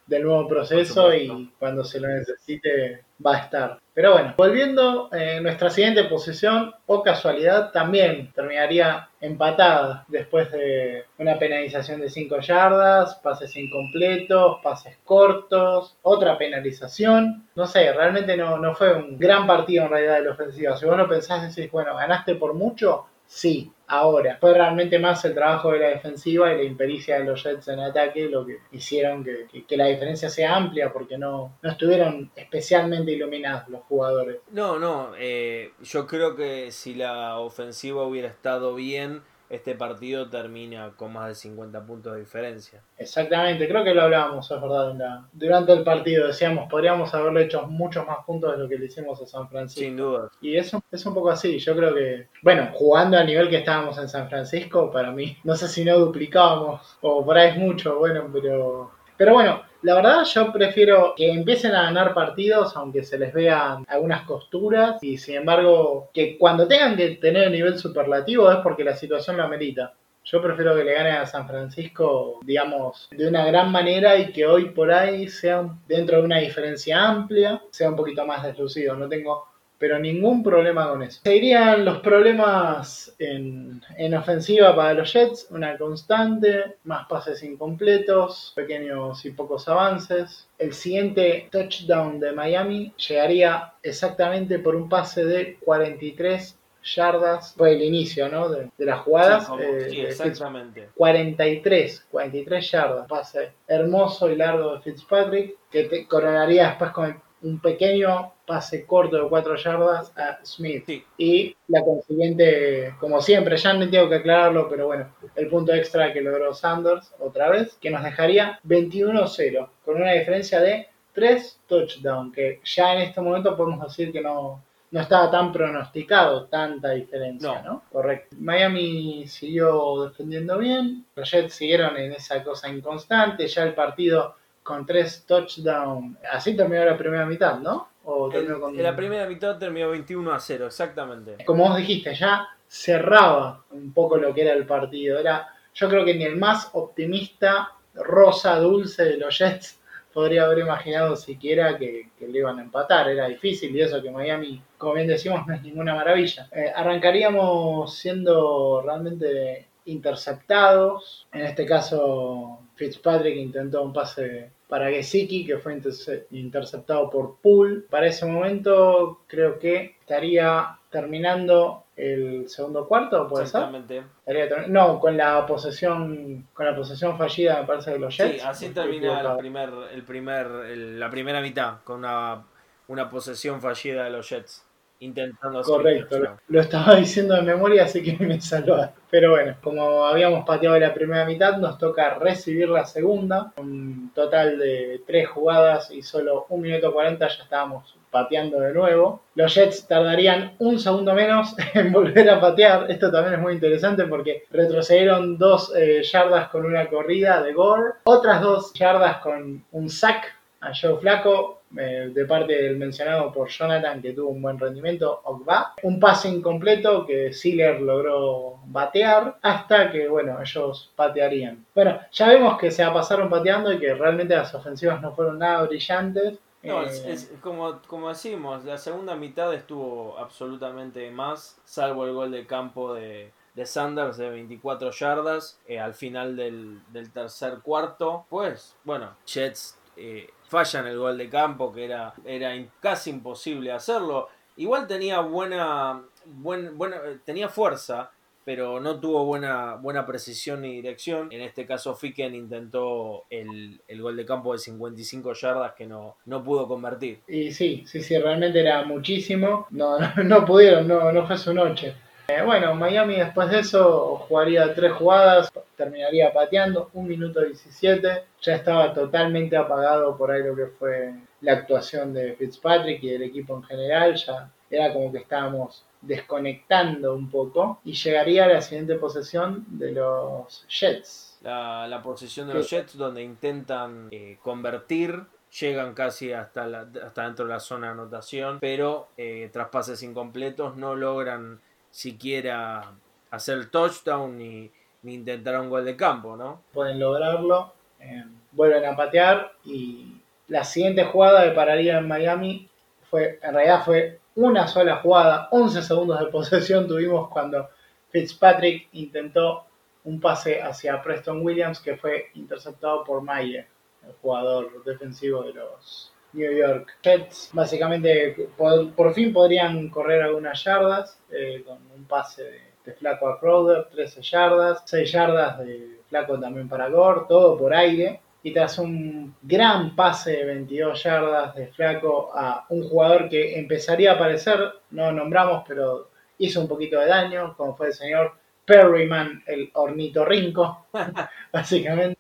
del 0.07 0.23
nuevo 0.23 0.47
proceso 0.47 1.13
y 1.13 1.53
cuando 1.59 1.83
se 1.83 1.99
lo 1.99 2.07
necesite 2.07 3.03
va 3.23 3.35
a 3.35 3.39
estar. 3.39 3.79
Pero 3.93 4.13
bueno, 4.13 4.33
volviendo 4.35 5.09
eh, 5.13 5.39
nuestra 5.41 5.69
siguiente 5.69 6.05
posición, 6.05 6.73
o 6.87 7.03
casualidad, 7.03 7.71
también 7.71 8.31
terminaría 8.33 9.08
empatada 9.21 10.05
después 10.07 10.51
de 10.51 11.05
una 11.17 11.37
penalización 11.37 11.99
de 11.99 12.09
5 12.09 12.39
yardas, 12.39 13.15
pases 13.15 13.55
incompletos, 13.55 14.59
pases 14.63 14.97
cortos, 15.03 15.97
otra 16.01 16.37
penalización. 16.37 17.47
No 17.55 17.65
sé, 17.65 17.91
realmente 17.91 18.37
no, 18.37 18.57
no 18.57 18.73
fue 18.75 18.93
un 18.93 19.17
gran 19.17 19.45
partido 19.45 19.83
en 19.83 19.89
realidad 19.91 20.15
de 20.15 20.25
la 20.25 20.31
ofensiva. 20.31 20.77
Si 20.77 20.85
vos 20.85 20.97
no 20.97 21.07
pensás, 21.07 21.55
decís, 21.55 21.71
bueno, 21.71 21.95
ganaste 21.95 22.35
por 22.35 22.53
mucho, 22.53 23.07
sí, 23.31 23.71
ahora. 23.85 24.37
Fue 24.41 24.53
realmente 24.55 24.97
más 24.97 25.23
el 25.23 25.35
trabajo 25.35 25.71
de 25.71 25.79
la 25.79 25.87
defensiva 25.89 26.51
y 26.51 26.57
la 26.57 26.63
impericia 26.63 27.19
de 27.19 27.25
los 27.25 27.43
Jets 27.43 27.67
en 27.67 27.79
ataque 27.79 28.27
lo 28.27 28.43
que 28.45 28.57
hicieron 28.71 29.23
que, 29.23 29.45
que- 29.67 29.77
la 29.77 29.85
diferencia 29.85 30.29
sea 30.29 30.55
amplia 30.55 30.91
porque 30.91 31.15
no, 31.17 31.57
no 31.61 31.69
estuvieron 31.69 32.31
especialmente 32.35 33.11
iluminados 33.11 33.69
los 33.69 33.81
jugadores. 33.83 34.37
No, 34.51 34.79
no, 34.79 35.11
eh, 35.17 35.71
yo 35.83 36.07
creo 36.07 36.35
que 36.35 36.71
si 36.71 36.95
la 36.95 37.37
ofensiva 37.37 38.03
hubiera 38.03 38.27
estado 38.27 38.73
bien, 38.73 39.21
este 39.49 39.75
partido 39.75 40.29
termina 40.29 40.91
con 40.95 41.13
más 41.13 41.27
de 41.29 41.35
50 41.35 41.83
puntos 41.85 42.13
de 42.13 42.19
diferencia. 42.19 42.81
Exactamente, 42.97 43.67
creo 43.67 43.83
que 43.83 43.93
lo 43.93 44.03
hablábamos, 44.03 44.49
es 44.51 44.61
verdad, 44.61 44.93
la- 44.95 45.27
durante 45.33 45.73
el 45.73 45.83
partido. 45.83 46.27
Decíamos, 46.27 46.69
podríamos 46.69 47.13
haberle 47.13 47.43
hecho 47.45 47.65
muchos 47.67 48.05
más 48.05 48.17
puntos 48.25 48.51
de 48.51 48.63
lo 48.63 48.69
que 48.69 48.77
le 48.77 48.85
hicimos 48.85 49.21
a 49.21 49.25
San 49.25 49.49
Francisco. 49.49 49.81
Sin 49.85 49.97
duda. 49.97 50.29
Y 50.41 50.55
eso 50.57 50.81
es 50.91 51.05
un 51.05 51.13
poco 51.13 51.29
así, 51.31 51.57
yo 51.59 51.75
creo 51.75 51.93
que, 51.95 52.27
bueno, 52.41 52.69
jugando 52.73 53.17
al 53.17 53.25
nivel 53.25 53.49
que 53.49 53.57
estábamos 53.57 53.97
en 53.97 54.07
San 54.09 54.29
Francisco, 54.29 54.91
para 54.91 55.11
mí, 55.11 55.37
no 55.43 55.55
sé 55.55 55.67
si 55.67 55.83
no 55.83 55.97
duplicábamos, 55.97 56.97
o 57.01 57.25
por 57.25 57.37
ahí 57.37 57.49
es 57.49 57.57
mucho, 57.57 57.97
bueno, 57.97 58.29
pero... 58.31 58.91
Pero 59.17 59.33
bueno, 59.33 59.61
la 59.81 59.95
verdad 59.95 60.25
yo 60.25 60.51
prefiero 60.51 61.13
que 61.15 61.31
empiecen 61.31 61.73
a 61.73 61.83
ganar 61.83 62.13
partidos, 62.13 62.75
aunque 62.75 63.03
se 63.03 63.17
les 63.17 63.33
vean 63.33 63.85
algunas 63.87 64.23
costuras, 64.23 65.01
y 65.01 65.17
sin 65.17 65.35
embargo, 65.35 66.09
que 66.13 66.37
cuando 66.37 66.67
tengan 66.67 66.97
que 66.97 67.11
tener 67.15 67.43
el 67.43 67.53
nivel 67.53 67.77
superlativo 67.77 68.51
es 68.51 68.57
porque 68.57 68.83
la 68.83 68.95
situación 68.95 69.37
lo 69.37 69.43
amerita. 69.43 69.93
Yo 70.25 70.41
prefiero 70.41 70.75
que 70.75 70.83
le 70.83 70.93
ganen 70.93 71.15
a 71.15 71.25
San 71.25 71.47
Francisco, 71.47 72.39
digamos, 72.43 73.07
de 73.09 73.27
una 73.27 73.45
gran 73.45 73.71
manera 73.71 74.17
y 74.17 74.31
que 74.31 74.45
hoy 74.45 74.65
por 74.65 74.91
ahí 74.91 75.27
sea 75.27 75.67
dentro 75.87 76.17
de 76.17 76.23
una 76.23 76.37
diferencia 76.37 77.01
amplia, 77.07 77.61
sea 77.71 77.89
un 77.89 77.95
poquito 77.95 78.25
más 78.25 78.43
deslucido. 78.43 78.95
No 78.95 79.07
tengo 79.07 79.48
pero 79.79 79.97
ningún 79.97 80.43
problema 80.43 80.89
con 80.89 81.01
eso. 81.01 81.21
Seguirían 81.23 81.85
los 81.85 81.99
problemas 81.99 83.15
en, 83.17 83.81
en 83.97 84.13
ofensiva 84.13 84.75
para 84.75 84.93
los 84.93 85.11
Jets, 85.13 85.47
una 85.51 85.77
constante, 85.77 86.75
más 86.83 87.07
pases 87.07 87.41
incompletos, 87.43 88.51
pequeños 88.55 89.23
y 89.25 89.31
pocos 89.31 89.67
avances. 89.69 90.47
El 90.57 90.73
siguiente 90.73 91.47
touchdown 91.51 92.19
de 92.19 92.33
Miami 92.33 92.93
llegaría 93.07 93.73
exactamente 93.81 94.59
por 94.59 94.75
un 94.75 94.89
pase 94.89 95.23
de 95.25 95.55
43 95.61 96.57
yardas, 96.95 97.53
fue 97.57 97.73
el 97.73 97.81
inicio 97.83 98.29
¿no? 98.29 98.49
de, 98.49 98.69
de 98.77 98.85
las 98.85 98.99
jugadas. 99.01 99.43
Sí, 99.43 99.49
como- 99.49 99.61
eh, 99.63 99.89
sí, 99.89 100.01
exactamente. 100.01 100.89
43, 100.95 102.05
43 102.11 102.71
yardas, 102.71 103.07
pase 103.07 103.51
hermoso 103.67 104.29
y 104.29 104.35
largo 104.35 104.75
de 104.75 104.81
Fitzpatrick, 104.81 105.55
que 105.69 105.83
te 105.85 106.07
coronaría 106.07 106.67
después 106.69 106.91
con 106.91 107.21
un 107.41 107.59
pequeño 107.59 108.33
pase 108.45 108.85
corto 108.85 109.23
de 109.23 109.29
4 109.29 109.55
yardas 109.55 110.11
a 110.17 110.39
Smith. 110.43 110.83
Sí. 110.85 111.03
Y 111.17 111.55
la 111.67 111.83
consiguiente, 111.83 112.95
como 112.99 113.21
siempre, 113.21 113.57
ya 113.57 113.73
no 113.73 113.89
tengo 113.89 114.09
que 114.09 114.15
aclararlo, 114.15 114.67
pero 114.69 114.87
bueno, 114.87 115.13
el 115.35 115.47
punto 115.47 115.73
extra 115.73 116.11
que 116.11 116.21
logró 116.21 116.53
Sanders 116.53 117.13
otra 117.19 117.49
vez, 117.49 117.77
que 117.79 117.89
nos 117.91 118.03
dejaría 118.03 118.59
21-0, 118.65 119.69
con 119.85 120.01
una 120.01 120.13
diferencia 120.13 120.59
de 120.59 120.87
3 121.13 121.61
touchdowns, 121.67 122.33
que 122.33 122.59
ya 122.63 122.93
en 122.95 123.01
este 123.01 123.21
momento 123.21 123.55
podemos 123.55 123.81
decir 123.83 124.11
que 124.11 124.21
no, 124.21 124.63
no 124.91 124.99
estaba 124.99 125.29
tan 125.29 125.51
pronosticado 125.51 126.45
tanta 126.45 126.91
diferencia, 126.91 127.61
No. 127.61 127.73
¿no? 127.73 127.83
Correcto. 127.91 128.35
Miami 128.39 129.27
siguió 129.27 130.07
defendiendo 130.07 130.57
bien, 130.57 131.05
los 131.15 131.29
Jets 131.29 131.53
siguieron 131.53 131.97
en 131.97 132.13
esa 132.13 132.43
cosa 132.43 132.69
inconstante, 132.69 133.47
ya 133.47 133.63
el 133.63 133.73
partido 133.73 134.35
con 134.69 134.85
tres 134.85 135.25
touchdowns, 135.25 136.15
así 136.31 136.55
terminó 136.55 136.85
la 136.85 136.95
primera 136.95 137.25
mitad, 137.25 137.57
¿no? 137.57 137.89
O 138.03 138.29
terminó 138.29 138.61
con... 138.61 138.75
en 138.77 138.83
la 138.83 138.95
primera 138.95 139.25
mitad 139.25 139.57
terminó 139.57 139.89
21 139.89 140.31
a 140.31 140.39
0, 140.39 140.67
exactamente. 140.67 141.43
Como 141.43 141.67
vos 141.67 141.77
dijiste, 141.77 142.13
ya 142.13 142.47
cerraba 142.67 143.63
un 143.71 143.91
poco 143.91 144.17
lo 144.17 144.31
que 144.31 144.43
era 144.43 144.53
el 144.53 144.67
partido. 144.67 145.17
Era, 145.17 145.47
yo 145.73 145.89
creo 145.89 146.05
que 146.05 146.13
ni 146.13 146.23
el 146.23 146.37
más 146.37 146.69
optimista, 146.73 147.71
rosa 147.95 148.59
dulce 148.59 149.05
de 149.05 149.17
los 149.17 149.39
Jets 149.39 149.81
podría 150.13 150.43
haber 150.43 150.59
imaginado 150.59 151.15
siquiera 151.15 151.75
que, 151.75 152.11
que 152.19 152.27
le 152.27 152.37
iban 152.37 152.59
a 152.59 152.61
empatar. 152.61 153.09
Era 153.09 153.27
difícil 153.27 153.75
y 153.75 153.81
eso 153.81 154.03
que 154.03 154.11
Miami, 154.11 154.61
como 154.77 154.93
bien 154.93 155.07
decimos, 155.07 155.47
no 155.47 155.55
es 155.55 155.63
ninguna 155.63 155.95
maravilla. 155.95 156.47
Eh, 156.51 156.71
arrancaríamos 156.75 157.97
siendo 157.97 158.83
realmente 158.85 159.65
interceptados. 159.85 161.27
En 161.33 161.41
este 161.41 161.65
caso, 161.65 162.59
Fitzpatrick 162.79 163.35
intentó 163.35 163.81
un 163.83 163.91
pase 163.91 164.51
para 164.69 164.89
Gesicki, 164.89 165.45
que 165.45 165.57
fue 165.57 165.73
interce- 165.73 166.27
interceptado 166.31 167.09
por 167.09 167.35
Poole. 167.41 167.81
Para 167.89 168.07
ese 168.07 168.25
momento, 168.25 169.19
creo 169.27 169.59
que 169.59 169.97
estaría 169.99 170.77
terminando 170.89 171.83
el 171.97 172.47
segundo 172.47 172.87
cuarto, 172.87 173.27
¿puede 173.27 173.45
ser? 173.47 173.59
Exactamente. 173.61 174.03
Ter- 174.25 174.69
no, 174.69 174.97
con 174.97 175.17
la 175.17 175.45
posesión, 175.45 176.47
con 176.53 176.65
la 176.65 176.73
posesión 176.75 177.17
fallida, 177.17 177.59
me 177.59 177.67
parece 177.67 177.91
de 177.91 177.99
los 177.99 178.15
Jets. 178.15 178.41
Sí, 178.41 178.47
así 178.47 178.69
termina 178.69 179.19
el 179.33 179.37
primer, 179.37 179.69
el 179.91 180.03
primer, 180.03 180.47
el- 180.69 180.99
la 180.99 181.09
primera 181.09 181.41
mitad, 181.41 181.81
con 181.83 181.99
una, 181.99 182.43
una 182.87 183.09
posesión 183.09 183.59
fallida 183.59 184.05
de 184.05 184.09
los 184.11 184.29
Jets, 184.29 184.65
intentando 184.99 185.59
hacer 185.59 185.75
Correcto, 185.75 186.37
lo, 186.47 186.61
estaba 186.61 186.95
diciendo 186.97 187.35
de 187.35 187.41
memoria, 187.41 187.85
así 187.85 188.03
que 188.03 188.23
me 188.23 188.39
salvaste. 188.41 188.99
Pero 189.09 189.31
bueno, 189.31 189.55
como 189.61 190.05
habíamos 190.05 190.45
pateado 190.45 190.77
la 190.77 190.93
primera 190.93 191.25
mitad, 191.25 191.57
nos 191.57 191.77
toca 191.77 192.15
recibir 192.15 192.69
la 192.69 192.85
segunda. 192.85 193.53
Un 193.57 194.11
total 194.13 194.59
de 194.59 195.01
tres 195.07 195.27
jugadas 195.29 195.89
y 195.91 196.01
solo 196.01 196.45
un 196.49 196.61
minuto 196.61 196.93
40 196.93 197.27
ya 197.27 197.43
estábamos 197.43 197.95
pateando 198.11 198.59
de 198.59 198.73
nuevo. 198.73 199.21
Los 199.35 199.55
Jets 199.55 199.87
tardarían 199.87 200.55
un 200.59 200.79
segundo 200.79 201.13
menos 201.13 201.55
en 201.73 201.91
volver 201.91 202.29
a 202.29 202.39
patear. 202.39 202.89
Esto 202.89 203.11
también 203.11 203.35
es 203.35 203.39
muy 203.39 203.53
interesante 203.53 204.03
porque 204.05 204.43
retrocedieron 204.51 205.37
dos 205.37 205.73
eh, 205.75 206.03
yardas 206.03 206.49
con 206.49 206.65
una 206.65 206.87
corrida 206.87 207.41
de 207.41 207.53
Gore, 207.53 207.93
otras 208.03 208.41
dos 208.41 208.73
yardas 208.73 209.17
con 209.17 209.63
un 209.71 209.89
sack 209.89 210.35
a 210.61 210.71
Joe 210.79 210.97
Flaco 210.97 211.58
eh, 211.77 212.11
de 212.13 212.25
parte 212.25 212.53
del 212.53 212.77
mencionado 212.77 213.31
por 213.31 213.49
Jonathan 213.49 214.01
que 214.01 214.13
tuvo 214.13 214.29
un 214.29 214.41
buen 214.41 214.57
rendimiento, 214.59 215.21
Ogba. 215.23 215.73
Un 215.83 215.99
pase 215.99 216.29
incompleto 216.29 217.05
que 217.05 217.31
Sealer 217.31 217.81
logró 217.81 218.59
batear 218.65 219.37
hasta 219.41 219.91
que, 219.91 220.07
bueno, 220.07 220.41
ellos 220.41 220.91
patearían. 220.95 221.65
Bueno, 221.75 221.99
ya 222.11 222.27
vemos 222.27 222.57
que 222.57 222.71
se 222.71 222.85
pasaron 222.85 223.29
pateando 223.29 223.71
y 223.71 223.79
que 223.79 223.93
realmente 223.93 224.35
las 224.35 224.53
ofensivas 224.53 225.01
no 225.01 225.13
fueron 225.13 225.39
nada 225.39 225.63
brillantes. 225.63 226.39
No, 226.63 226.81
Eh, 226.83 226.87
es, 226.87 227.05
es 227.05 227.31
como, 227.41 227.79
como 227.87 228.09
decimos, 228.09 228.65
la 228.65 228.77
segunda 228.77 229.15
mitad 229.15 229.53
estuvo 229.53 230.17
absolutamente 230.17 231.09
más, 231.11 231.59
salvo 231.65 232.05
el 232.05 232.13
gol 232.13 232.31
de 232.31 232.45
campo 232.45 232.93
de, 232.93 233.31
de 233.53 233.65
Sanders 233.65 234.17
de 234.17 234.29
24 234.29 234.91
yardas 234.91 235.59
eh, 235.67 235.79
al 235.79 235.93
final 235.93 236.35
del, 236.35 236.81
del 236.91 237.11
tercer 237.11 237.59
cuarto. 237.63 238.25
Pues, 238.29 238.75
bueno, 238.83 239.15
Jets 239.25 239.78
eh, 239.99 240.29
fallan 240.47 240.87
el 240.87 240.97
gol 240.97 241.17
de 241.17 241.29
campo, 241.29 241.73
que 241.73 241.85
era, 241.85 242.13
era 242.25 242.53
casi 242.79 243.09
imposible 243.09 243.71
hacerlo. 243.71 244.29
igual 244.55 244.87
tenía 244.87 245.19
buena, 245.19 246.01
buen, 246.25 246.77
buena, 246.77 246.97
tenía 247.25 247.49
fuerza, 247.49 248.11
pero 248.45 248.79
no 248.79 248.99
tuvo 248.99 249.25
buena, 249.25 249.75
buena 249.75 250.05
precisión 250.05 250.61
ni 250.61 250.73
dirección. 250.75 251.31
En 251.31 251.41
este 251.41 251.65
caso, 251.65 251.95
Ficken 251.95 252.33
intentó 252.33 253.25
el, 253.29 253.81
el 253.87 254.01
gol 254.01 254.15
de 254.15 254.25
campo 254.25 254.53
de 254.53 254.59
55 254.59 255.33
yardas 255.33 255.73
que 255.73 255.85
no, 255.85 256.15
no 256.25 256.43
pudo 256.43 256.67
convertir. 256.67 257.19
Y 257.27 257.51
sí, 257.51 257.83
sí, 257.85 258.01
sí, 258.01 258.17
realmente 258.17 258.61
era 258.61 258.83
muchísimo. 258.83 259.67
No, 259.69 259.99
no, 260.15 260.23
no 260.23 260.45
pudieron, 260.45 260.87
no, 260.87 261.11
no 261.11 261.27
fue 261.27 261.37
su 261.37 261.53
noche. 261.53 261.93
Eh, 262.29 262.43
bueno, 262.43 262.75
Miami 262.75 263.15
después 263.15 263.49
de 263.49 263.59
eso 263.59 264.17
jugaría 264.27 264.73
tres 264.75 264.91
jugadas, 264.93 265.51
terminaría 265.75 266.31
pateando, 266.31 266.91
un 266.93 267.07
minuto 267.07 267.41
17. 267.41 268.23
Ya 268.41 268.55
estaba 268.55 268.93
totalmente 268.93 269.57
apagado 269.57 270.15
por 270.15 270.29
ahí 270.29 270.43
lo 270.43 270.55
que 270.55 270.67
fue 270.67 271.13
la 271.41 271.53
actuación 271.53 272.13
de 272.13 272.35
Fitzpatrick 272.35 273.01
y 273.01 273.09
del 273.09 273.23
equipo 273.23 273.55
en 273.55 273.63
general. 273.63 274.15
Ya 274.15 274.51
era 274.69 274.93
como 274.93 275.11
que 275.11 275.17
estábamos 275.17 275.83
desconectando 276.01 277.15
un 277.15 277.31
poco 277.31 277.79
y 277.83 277.93
llegaría 277.93 278.45
a 278.45 278.47
la 278.47 278.61
siguiente 278.61 278.95
posesión 278.95 279.65
de 279.67 279.91
los 279.93 280.65
Jets. 280.69 281.39
La, 281.41 281.87
la 281.87 282.03
posesión 282.03 282.47
de 282.47 282.53
los 282.53 282.69
Jets 282.69 282.95
donde 282.95 283.23
intentan 283.23 284.07
eh, 284.11 284.37
convertir 284.43 285.23
llegan 285.59 285.93
casi 285.93 286.31
hasta, 286.31 286.67
la, 286.67 286.87
hasta 287.03 287.23
dentro 287.23 287.45
de 287.45 287.53
la 287.53 287.59
zona 287.59 287.87
de 287.87 287.93
anotación, 287.93 288.59
pero 288.59 289.09
eh, 289.17 289.49
tras 289.51 289.69
pases 289.69 290.03
incompletos 290.03 290.77
no 290.77 290.95
logran 290.95 291.59
siquiera 291.91 292.93
hacer 293.31 293.69
touchdown 293.69 294.37
ni, 294.37 294.71
intentar 295.03 295.59
un 295.59 295.69
gol 295.69 295.85
de 295.85 295.95
campo, 295.95 296.35
¿no? 296.35 296.61
Pueden 296.73 296.99
lograrlo, 296.99 297.73
eh, 297.99 298.25
vuelven 298.51 298.85
a 298.85 298.95
patear 298.95 299.53
y 299.63 300.15
la 300.47 300.63
siguiente 300.63 301.05
jugada 301.05 301.45
que 301.45 301.51
pararía 301.51 301.97
en 301.97 302.07
Miami 302.07 302.69
fue, 303.09 303.39
en 303.41 303.53
realidad 303.53 303.83
fue 303.85 304.19
una 304.35 304.67
sola 304.67 304.97
jugada, 304.97 305.47
11 305.51 305.81
segundos 305.81 306.19
de 306.19 306.27
posesión 306.27 306.87
tuvimos 306.87 307.29
cuando 307.29 307.69
Fitzpatrick 308.09 308.89
intentó 308.93 309.65
un 310.03 310.19
pase 310.19 310.61
hacia 310.61 311.01
Preston 311.01 311.41
Williams 311.43 311.79
que 311.79 311.97
fue 311.97 312.29
interceptado 312.35 313.03
por 313.03 313.21
Mayer, 313.21 313.67
el 314.05 314.13
jugador 314.21 314.83
defensivo 314.83 315.43
de 315.43 315.53
los 315.53 316.11
New 316.33 316.51
York 316.51 316.97
Jets. 317.01 317.49
Básicamente, 317.53 318.49
por, 318.57 319.13
fin 319.13 319.33
podrían 319.33 319.89
correr 319.89 320.21
algunas 320.21 320.63
yardas 320.63 321.19
eh, 321.31 321.63
con 321.65 321.77
un 321.95 322.05
pase 322.05 322.43
de, 322.43 322.61
de, 322.85 322.93
Flaco 322.93 323.27
a 323.27 323.39
Crowder, 323.39 323.85
13 323.91 324.21
yardas, 324.21 324.83
6 324.85 325.11
yardas 325.11 325.59
de 325.59 325.99
Flaco 326.07 326.39
también 326.39 326.67
para 326.67 326.89
Gore, 326.89 327.21
todo 327.27 327.57
por 327.57 327.73
aire. 327.73 328.21
Y 328.41 328.53
tras 328.53 328.79
un 328.79 329.35
gran 329.41 329.95
pase 329.95 330.31
de 330.31 330.45
22 330.45 331.03
yardas 331.03 331.55
de 331.55 331.67
Flaco 331.67 332.31
a 332.33 332.65
un 332.69 332.87
jugador 332.87 333.27
que 333.27 333.59
empezaría 333.59 334.11
a 334.11 334.15
aparecer, 334.15 334.59
no 334.91 335.11
nombramos, 335.11 335.63
pero 335.67 336.09
hizo 336.37 336.61
un 336.61 336.67
poquito 336.67 336.99
de 336.99 337.07
daño, 337.07 337.53
como 337.57 337.75
fue 337.75 337.87
el 337.87 337.93
señor 337.93 338.33
Perryman, 338.65 339.43
el 339.45 339.69
ornitorrinco, 339.73 340.85
básicamente 341.51 342.18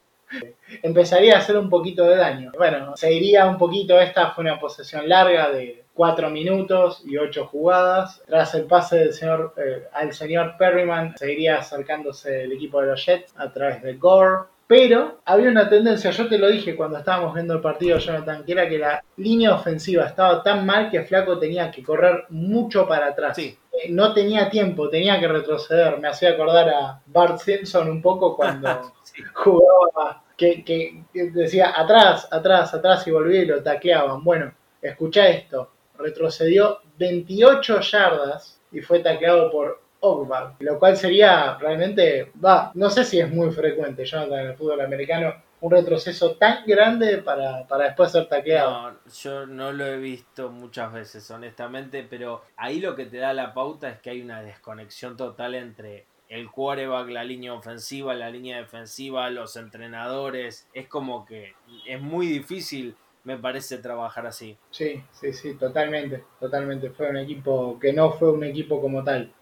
empezaría 0.83 1.35
a 1.35 1.39
hacer 1.39 1.57
un 1.57 1.69
poquito 1.69 2.05
de 2.05 2.15
daño. 2.15 2.51
Bueno, 2.57 2.95
se 2.95 3.11
iría 3.13 3.47
un 3.47 3.57
poquito, 3.57 3.99
esta 3.99 4.31
fue 4.31 4.43
una 4.43 4.59
posesión 4.59 5.07
larga 5.07 5.49
de 5.49 5.83
4 5.93 6.29
minutos 6.29 7.01
y 7.05 7.17
8 7.17 7.45
jugadas. 7.47 8.21
Tras 8.25 8.55
el 8.55 8.65
pase 8.65 8.97
del 8.97 9.13
señor, 9.13 9.53
eh, 9.57 9.83
al 9.93 10.13
señor 10.13 10.55
Perryman, 10.57 11.15
seguiría 11.17 11.57
acercándose 11.57 12.43
el 12.43 12.53
equipo 12.53 12.81
de 12.81 12.87
los 12.87 13.05
Jets 13.05 13.33
a 13.37 13.51
través 13.51 13.81
de 13.81 13.95
Gore. 13.95 14.47
Pero 14.69 15.19
había 15.25 15.49
una 15.49 15.67
tendencia, 15.67 16.11
yo 16.11 16.27
te 16.29 16.37
lo 16.37 16.47
dije 16.47 16.75
cuando 16.75 16.99
estábamos 16.99 17.33
viendo 17.33 17.55
el 17.55 17.59
partido, 17.59 17.97
Jonathan, 17.97 18.45
que 18.45 18.51
era 18.51 18.69
que 18.69 18.77
la 18.77 19.03
línea 19.17 19.55
ofensiva 19.55 20.05
estaba 20.05 20.43
tan 20.43 20.63
mal 20.63 20.91
que 20.91 21.01
Flaco 21.01 21.39
tenía 21.39 21.71
que 21.71 21.81
correr 21.81 22.25
mucho 22.29 22.87
para 22.87 23.07
atrás. 23.07 23.35
Sí. 23.35 23.57
Eh, 23.73 23.87
no 23.89 24.13
tenía 24.13 24.49
tiempo, 24.49 24.87
tenía 24.87 25.19
que 25.19 25.27
retroceder. 25.27 25.99
Me 25.99 26.07
hacía 26.07 26.29
acordar 26.29 26.69
a 26.69 27.01
Bart 27.07 27.39
Simpson 27.39 27.89
un 27.89 28.01
poco 28.01 28.35
cuando. 28.35 28.93
jugaba, 29.33 30.23
que, 30.37 31.03
decía 31.13 31.73
atrás, 31.75 32.27
atrás, 32.31 32.73
atrás 32.73 33.07
y 33.07 33.11
volvía 33.11 33.41
y 33.41 33.45
lo 33.45 33.61
tacleaban. 33.61 34.23
Bueno, 34.23 34.53
escucha 34.81 35.27
esto, 35.27 35.71
retrocedió 35.97 36.79
28 36.97 37.81
yardas 37.81 38.61
y 38.71 38.81
fue 38.81 38.99
tacleado 38.99 39.51
por 39.51 39.81
Ogbar, 40.01 40.55
lo 40.59 40.79
cual 40.79 40.95
sería 40.95 41.57
realmente, 41.57 42.31
va, 42.43 42.71
no 42.75 42.89
sé 42.89 43.03
si 43.03 43.19
es 43.19 43.29
muy 43.29 43.51
frecuente, 43.51 44.05
Jonathan, 44.05 44.39
en 44.39 44.47
el 44.47 44.55
fútbol 44.55 44.79
americano, 44.79 45.33
un 45.61 45.71
retroceso 45.71 46.37
tan 46.37 46.65
grande 46.65 47.17
para, 47.17 47.67
para 47.67 47.85
después 47.85 48.11
ser 48.11 48.27
tacleado. 48.27 48.91
No, 48.91 48.97
yo 49.21 49.45
no 49.45 49.73
lo 49.73 49.85
he 49.85 49.97
visto 49.97 50.49
muchas 50.49 50.93
veces, 50.93 51.29
honestamente, 51.31 52.07
pero 52.09 52.43
ahí 52.55 52.79
lo 52.79 52.95
que 52.95 53.07
te 53.07 53.17
da 53.17 53.33
la 53.33 53.53
pauta 53.53 53.89
es 53.89 53.99
que 53.99 54.11
hay 54.11 54.21
una 54.21 54.41
desconexión 54.41 55.17
total 55.17 55.55
entre 55.55 56.05
el 56.29 56.49
quarterback, 56.49 57.09
la 57.09 57.23
línea 57.23 57.53
ofensiva, 57.53 58.13
la 58.13 58.29
línea 58.29 58.57
defensiva, 58.57 59.29
los 59.29 59.55
entrenadores. 59.55 60.67
Es 60.73 60.87
como 60.87 61.25
que 61.25 61.53
es 61.87 61.99
muy 61.99 62.27
difícil, 62.27 62.95
me 63.23 63.37
parece, 63.37 63.79
trabajar 63.79 64.27
así. 64.27 64.57
Sí, 64.69 65.03
sí, 65.11 65.33
sí, 65.33 65.55
totalmente, 65.55 66.23
totalmente. 66.39 66.91
Fue 66.91 67.09
un 67.09 67.17
equipo 67.17 67.77
que 67.79 67.91
no 67.91 68.11
fue 68.11 68.31
un 68.31 68.43
equipo 68.43 68.79
como 68.79 69.03
tal 69.03 69.33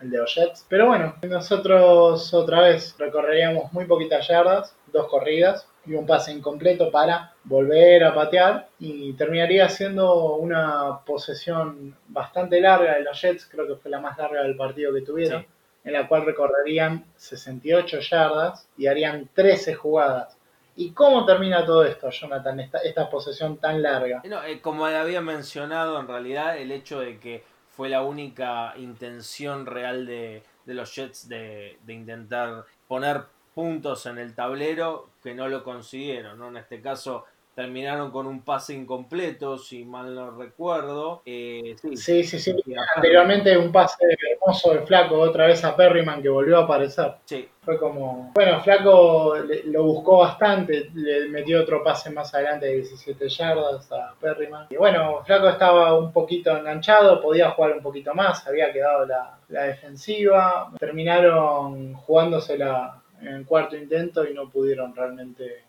el 0.00 0.10
de 0.10 0.18
los 0.18 0.34
Jets. 0.34 0.66
Pero 0.68 0.86
bueno, 0.86 1.14
nosotros 1.22 2.32
otra 2.34 2.62
vez 2.62 2.94
recorreríamos 2.98 3.72
muy 3.72 3.84
poquitas 3.86 4.28
yardas, 4.28 4.76
dos 4.92 5.08
corridas 5.08 5.66
y 5.86 5.94
un 5.94 6.06
pase 6.06 6.32
incompleto 6.32 6.90
para 6.90 7.34
volver 7.44 8.04
a 8.04 8.14
patear 8.14 8.68
y 8.78 9.12
terminaría 9.14 9.68
siendo 9.68 10.36
una 10.36 11.00
posesión 11.04 11.96
bastante 12.08 12.60
larga 12.60 12.94
de 12.94 13.02
los 13.02 13.20
Jets, 13.20 13.46
creo 13.46 13.66
que 13.66 13.76
fue 13.76 13.90
la 13.90 14.00
más 14.00 14.18
larga 14.18 14.42
del 14.42 14.56
partido 14.56 14.92
que 14.92 15.00
tuvieron, 15.00 15.42
sí. 15.42 15.48
En 15.88 15.94
la 15.94 16.06
cual 16.06 16.26
recorrerían 16.26 17.06
68 17.16 18.00
yardas 18.00 18.68
y 18.76 18.86
harían 18.86 19.30
13 19.32 19.74
jugadas. 19.74 20.36
¿Y 20.76 20.92
cómo 20.92 21.24
termina 21.24 21.64
todo 21.64 21.82
esto, 21.84 22.10
Jonathan, 22.10 22.60
esta, 22.60 22.78
esta 22.78 23.08
posesión 23.08 23.56
tan 23.56 23.82
larga? 23.82 24.20
No, 24.24 24.44
eh, 24.44 24.60
como 24.60 24.84
había 24.84 25.22
mencionado, 25.22 25.98
en 25.98 26.06
realidad 26.06 26.58
el 26.58 26.70
hecho 26.70 27.00
de 27.00 27.18
que 27.18 27.42
fue 27.70 27.88
la 27.88 28.02
única 28.02 28.74
intención 28.76 29.64
real 29.64 30.04
de, 30.04 30.42
de 30.66 30.74
los 30.74 30.94
Jets 30.94 31.26
de, 31.28 31.78
de, 31.84 31.94
intentar 31.94 32.64
poner 32.86 33.22
puntos 33.54 34.04
en 34.06 34.18
el 34.18 34.34
tablero 34.34 35.08
que 35.22 35.34
no 35.34 35.48
lo 35.48 35.64
consiguieron, 35.64 36.38
¿no? 36.38 36.48
En 36.48 36.58
este 36.58 36.82
caso 36.82 37.24
terminaron 37.58 38.12
con 38.12 38.28
un 38.28 38.42
pase 38.42 38.72
incompleto, 38.72 39.58
si 39.58 39.84
mal 39.84 40.14
no 40.14 40.30
recuerdo. 40.30 41.22
Eh, 41.26 41.74
sí, 41.80 41.96
sí, 41.96 42.22
sí, 42.22 42.38
sí. 42.38 42.54
Anteriormente 42.94 43.58
un 43.58 43.72
pase 43.72 43.96
hermoso 44.30 44.74
de 44.74 44.86
Flaco 44.86 45.18
otra 45.18 45.48
vez 45.48 45.64
a 45.64 45.74
Perryman 45.74 46.22
que 46.22 46.28
volvió 46.28 46.58
a 46.58 46.62
aparecer. 46.62 47.14
Sí. 47.24 47.48
Fue 47.60 47.76
como, 47.76 48.30
bueno, 48.32 48.60
Flaco 48.60 49.34
lo 49.64 49.82
buscó 49.82 50.18
bastante, 50.18 50.88
le 50.94 51.28
metió 51.30 51.60
otro 51.60 51.82
pase 51.82 52.10
más 52.10 52.32
adelante 52.32 52.66
de 52.66 52.76
17 52.76 53.28
yardas 53.28 53.90
a 53.90 54.14
Perryman. 54.20 54.68
Y 54.70 54.76
bueno, 54.76 55.24
Flaco 55.24 55.48
estaba 55.48 55.98
un 55.98 56.12
poquito 56.12 56.56
enganchado, 56.56 57.20
podía 57.20 57.50
jugar 57.50 57.72
un 57.72 57.82
poquito 57.82 58.14
más, 58.14 58.46
había 58.46 58.72
quedado 58.72 59.04
la, 59.04 59.36
la 59.48 59.64
defensiva. 59.64 60.70
Terminaron 60.78 61.94
jugándosela 61.94 63.02
en 63.20 63.42
cuarto 63.42 63.76
intento 63.76 64.24
y 64.24 64.32
no 64.32 64.48
pudieron 64.48 64.94
realmente 64.94 65.67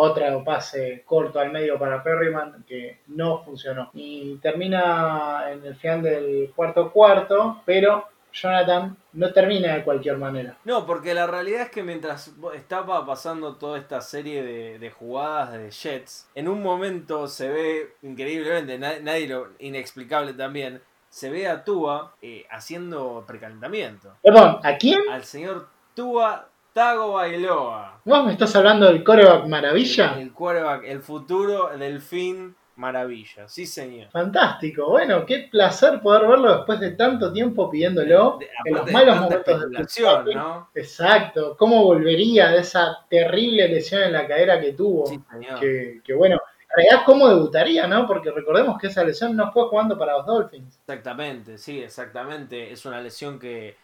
otra 0.00 0.44
pase 0.44 1.02
corto 1.04 1.40
al 1.40 1.50
medio 1.50 1.76
para 1.76 2.02
Perryman 2.04 2.64
que 2.68 3.00
no 3.08 3.42
funcionó. 3.44 3.90
Y 3.94 4.36
termina 4.36 5.50
en 5.50 5.64
el 5.64 5.74
final 5.74 6.02
del 6.02 6.52
cuarto 6.54 6.92
cuarto, 6.92 7.62
pero 7.64 8.06
Jonathan 8.32 8.96
no 9.14 9.32
termina 9.32 9.74
de 9.74 9.82
cualquier 9.82 10.16
manera. 10.16 10.56
No, 10.64 10.86
porque 10.86 11.14
la 11.14 11.26
realidad 11.26 11.62
es 11.62 11.70
que 11.70 11.82
mientras 11.82 12.32
estaba 12.54 13.04
pasando 13.04 13.56
toda 13.56 13.76
esta 13.76 14.00
serie 14.00 14.44
de, 14.44 14.78
de 14.78 14.90
jugadas 14.92 15.52
de 15.54 15.70
Jets, 15.72 16.30
en 16.36 16.46
un 16.46 16.62
momento 16.62 17.26
se 17.26 17.48
ve 17.48 17.94
increíblemente, 18.02 18.78
nadie, 18.78 19.00
nadie 19.00 19.26
lo 19.26 19.48
inexplicable 19.58 20.32
también, 20.32 20.80
se 21.10 21.28
ve 21.28 21.48
a 21.48 21.64
Tua 21.64 22.14
eh, 22.22 22.46
haciendo 22.50 23.24
precalentamiento. 23.26 24.14
Perdón, 24.22 24.60
¿a 24.62 24.76
quién? 24.76 25.00
Al 25.10 25.24
señor 25.24 25.66
Tua 25.94 26.48
Tago 26.78 27.14
Bailoa. 27.14 28.02
¿Vos 28.04 28.24
me 28.24 28.30
estás 28.30 28.54
hablando 28.54 28.86
del 28.86 29.02
coreback 29.02 29.48
maravilla? 29.48 30.12
El, 30.14 30.28
el 30.28 30.32
coreback, 30.32 30.84
el 30.84 31.00
futuro 31.00 31.76
del 31.76 32.00
fin 32.00 32.54
maravilla, 32.76 33.48
sí 33.48 33.66
señor. 33.66 34.10
Fantástico, 34.12 34.88
bueno, 34.88 35.26
qué 35.26 35.48
placer 35.50 36.00
poder 36.00 36.28
verlo 36.28 36.58
después 36.58 36.78
de 36.78 36.92
tanto 36.92 37.32
tiempo 37.32 37.68
pidiendo 37.68 38.02
de, 38.02 38.14
en 38.14 38.74
los 38.76 38.92
malos 38.92 39.16
momentos 39.18 39.60
de 39.60 39.76
lesión, 39.76 40.24
¿no? 40.32 40.70
Exacto, 40.72 41.56
cómo 41.58 41.82
volvería 41.82 42.50
de 42.50 42.60
esa 42.60 43.04
terrible 43.10 43.66
lesión 43.66 44.04
en 44.04 44.12
la 44.12 44.28
cadera 44.28 44.60
que 44.60 44.74
tuvo. 44.74 45.06
Sí, 45.06 45.18
señor. 45.32 45.58
Que, 45.58 46.00
que 46.04 46.14
bueno, 46.14 46.36
en 46.36 46.76
realidad 46.76 47.02
cómo 47.04 47.28
debutaría, 47.28 47.88
¿no? 47.88 48.06
Porque 48.06 48.30
recordemos 48.30 48.78
que 48.78 48.86
esa 48.86 49.02
lesión 49.02 49.34
no 49.34 49.50
fue 49.50 49.66
jugando 49.66 49.98
para 49.98 50.18
los 50.18 50.26
Dolphins. 50.26 50.78
Exactamente, 50.78 51.58
sí, 51.58 51.82
exactamente. 51.82 52.70
Es 52.70 52.86
una 52.86 53.00
lesión 53.00 53.40
que, 53.40 53.76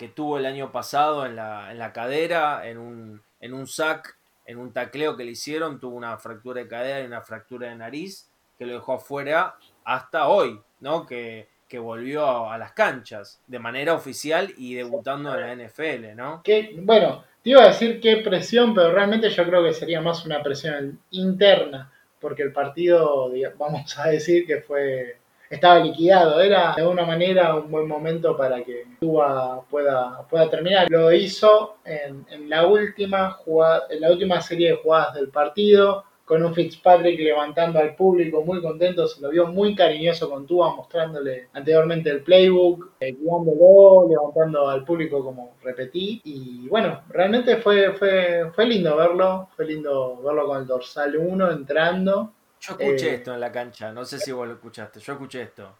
que 0.00 0.08
tuvo 0.08 0.38
el 0.38 0.46
año 0.46 0.72
pasado 0.72 1.26
en 1.26 1.36
la, 1.36 1.70
en 1.70 1.78
la 1.78 1.92
cadera, 1.92 2.66
en 2.66 2.78
un, 2.78 3.22
en 3.38 3.52
un 3.52 3.66
sack, 3.66 4.16
en 4.46 4.56
un 4.56 4.72
tacleo 4.72 5.14
que 5.14 5.24
le 5.24 5.32
hicieron, 5.32 5.78
tuvo 5.78 5.94
una 5.94 6.16
fractura 6.16 6.62
de 6.62 6.68
cadera 6.68 7.02
y 7.02 7.06
una 7.06 7.20
fractura 7.20 7.68
de 7.68 7.76
nariz 7.76 8.26
que 8.58 8.64
lo 8.64 8.72
dejó 8.72 8.94
afuera 8.94 9.56
hasta 9.84 10.28
hoy, 10.28 10.58
¿no? 10.80 11.04
Que, 11.04 11.48
que 11.68 11.78
volvió 11.78 12.50
a 12.50 12.56
las 12.56 12.72
canchas 12.72 13.42
de 13.46 13.58
manera 13.58 13.92
oficial 13.92 14.54
y 14.56 14.72
debutando 14.72 15.38
en 15.38 15.58
la 15.58 15.66
NFL, 15.66 16.16
¿no? 16.16 16.42
Que, 16.42 16.74
bueno, 16.80 17.22
te 17.42 17.50
iba 17.50 17.62
a 17.62 17.68
decir 17.68 18.00
qué 18.00 18.16
presión, 18.24 18.74
pero 18.74 18.92
realmente 18.92 19.28
yo 19.28 19.44
creo 19.44 19.62
que 19.62 19.74
sería 19.74 20.00
más 20.00 20.24
una 20.24 20.42
presión 20.42 20.98
interna, 21.10 21.92
porque 22.18 22.42
el 22.42 22.54
partido, 22.54 23.30
vamos 23.58 23.98
a 23.98 24.08
decir 24.08 24.46
que 24.46 24.62
fue 24.62 25.19
estaba 25.50 25.80
liquidado, 25.80 26.40
era 26.40 26.74
de 26.76 26.82
alguna 26.82 27.04
manera 27.04 27.56
un 27.56 27.70
buen 27.70 27.88
momento 27.88 28.36
para 28.36 28.62
que 28.62 28.86
Tua 29.00 29.64
pueda, 29.68 30.26
pueda 30.28 30.48
terminar. 30.48 30.88
Lo 30.88 31.12
hizo 31.12 31.78
en, 31.84 32.24
en 32.30 32.48
la 32.48 32.66
última 32.66 33.32
jugada, 33.32 33.82
en 33.90 34.00
la 34.00 34.10
última 34.12 34.40
serie 34.40 34.70
de 34.70 34.76
jugadas 34.76 35.14
del 35.14 35.28
partido, 35.28 36.04
con 36.30 36.44
un 36.44 36.54
Fitzpatrick 36.54 37.18
levantando 37.18 37.80
al 37.80 37.96
público 37.96 38.44
muy 38.44 38.62
contento, 38.62 39.08
se 39.08 39.20
lo 39.20 39.30
vio 39.30 39.48
muy 39.48 39.74
cariñoso 39.74 40.30
con 40.30 40.46
Tua, 40.46 40.76
mostrándole 40.76 41.48
anteriormente 41.54 42.08
el 42.08 42.22
playbook, 42.22 42.92
eh, 43.00 43.16
guiándolo, 43.18 44.08
levantando 44.08 44.68
al 44.68 44.84
público 44.84 45.24
como 45.24 45.56
repetí. 45.60 46.20
Y 46.22 46.68
bueno, 46.68 47.02
realmente 47.08 47.56
fue, 47.56 47.94
fue, 47.94 48.48
fue 48.54 48.64
lindo 48.66 48.96
verlo, 48.96 49.48
fue 49.56 49.64
lindo 49.66 50.22
verlo 50.22 50.46
con 50.46 50.58
el 50.60 50.68
dorsal 50.68 51.16
1 51.16 51.50
entrando. 51.50 52.32
Yo 52.60 52.72
escuché 52.78 53.10
Eh, 53.10 53.14
esto 53.16 53.34
en 53.34 53.40
la 53.40 53.50
cancha, 53.50 53.90
no 53.92 54.04
sé 54.04 54.18
si 54.18 54.32
vos 54.32 54.46
lo 54.46 54.54
escuchaste, 54.54 55.00
yo 55.00 55.12
escuché 55.14 55.42
esto. 55.42 55.76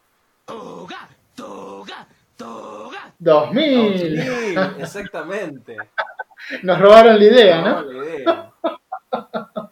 2000. 3.19 4.23
Sí, 4.23 4.55
exactamente. 4.79 5.77
Nos 6.63 6.81
robaron 6.81 7.19
la 7.19 7.25
idea, 7.25 7.61
No, 7.61 7.83
¿no? 7.83 7.93
la 7.93 8.05
idea. 8.05 8.53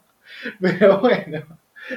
Pero 0.61 0.99
bueno, 1.01 1.43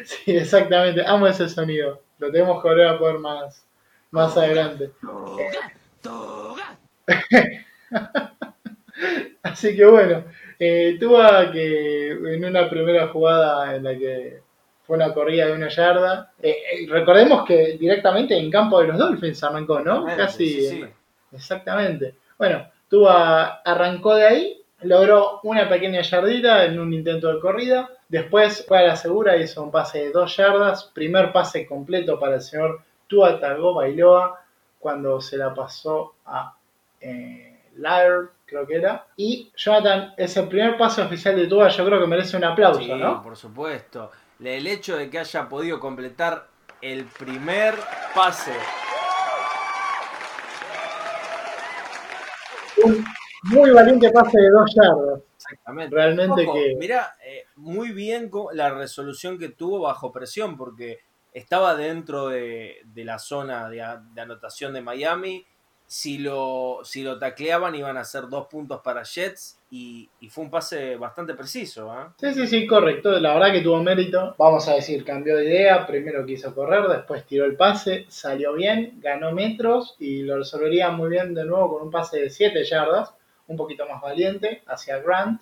sí, 0.06 0.38
exactamente. 0.38 1.04
Amo 1.06 1.28
ese 1.28 1.50
sonido. 1.50 2.02
Lo 2.20 2.32
tenemos 2.32 2.62
que 2.62 2.70
volver 2.70 2.88
a 2.88 2.98
poner 2.98 3.20
más, 3.20 3.66
más 4.12 4.38
adelante. 4.38 4.92
Así 9.44 9.76
que 9.76 9.86
bueno, 9.86 10.24
eh, 10.60 10.98
tuvo 11.00 11.18
que 11.52 12.12
en 12.12 12.46
una 12.46 12.70
primera 12.70 13.08
jugada 13.08 13.76
en 13.76 13.84
la 13.84 13.98
que 13.98 14.42
fue 14.84 14.98
una 14.98 15.14
corrida 15.14 15.48
de 15.48 15.54
una 15.54 15.70
yarda, 15.70 16.32
eh, 16.42 16.50
eh, 16.50 16.88
recordemos 16.90 17.46
que 17.46 17.78
directamente 17.80 18.38
en 18.38 18.50
campo 18.50 18.82
de 18.82 18.88
los 18.88 18.98
Dolphins 18.98 19.44
arrancó, 19.44 19.80
¿no? 19.80 20.06
Casi. 20.06 20.50
sí, 20.50 20.70
sí. 20.70 20.86
Exactamente. 21.34 22.16
Bueno, 22.38 22.66
Tua 22.90 23.62
arrancó 23.64 24.16
de 24.16 24.26
ahí, 24.26 24.64
logró 24.82 25.40
una 25.44 25.70
pequeña 25.70 26.02
yardita 26.02 26.66
en 26.66 26.80
un 26.80 26.94
intento 26.94 27.34
de 27.34 27.40
corrida. 27.40 27.90
Después 28.10 28.66
fue 28.68 28.80
a 28.80 28.88
la 28.88 28.96
segura, 28.96 29.38
hizo 29.38 29.64
un 29.64 29.72
pase 29.72 30.00
de 30.00 30.12
dos 30.12 30.36
yardas. 30.36 30.86
Primer 30.94 31.32
pase 31.32 31.66
completo 31.66 32.20
para 32.20 32.36
el 32.36 32.42
señor 32.42 32.82
Tua 33.08 33.40
Tagovailoa 33.40 34.42
cuando 34.80 35.22
se 35.22 35.38
la 35.38 35.54
pasó 35.54 36.16
a 36.26 36.56
eh, 37.00 37.60
Laird, 37.78 38.30
creo 38.46 38.68
que 38.68 38.76
era. 38.76 39.06
Y 39.16 39.52
Jonathan, 39.56 40.14
es 40.18 40.36
el 40.36 40.48
primer 40.48 40.78
pase 40.78 41.02
oficial 41.02 41.36
de 41.36 41.48
Tua, 41.48 41.70
yo 41.70 41.86
creo 41.86 42.00
que 42.02 42.08
merece 42.08 42.36
un 42.36 42.44
aplauso, 42.44 42.82
Sí, 42.82 42.92
¿no? 42.94 43.22
por 43.22 43.38
supuesto. 43.38 44.12
El 44.44 44.66
hecho 44.66 44.98
de 44.98 45.10
que 45.10 45.20
haya 45.20 45.48
podido 45.48 45.80
completar 45.80 46.48
el 46.82 47.06
primer 47.06 47.76
pase. 48.16 48.54
Un 52.84 53.06
muy 53.44 53.70
valiente 53.70 54.10
pase 54.10 54.40
de 54.40 54.50
dos 54.50 54.74
yardas. 54.74 55.22
Exactamente. 55.36 55.96
Realmente 55.96 56.48
Ojo, 56.48 56.54
que... 56.54 56.76
Mirá, 56.80 57.16
eh, 57.24 57.46
muy 57.56 57.92
bien 57.92 58.32
la 58.54 58.72
resolución 58.72 59.38
que 59.38 59.50
tuvo 59.50 59.82
bajo 59.82 60.12
presión, 60.12 60.58
porque 60.58 61.02
estaba 61.34 61.76
dentro 61.76 62.30
de, 62.30 62.82
de 62.86 63.06
la 63.06 63.20
zona 63.20 63.70
de 63.70 63.82
anotación 64.22 64.74
de 64.74 64.82
Miami. 64.82 65.46
Si 65.86 66.18
lo, 66.18 66.80
si 66.84 67.04
lo 67.04 67.20
tacleaban 67.20 67.76
iban 67.76 67.98
a 67.98 68.06
ser 68.06 68.28
dos 68.28 68.48
puntos 68.48 68.82
para 68.82 69.04
Jets 69.04 69.61
y, 69.74 70.10
y 70.20 70.28
fue 70.28 70.44
un 70.44 70.50
pase 70.50 70.98
bastante 70.98 71.34
preciso. 71.34 71.90
¿ah? 71.90 72.14
Sí, 72.18 72.34
sí, 72.34 72.46
sí, 72.46 72.68
correcto. 72.68 73.18
La 73.20 73.34
verdad 73.34 73.54
que 73.54 73.62
tuvo 73.62 73.82
mérito. 73.82 74.36
Vamos 74.38 74.68
a 74.68 74.76
decir, 74.76 75.06
cambió 75.06 75.38
de 75.38 75.46
idea. 75.46 75.88
Primero 75.88 76.26
quiso 76.26 76.54
correr, 76.54 76.84
después 76.90 77.26
tiró 77.26 77.46
el 77.46 77.56
pase, 77.56 78.06
salió 78.10 78.54
bien, 78.54 79.00
ganó 79.00 79.32
metros 79.32 79.96
y 79.98 80.24
lo 80.24 80.38
resolvería 80.38 80.92
muy 80.92 81.10
bien 81.10 81.34
de 81.34 81.46
nuevo 81.46 81.74
con 81.74 81.84
un 81.84 81.92
pase 81.92 82.20
de 82.20 82.30
7 82.30 82.66
yardas, 82.66 83.16
un 83.48 83.56
poquito 83.56 83.88
más 83.88 84.02
valiente, 84.02 84.62
hacia 84.68 85.00
Grant. 85.00 85.42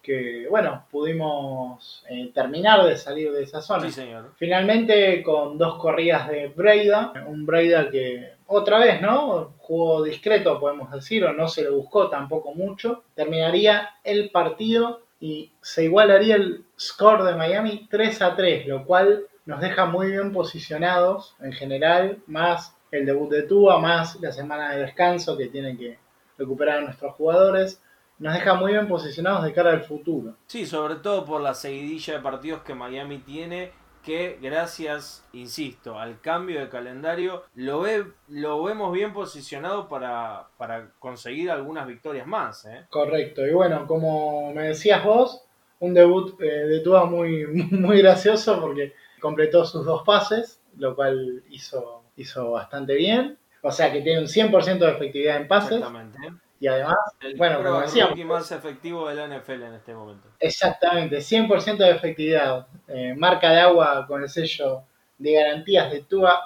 Que 0.00 0.46
bueno, 0.48 0.86
pudimos 0.92 2.04
eh, 2.08 2.30
terminar 2.32 2.86
de 2.86 2.96
salir 2.96 3.32
de 3.32 3.42
esa 3.42 3.60
zona. 3.60 3.86
Sí, 3.86 3.90
señor. 3.90 4.32
Finalmente 4.36 5.20
con 5.24 5.58
dos 5.58 5.78
corridas 5.80 6.28
de 6.28 6.46
Breida, 6.46 7.12
un 7.26 7.44
Breida 7.44 7.90
que 7.90 8.37
otra 8.48 8.78
vez, 8.78 9.00
¿no? 9.00 9.54
Jugó 9.58 10.02
discreto, 10.02 10.58
podemos 10.58 10.90
decir, 10.90 11.24
o 11.24 11.32
no 11.32 11.48
se 11.48 11.62
le 11.62 11.70
buscó 11.70 12.08
tampoco 12.08 12.54
mucho. 12.54 13.04
Terminaría 13.14 13.90
el 14.02 14.30
partido 14.30 15.02
y 15.20 15.52
se 15.60 15.84
igualaría 15.84 16.36
el 16.36 16.64
score 16.78 17.24
de 17.24 17.36
Miami 17.36 17.86
3 17.90 18.22
a 18.22 18.34
3, 18.34 18.66
lo 18.66 18.84
cual 18.84 19.26
nos 19.44 19.60
deja 19.60 19.84
muy 19.84 20.10
bien 20.10 20.32
posicionados 20.32 21.36
en 21.40 21.52
general, 21.52 22.18
más 22.26 22.74
el 22.90 23.04
debut 23.04 23.30
de 23.30 23.42
Tua, 23.42 23.78
más 23.78 24.18
la 24.20 24.32
semana 24.32 24.70
de 24.70 24.80
descanso 24.80 25.36
que 25.36 25.48
tienen 25.48 25.76
que 25.76 25.98
recuperar 26.38 26.78
a 26.78 26.82
nuestros 26.82 27.14
jugadores. 27.16 27.82
Nos 28.18 28.32
deja 28.32 28.54
muy 28.54 28.72
bien 28.72 28.88
posicionados 28.88 29.44
de 29.44 29.52
cara 29.52 29.70
al 29.72 29.82
futuro. 29.84 30.36
Sí, 30.46 30.64
sobre 30.64 30.96
todo 30.96 31.26
por 31.26 31.42
la 31.42 31.52
seguidilla 31.52 32.14
de 32.14 32.20
partidos 32.20 32.62
que 32.62 32.74
Miami 32.74 33.18
tiene, 33.18 33.72
que 34.08 34.38
gracias, 34.40 35.22
insisto, 35.34 35.98
al 35.98 36.22
cambio 36.22 36.60
de 36.60 36.70
calendario, 36.70 37.44
lo, 37.54 37.82
ve, 37.82 38.06
lo 38.28 38.62
vemos 38.62 38.90
bien 38.90 39.12
posicionado 39.12 39.86
para, 39.86 40.46
para 40.56 40.92
conseguir 40.98 41.50
algunas 41.50 41.86
victorias 41.86 42.26
más. 42.26 42.64
¿eh? 42.64 42.86
Correcto, 42.88 43.46
y 43.46 43.52
bueno, 43.52 43.86
como 43.86 44.50
me 44.54 44.68
decías 44.68 45.04
vos, 45.04 45.44
un 45.80 45.92
debut 45.92 46.40
eh, 46.40 46.46
de 46.46 46.80
Tua 46.80 47.04
muy, 47.04 47.46
muy 47.70 47.98
gracioso 47.98 48.58
porque 48.58 48.94
completó 49.20 49.66
sus 49.66 49.84
dos 49.84 50.04
pases, 50.04 50.62
lo 50.78 50.96
cual 50.96 51.44
hizo, 51.50 52.04
hizo 52.16 52.52
bastante 52.52 52.94
bien. 52.94 53.36
O 53.60 53.70
sea 53.70 53.92
que 53.92 54.00
tiene 54.00 54.20
un 54.20 54.26
100% 54.26 54.78
de 54.78 54.90
efectividad 54.90 55.36
en 55.36 55.48
pases 55.48 55.72
Exactamente. 55.72 56.18
Y 56.60 56.66
además, 56.66 56.96
El 57.20 57.36
bueno, 57.36 57.62
como 57.62 57.80
decíamos, 57.80 58.18
más 58.24 58.50
efectivo 58.52 59.08
de 59.08 59.14
la 59.14 59.26
NFL 59.38 59.62
en 59.62 59.74
este 59.74 59.94
momento. 59.94 60.28
exactamente, 60.40 61.18
100% 61.18 61.76
de 61.76 61.90
efectividad. 61.90 62.66
Eh, 62.88 63.14
marca 63.16 63.50
de 63.50 63.60
agua 63.60 64.06
con 64.06 64.22
el 64.22 64.28
sello 64.28 64.82
de 65.18 65.32
garantías 65.34 65.90
de 65.92 66.00
Tua 66.02 66.40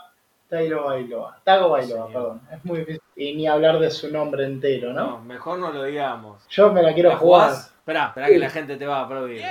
Tairo 0.49 0.85
Bailoa. 0.85 1.39
Tago 1.45 1.71
Bailoa, 1.71 2.09
perdón. 2.09 2.41
Es 2.53 2.65
muy 2.65 2.81
difícil. 2.81 3.01
Y 3.17 3.35
ni 3.35 3.47
hablar 3.47 3.79
de 3.79 3.91
su 3.91 4.11
nombre 4.11 4.45
entero, 4.45 4.93
¿no? 4.93 5.07
No, 5.07 5.19
mejor 5.21 5.59
no 5.59 5.73
lo 5.73 5.85
digamos. 5.85 6.47
Yo 6.49 6.73
me 6.73 6.83
la 6.83 6.93
quiero 6.93 7.11
¿La 7.11 7.17
jugar. 7.17 7.53
Esperá, 7.53 8.07
esperá 8.09 8.27
que 8.27 8.39
la 8.39 8.51
gente 8.51 8.77
te 8.77 8.87
va 8.87 8.99
a 8.99 9.05
aplaudir. 9.05 9.43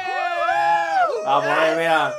Vamos, 1.25 1.45
eh, 1.45 1.75
mirá. 1.77 2.13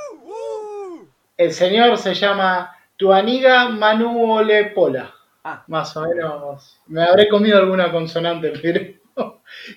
El 1.36 1.52
señor 1.52 1.96
se 1.98 2.14
llama 2.14 2.76
Tuaniga 2.96 3.68
Manuole 3.68 4.66
Pola. 4.66 5.12
Ah, 5.44 5.64
Más 5.66 5.96
o 5.96 6.02
menos. 6.06 6.80
Me 6.86 7.02
habré 7.02 7.28
comido 7.28 7.58
alguna 7.58 7.90
consonante, 7.90 8.52
pero. 8.62 9.02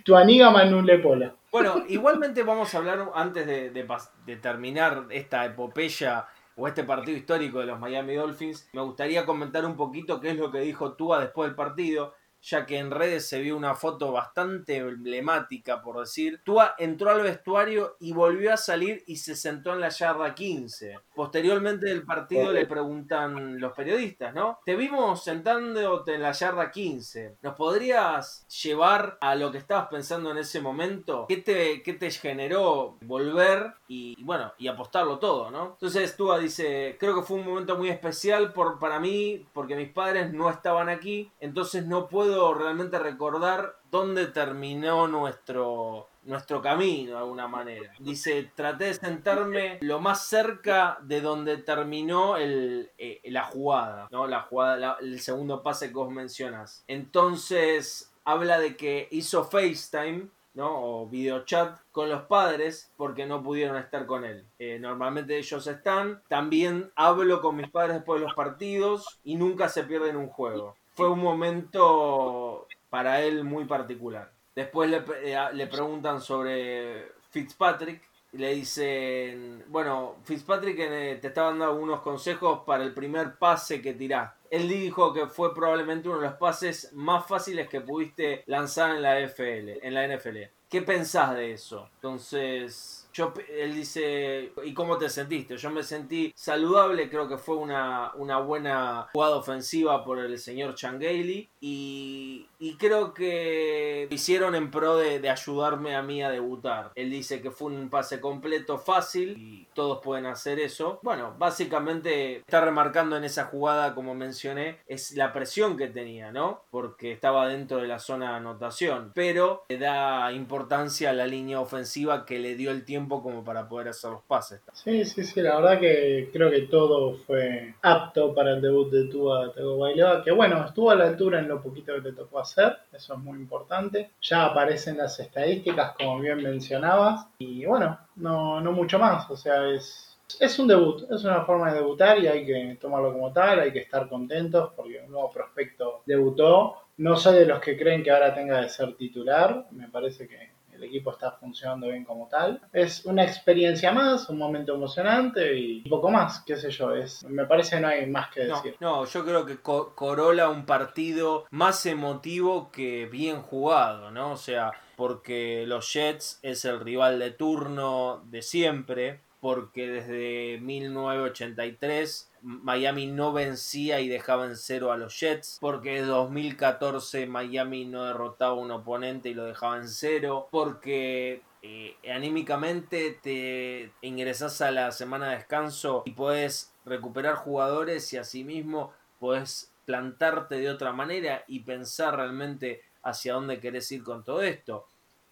Tuaniga 0.04 0.50
Manuole 0.50 1.00
Pola. 1.00 1.36
Bueno, 1.52 1.84
igualmente 1.88 2.44
vamos 2.44 2.74
a 2.74 2.78
hablar 2.78 3.12
antes 3.14 3.46
de, 3.46 3.70
de 3.70 4.36
terminar 4.38 5.06
esta 5.10 5.46
epopeya 5.46 6.28
o 6.56 6.68
este 6.68 6.84
partido 6.84 7.18
histórico 7.18 7.60
de 7.60 7.66
los 7.66 7.80
Miami 7.80 8.16
Dolphins. 8.16 8.70
Me 8.74 8.82
gustaría 8.82 9.26
comentar 9.26 9.66
un 9.66 9.76
poquito 9.76 10.20
qué 10.22 10.32
es 10.32 10.38
lo 10.38 10.52
que 10.52 10.60
dijo 10.60 10.94
Tua 10.94 11.20
después 11.20 11.50
del 11.50 11.56
partido, 11.56 12.14
ya 12.46 12.66
que 12.66 12.78
en 12.78 12.92
redes 12.92 13.28
se 13.28 13.42
vio 13.42 13.58
una 13.58 13.74
foto 13.74 14.12
bastante 14.12 14.78
emblemática, 14.78 15.82
por 15.82 16.00
decir. 16.00 16.42
Tua 16.44 16.76
entró 16.78 17.10
al 17.10 17.22
vestuario 17.22 17.98
y 18.00 18.14
volvió 18.14 18.54
a 18.54 18.58
salir 18.58 19.04
y 19.08 19.18
se 19.18 19.36
sentó 19.36 19.74
en 19.74 19.82
la 19.82 19.90
yarda 19.90 20.36
15. 20.36 21.00
Posteriormente 21.16 21.88
del 21.88 22.04
partido 22.04 22.52
le 22.52 22.68
preguntan 22.68 23.60
los 23.60 23.74
periodistas, 23.74 24.34
¿no? 24.34 24.60
Te 24.64 24.76
vimos 24.76 25.24
sentándote 25.24 26.16
en 26.16 26.22
la 26.22 26.34
yarda 26.34 26.70
15. 26.70 27.38
¿Nos 27.42 27.56
podrías 27.56 28.46
llevar 28.64 29.18
a 29.22 29.34
lo 29.34 29.52
que 29.52 29.58
estabas 29.58 29.88
pensando 29.88 30.30
en 30.30 30.38
ese 30.38 30.62
momento? 30.62 31.26
¿Qué 31.28 31.38
te, 31.38 31.82
qué 31.82 31.94
te 31.94 32.12
generó 32.12 32.98
volver 33.02 33.74
y, 33.88 34.14
y 34.18 34.24
bueno, 34.24 34.54
y 34.60 34.68
apostarlo 34.68 35.18
todo, 35.18 35.50
¿no? 35.50 35.72
Entonces 35.72 36.16
Tua 36.16 36.38
dice, 36.38 36.96
creo 37.00 37.16
que 37.16 37.26
fue 37.26 37.38
un 37.38 37.46
momento 37.46 37.76
muy 37.76 37.90
especial 37.90 38.54
por, 38.54 38.78
para 38.78 39.00
mí 39.00 39.46
porque 39.54 39.76
mis 39.76 39.90
padres 39.90 40.32
no 40.32 40.50
estaban 40.50 40.90
aquí, 40.90 41.32
entonces 41.40 41.86
no 41.88 42.08
puedo 42.08 42.35
realmente 42.54 43.00
recordar 43.00 43.78
dónde 43.90 44.28
terminó 44.28 45.08
nuestro, 45.08 46.10
nuestro 46.24 46.62
camino 46.62 47.12
de 47.12 47.18
alguna 47.18 47.48
manera. 47.48 47.94
Dice, 48.00 48.52
traté 48.56 48.86
de 48.86 48.94
sentarme 48.96 49.78
lo 49.82 50.00
más 50.00 50.26
cerca 50.26 50.98
de 51.02 51.22
donde 51.22 51.58
terminó 51.58 52.36
eh, 52.38 53.22
la 53.26 53.44
jugada, 53.44 54.08
¿no? 54.12 54.28
La 54.28 54.42
jugada, 54.42 54.98
el 55.02 55.20
segundo 55.20 55.64
pase 55.64 55.90
que 55.90 55.96
vos 55.96 56.12
mencionas. 56.12 56.84
Entonces, 56.88 58.12
habla 58.26 58.60
de 58.60 58.76
que 58.76 59.08
hizo 59.12 59.46
FaceTime 59.46 60.30
¿no? 60.56 60.70
o 60.74 61.08
videochat 61.08 61.80
con 61.92 62.10
los 62.10 62.24
padres 62.24 62.92
porque 62.98 63.26
no 63.26 63.44
pudieron 63.44 63.78
estar 63.78 64.06
con 64.06 64.26
él. 64.26 64.46
Eh, 64.58 64.80
normalmente 64.80 65.38
ellos 65.38 65.68
están. 65.68 66.22
También 66.28 66.92
hablo 66.96 67.42
con 67.42 67.56
mis 67.56 67.70
padres 67.70 67.96
después 67.98 68.20
de 68.20 68.28
los 68.28 68.36
partidos 68.36 69.20
y 69.24 69.36
nunca 69.36 69.70
se 69.70 69.84
pierden 69.84 70.16
un 70.16 70.30
juego. 70.30 70.76
Fue 70.96 71.10
un 71.10 71.20
momento 71.20 72.68
para 72.90 73.22
él 73.22 73.44
muy 73.44 73.66
particular. 73.66 74.32
Después 74.56 74.90
le, 74.90 75.04
eh, 75.24 75.38
le 75.54 75.68
preguntan 75.68 76.22
sobre 76.22 77.12
Fitzpatrick 77.30 78.02
le 78.38 78.54
dicen, 78.54 79.64
bueno, 79.68 80.18
Fitzpatrick 80.24 80.78
eh, 80.80 81.18
te 81.22 81.28
estaba 81.28 81.50
dando 81.50 81.66
algunos 81.66 82.02
consejos 82.02 82.62
para 82.66 82.84
el 82.84 82.94
primer 82.94 83.38
pase 83.38 83.82
que 83.82 83.94
tiraste. 83.94 84.36
Él 84.52 84.68
dijo 84.68 85.14
que 85.14 85.28
fue 85.28 85.54
probablemente 85.54 86.10
uno 86.10 86.20
de 86.20 86.28
los 86.28 86.36
pases 86.36 86.92
más 86.94 87.26
fáciles 87.26 87.68
que 87.68 87.82
pudiste 87.82 88.44
lanzar 88.48 88.96
en 88.96 89.02
la 89.02 89.20
FL, 89.20 89.80
en 89.82 89.94
la 89.94 90.08
NFL. 90.08 90.38
¿Qué 90.70 90.82
pensás 90.82 91.36
de 91.36 91.54
eso? 91.54 91.90
Entonces, 91.96 93.05
él 93.50 93.74
dice, 93.74 94.52
¿y 94.64 94.74
cómo 94.74 94.98
te 94.98 95.10
sentiste? 95.10 95.58
Yo 95.58 95.70
me 95.70 95.84
sentí 95.84 96.34
saludable, 96.36 97.10
creo 97.10 97.28
que 97.28 97.38
fue 97.38 97.56
una, 97.56 98.12
una 98.16 98.40
buena 98.40 99.08
jugada 99.14 99.38
ofensiva 99.38 100.04
por 100.04 100.20
el 100.20 100.38
señor 100.38 100.76
Changeli 100.76 101.50
y, 101.62 102.48
creo 102.78 103.14
que 103.14 104.08
hicieron 104.12 104.54
en 104.54 104.70
pro 104.70 104.98
de, 104.98 105.20
de, 105.20 105.30
ayudarme 105.30 105.96
a 105.96 106.02
mí 106.02 106.22
a 106.22 106.30
debutar. 106.30 106.92
Él 106.96 107.10
dice 107.10 107.42
que 107.42 107.52
fue 107.52 107.72
un 107.72 107.90
pase 107.90 108.20
completo 108.20 108.78
fácil 108.78 109.36
y 109.38 109.68
todos 109.74 110.02
pueden 110.04 110.26
hacer 110.26 110.60
eso. 110.60 111.00
Bueno, 111.02 111.36
básicamente 111.38 112.38
está 112.38 112.62
remarcando 112.62 113.16
en 113.16 113.24
esa 113.24 113.46
jugada, 113.46 113.96
como 113.96 114.14
mencioné, 114.14 114.80
es 114.88 115.16
la 115.16 115.32
presión 115.32 115.78
que 115.78 115.88
tenía, 115.88 116.32
¿no? 116.32 116.64
Porque 116.70 117.14
estaba 117.14 117.48
dentro 117.48 117.78
de 117.78 117.88
la 117.88 118.00
zona 118.00 118.32
de 118.32 118.38
anotación, 118.38 119.12
pero 119.16 119.64
le 119.70 119.78
da 119.78 120.32
importancia 120.34 121.12
a 121.12 121.14
la 121.14 121.28
línea 121.28 121.62
ofensiva 121.62 122.26
que 122.26 122.40
le 122.40 122.56
dio 122.56 122.72
el 122.72 122.84
tiempo 122.84 123.05
como 123.08 123.44
para 123.44 123.68
poder 123.68 123.90
hacer 123.90 124.12
los 124.12 124.24
pases. 124.24 124.62
Sí, 124.74 125.06
sí, 125.06 125.24
sí, 125.24 125.42
la 125.42 125.56
verdad 125.56 125.80
que 125.80 126.30
creo 126.32 126.50
que 126.50 126.62
todo 126.64 127.16
fue 127.16 127.76
apto 127.82 128.34
para 128.34 128.52
el 128.52 128.62
debut 128.62 128.92
de 128.92 129.06
Tua 129.06 129.54
Tagovailoa, 129.54 130.24
que 130.24 130.32
bueno, 130.32 130.66
estuvo 130.66 130.92
a 130.92 130.96
la 130.96 131.06
altura 131.06 131.40
en 131.40 131.48
lo 131.48 131.62
poquito 131.62 131.94
que 131.96 132.02
le 132.02 132.14
tocó 132.14 132.40
hacer, 132.40 132.78
eso 132.92 133.14
es 133.14 133.20
muy 133.20 133.40
importante. 133.40 134.12
Ya 134.22 134.46
aparecen 134.46 134.98
las 134.98 135.20
estadísticas, 135.20 135.94
como 135.98 136.20
bien 136.20 136.42
mencionabas, 136.42 137.28
y 137.38 137.66
bueno, 137.66 137.98
no, 138.16 138.62
no 138.62 138.72
mucho 138.72 139.00
más, 139.00 139.30
o 139.30 139.38
sea, 139.38 139.70
es 139.70 140.16
es 140.40 140.60
un 140.60 140.68
debut, 140.68 141.04
es 141.12 141.24
una 141.24 141.46
forma 141.46 141.72
de 141.72 141.80
debutar 141.80 142.20
y 142.20 142.28
hay 142.28 142.46
que 142.46 142.78
tomarlo 142.82 143.14
como 143.14 143.32
tal, 143.32 143.60
hay 143.60 143.72
que 143.72 143.80
estar 143.80 144.10
contentos 144.10 144.72
porque 144.76 145.02
un 145.06 145.12
nuevo 145.12 145.32
prospecto 145.32 146.02
debutó. 146.06 146.76
No 146.98 147.16
soy 147.16 147.40
de 147.40 147.46
los 147.46 147.60
que 147.60 147.78
creen 147.78 148.04
que 148.04 148.12
ahora 148.12 148.34
tenga 148.34 148.62
de 148.62 148.70
ser 148.70 148.96
titular, 148.96 149.68
me 149.72 149.88
parece 149.90 150.28
que 150.28 150.55
el 150.76 150.84
equipo 150.84 151.12
está 151.12 151.32
funcionando 151.32 151.88
bien 151.88 152.04
como 152.04 152.28
tal. 152.28 152.62
Es 152.74 153.06
una 153.06 153.24
experiencia 153.24 153.92
más, 153.92 154.30
un 154.30 154.38
momento 154.38 154.76
emocionante 154.76 155.58
y 155.58 155.82
poco 155.90 156.10
más, 156.10 156.44
qué 156.46 156.56
sé 156.58 156.72
yo. 156.72 156.94
Es, 156.94 157.24
me 157.24 157.46
parece 157.46 157.76
que 157.76 157.82
no 157.82 157.88
hay 157.88 158.06
más 158.06 158.30
que 158.32 158.46
decir. 158.46 158.76
No, 158.80 159.06
yo 159.06 159.26
creo 159.26 159.46
que 159.46 159.58
corola 159.58 160.50
un 160.50 160.66
partido 160.66 161.46
más 161.52 161.86
emotivo 161.86 162.72
que 162.72 163.06
bien 163.08 163.42
jugado, 163.42 164.12
¿no? 164.12 164.32
O 164.32 164.38
sea, 164.38 164.72
porque 164.96 165.66
los 165.68 165.92
Jets 165.92 166.40
es 166.42 166.66
el 166.66 166.80
rival 166.80 167.20
de 167.20 167.32
turno 167.32 168.22
de 168.26 168.42
siempre 168.42 169.22
porque 169.46 169.88
desde 169.88 170.60
1983 170.60 172.32
Miami 172.42 173.06
no 173.06 173.32
vencía 173.32 174.00
y 174.00 174.08
dejaba 174.08 174.48
en 174.48 174.58
cero 174.58 174.92
a 174.92 174.98
los 174.98 175.20
Jets, 175.20 175.60
porque 175.62 176.00
en 176.00 176.08
2014 176.08 177.28
Miami 177.28 177.86
no 177.86 178.06
derrotaba 178.06 178.54
a 178.54 178.56
un 178.56 178.72
oponente 178.72 179.30
y 179.30 179.36
lo 179.36 179.46
dejaba 179.46 179.78
en 179.78 179.88
cero, 179.88 180.48
porque 180.50 181.44
eh, 181.62 181.96
anímicamente 182.12 183.20
te 183.22 183.92
ingresas 184.02 184.62
a 184.62 184.72
la 184.72 184.92
semana 184.92 185.30
de 185.30 185.36
descanso 185.36 186.02
y 186.08 186.14
puedes 186.14 186.74
recuperar 186.84 187.36
jugadores 187.36 188.12
y 188.14 188.18
asimismo 188.18 188.94
puedes 189.20 189.72
plantarte 189.86 190.56
de 190.56 190.72
otra 190.72 190.92
manera 190.92 191.44
y 191.48 191.60
pensar 191.60 192.16
realmente 192.16 192.82
hacia 193.04 193.34
dónde 193.34 193.60
querés 193.60 193.92
ir 193.92 194.02
con 194.02 194.24
todo 194.24 194.42
esto. 194.42 194.88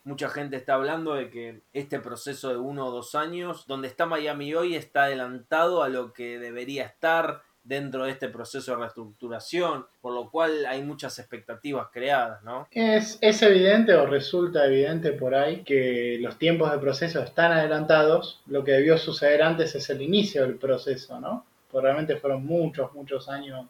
Mucha 0.05 0.29
gente 0.29 0.57
está 0.57 0.73
hablando 0.73 1.13
de 1.13 1.29
que 1.29 1.61
este 1.71 1.99
proceso 1.99 2.49
de 2.49 2.57
uno 2.57 2.87
o 2.87 2.91
dos 2.91 3.15
años, 3.15 3.65
donde 3.67 3.87
está 3.87 4.05
Miami 4.05 4.53
hoy, 4.53 4.75
está 4.75 5.03
adelantado 5.03 5.81
a 5.81 5.89
lo 5.89 6.11
que 6.11 6.39
debería 6.39 6.83
estar 6.83 7.41
dentro 7.63 8.03
de 8.03 8.11
este 8.11 8.27
proceso 8.27 8.71
de 8.71 8.77
reestructuración, 8.79 9.85
por 10.01 10.13
lo 10.13 10.29
cual 10.29 10.65
hay 10.65 10.83
muchas 10.83 11.17
expectativas 11.19 11.87
creadas, 11.93 12.43
¿no? 12.43 12.67
Es, 12.71 13.17
es 13.21 13.41
evidente 13.41 13.93
o 13.93 14.05
resulta 14.05 14.65
evidente 14.65 15.13
por 15.13 15.33
ahí 15.33 15.63
que 15.63 16.17
los 16.19 16.37
tiempos 16.37 16.71
de 16.71 16.79
proceso 16.79 17.21
están 17.21 17.53
adelantados, 17.53 18.41
lo 18.47 18.63
que 18.65 18.73
debió 18.73 18.97
suceder 18.97 19.41
antes 19.41 19.73
es 19.75 19.89
el 19.89 20.01
inicio 20.01 20.41
del 20.41 20.57
proceso, 20.57 21.19
¿no? 21.21 21.45
Realmente 21.71 22.17
fueron 22.17 22.45
muchos, 22.45 22.93
muchos 22.93 23.29
años 23.29 23.65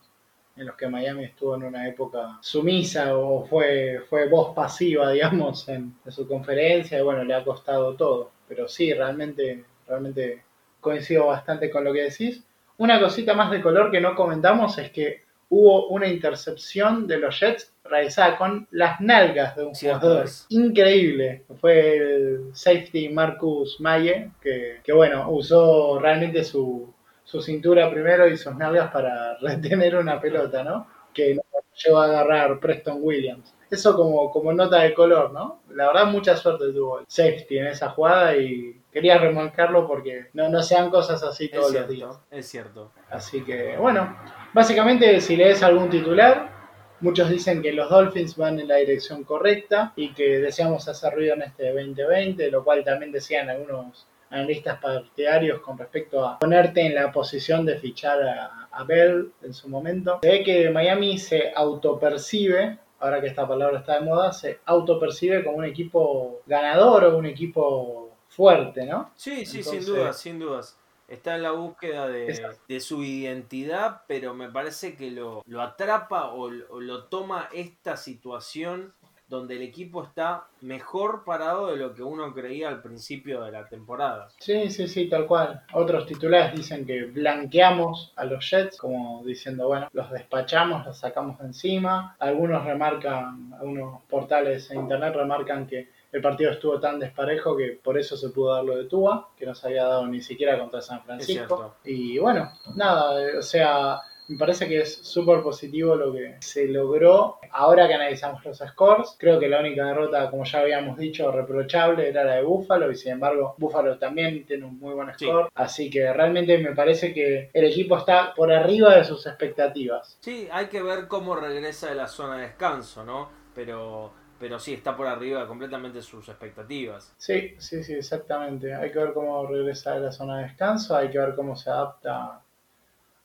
en 0.56 0.68
los 0.68 0.76
que 0.76 0.88
Miami 0.88 1.26
estuvo 1.26 1.56
en 1.56 1.64
una 1.64 1.88
época 1.88 2.38
sumisa 2.42 3.18
o 3.18 3.46
fue, 3.46 4.02
fue 4.10 4.30
voz 4.30 4.54
pasiva, 4.54 5.12
digamos, 5.12 5.68
en, 5.70 5.96
su 6.10 6.28
conferencia 6.28 7.00
y 7.00 7.02
bueno, 7.02 7.24
le 7.24 7.34
ha 7.34 7.44
costado 7.44 7.96
todo. 7.96 8.32
Pero 8.48 8.68
sí, 8.68 8.94
realmente, 8.94 9.64
realmente 9.88 10.44
coincido 10.80 11.28
bastante 11.28 11.70
con 11.70 11.84
lo 11.84 11.94
que 11.94 12.04
decís. 12.04 12.44
Una 12.78 13.00
cosita 13.00 13.34
más 13.34 13.52
de 13.52 13.62
color 13.62 13.92
que 13.92 14.02
no 14.02 14.16
comentamos 14.16 14.78
es 14.78 14.92
que 14.92 15.24
hubo 15.50 15.88
una 15.90 16.08
intercepción 16.08 17.08
de 17.08 17.18
los 17.18 17.40
Jets 17.40 17.72
realizada 17.84 18.38
con 18.38 18.68
las 18.72 19.00
nalgas 19.00 19.56
de 19.56 19.66
un 19.66 19.74
jugador. 19.74 20.26
Increíble. 20.50 21.44
Fue 21.62 21.98
el 21.98 22.50
safety 22.54 23.10
Marcus 23.10 23.80
Maye, 23.80 24.32
que, 24.42 24.82
que 24.84 24.94
bueno, 24.94 25.30
usó 25.30 26.00
realmente 26.00 26.44
su, 26.44 26.92
su 27.34 27.42
cintura 27.42 27.90
primero 27.90 28.28
y 28.28 28.38
sus 28.38 28.56
nalgas 28.56 28.92
para 28.92 29.36
retener 29.42 29.96
una 29.96 30.22
pelota, 30.22 30.64
¿no? 30.64 30.86
Que 31.12 31.36
llevó 31.84 31.98
a 31.98 32.06
agarrar 32.06 32.60
Preston 32.60 33.00
Williams. 33.02 33.56
Eso 33.72 33.96
como, 33.96 34.30
como 34.30 34.54
nota 34.54 34.82
de 34.82 34.94
color, 34.94 35.34
¿no? 35.34 35.64
La 35.72 35.88
verdad, 35.88 36.06
mucha 36.06 36.38
suerte 36.38 36.72
tuvo 36.72 37.00
el 37.00 37.06
safety 37.08 37.58
en 37.58 37.68
esa 37.68 37.90
jugada 37.90 38.38
y 38.38 38.80
quería 38.92 39.18
remarcarlo 39.18 39.88
porque 39.88 40.28
no, 40.34 40.48
no 40.48 40.62
sean 40.62 40.92
cosas 40.92 41.24
así 41.24 41.50
todos 41.50 41.74
los 41.74 41.88
días. 41.88 42.20
Es 42.30 42.50
cierto. 42.50 42.92
Así 43.10 43.44
que, 43.44 43.78
bueno, 43.78 44.16
básicamente 44.54 45.20
si 45.20 45.36
lees 45.36 45.64
algún 45.64 45.90
titular, 45.90 46.52
muchos 47.00 47.32
dicen 47.32 47.64
que 47.64 47.72
los 47.72 47.90
Dolphins 47.90 48.38
van 48.38 48.60
en 48.60 48.68
la 48.68 48.76
dirección 48.76 49.24
correcta 49.24 49.94
y 49.96 50.14
que 50.14 50.38
deseamos 50.38 50.88
hacer 50.88 51.12
ruido 51.16 51.34
en 51.34 51.42
este 51.42 51.74
2020, 51.74 52.52
lo 52.52 52.64
cual 52.64 52.84
también 52.84 53.12
decían 53.12 53.50
algunos 53.50 54.06
analistas 54.34 54.80
partidarios 54.80 55.62
con 55.62 55.78
respecto 55.78 56.26
a 56.26 56.40
ponerte 56.40 56.82
en 56.82 56.96
la 56.96 57.12
posición 57.12 57.66
de 57.66 57.78
fichar 57.78 58.20
a, 58.22 58.84
Bell 58.86 59.32
en 59.44 59.54
su 59.54 59.70
momento. 59.70 60.20
Se 60.24 60.30
ve 60.30 60.44
que 60.44 60.70
Miami 60.72 61.20
se 61.20 61.54
autopercibe, 61.56 62.80
ahora 63.00 63.22
que 63.22 63.28
esta 63.28 63.48
palabra 63.48 63.80
está 63.80 64.00
de 64.00 64.02
moda, 64.02 64.34
se 64.34 64.60
autopercibe 64.66 65.44
como 65.44 65.58
un 65.58 65.66
equipo 65.66 66.42
ganador 66.48 67.06
o 67.06 67.18
un 67.18 67.28
equipo 67.28 68.10
fuerte, 68.28 68.86
¿no? 68.86 69.12
Sí, 69.16 69.46
sí, 69.46 69.62
sin 69.62 69.86
dudas, 69.86 70.20
sin 70.20 70.40
dudas. 70.40 70.78
Está 71.08 71.36
en 71.36 71.44
la 71.44 71.52
búsqueda 71.52 72.08
de, 72.08 72.80
su 72.80 73.04
identidad, 73.04 74.02
pero 74.08 74.34
me 74.34 74.50
parece 74.50 74.96
que 74.96 75.12
lo, 75.12 75.44
lo 75.46 75.62
atrapa 75.62 76.30
o, 76.34 76.46
o 76.46 76.80
lo 76.80 77.04
toma 77.04 77.50
esta 77.54 77.96
situación 77.96 78.94
donde 79.34 79.56
el 79.56 79.64
equipo 79.64 80.04
está 80.04 80.46
mejor 80.62 81.24
parado 81.26 81.68
de 81.68 81.78
lo 81.78 81.94
que 81.94 82.04
uno 82.04 82.34
creía 82.34 82.70
al 82.70 82.82
principio 82.82 83.42
de 83.42 83.52
la 83.52 83.68
temporada. 83.68 84.30
Sí, 84.38 84.70
sí, 84.70 84.88
sí, 84.88 85.10
tal 85.10 85.26
cual. 85.26 85.64
Otros 85.74 86.06
titulares 86.06 86.56
dicen 86.56 86.86
que 86.86 87.06
blanqueamos 87.06 88.14
a 88.16 88.26
los 88.26 88.48
Jets, 88.50 88.78
como 88.78 89.24
diciendo, 89.26 89.68
bueno, 89.68 89.90
los 89.92 90.12
despachamos, 90.12 90.86
los 90.86 90.98
sacamos 90.98 91.40
de 91.40 91.48
encima. 91.48 92.16
Algunos 92.20 92.64
remarcan, 92.64 93.54
algunos 93.60 94.04
portales 94.04 94.70
en 94.70 94.82
internet 94.82 95.16
remarcan 95.16 95.66
que 95.66 95.90
el 96.12 96.22
partido 96.22 96.52
estuvo 96.52 96.80
tan 96.80 97.00
desparejo 97.00 97.58
que 97.58 97.80
por 97.84 97.98
eso 97.98 98.16
se 98.16 98.30
pudo 98.30 98.54
dar 98.54 98.64
lo 98.64 98.78
de 98.78 98.86
Tua, 98.86 99.30
que 99.36 99.48
no 99.48 99.56
se 99.56 99.68
había 99.68 99.86
dado 99.86 100.06
ni 100.06 100.22
siquiera 100.22 100.60
contra 100.60 100.80
San 100.80 101.02
Francisco. 101.02 101.78
Y 101.84 102.20
bueno, 102.20 102.52
nada, 102.76 103.40
o 103.40 103.42
sea, 103.42 104.00
me 104.28 104.38
parece 104.38 104.68
que 104.68 104.82
es 104.82 104.96
súper 104.96 105.42
positivo 105.42 105.96
lo 105.96 106.14
que 106.14 106.38
se 106.40 106.68
logró. 106.68 107.40
Ahora 107.52 107.88
que 107.88 107.94
analizamos 107.94 108.44
los 108.46 108.58
scores, 108.58 109.16
creo 109.18 109.40
que 109.40 109.48
la 109.48 109.60
única 109.60 109.86
derrota, 109.86 110.30
como 110.30 110.44
ya 110.46 110.60
habíamos 110.60 110.98
dicho, 110.98 111.32
reprochable 111.32 112.10
era 112.10 112.24
la 112.24 112.36
de 112.36 112.44
Buffalo 112.44 112.92
y 112.92 112.96
sin 112.96 113.14
embargo 113.14 113.56
Buffalo 113.58 113.98
también 113.98 114.46
tiene 114.46 114.66
un 114.66 114.80
muy 114.80 114.94
buen 114.94 115.14
score. 115.14 115.50
Así 115.54 115.90
que 115.90 116.12
realmente 116.14 116.58
me 116.58 116.74
parece 116.74 117.14
que 117.14 117.50
el 117.54 117.66
equipo 117.66 117.98
está 117.98 118.34
por 118.34 118.52
arriba 118.52 118.96
de 118.96 119.04
sus 119.04 119.26
expectativas. 119.28 120.18
Sí, 120.22 120.48
hay 120.52 120.68
que 120.68 120.82
ver 120.82 121.08
cómo 121.08 121.36
regresa 121.36 121.90
de 121.90 121.96
la 121.96 122.08
zona 122.08 122.38
de 122.38 122.44
descanso, 122.44 123.04
¿no? 123.04 123.30
Pero 123.54 124.24
pero 124.40 124.60
sí, 124.60 124.74
está 124.74 124.94
por 124.98 125.08
arriba 125.08 125.48
completamente 125.48 126.02
sus 126.02 126.28
expectativas. 126.28 127.14
Sí, 127.16 127.56
sí, 127.60 127.82
sí, 127.82 127.94
exactamente. 127.94 128.76
Hay 128.76 128.92
que 128.92 129.00
ver 129.00 129.14
cómo 129.14 129.48
regresa 129.48 129.94
de 129.94 130.02
la 130.02 130.12
zona 130.12 130.40
de 130.40 130.44
descanso, 130.44 130.98
hay 130.98 131.10
que 131.10 131.18
ver 131.18 131.34
cómo 131.34 131.56
se 131.56 131.70
adapta 131.70 132.43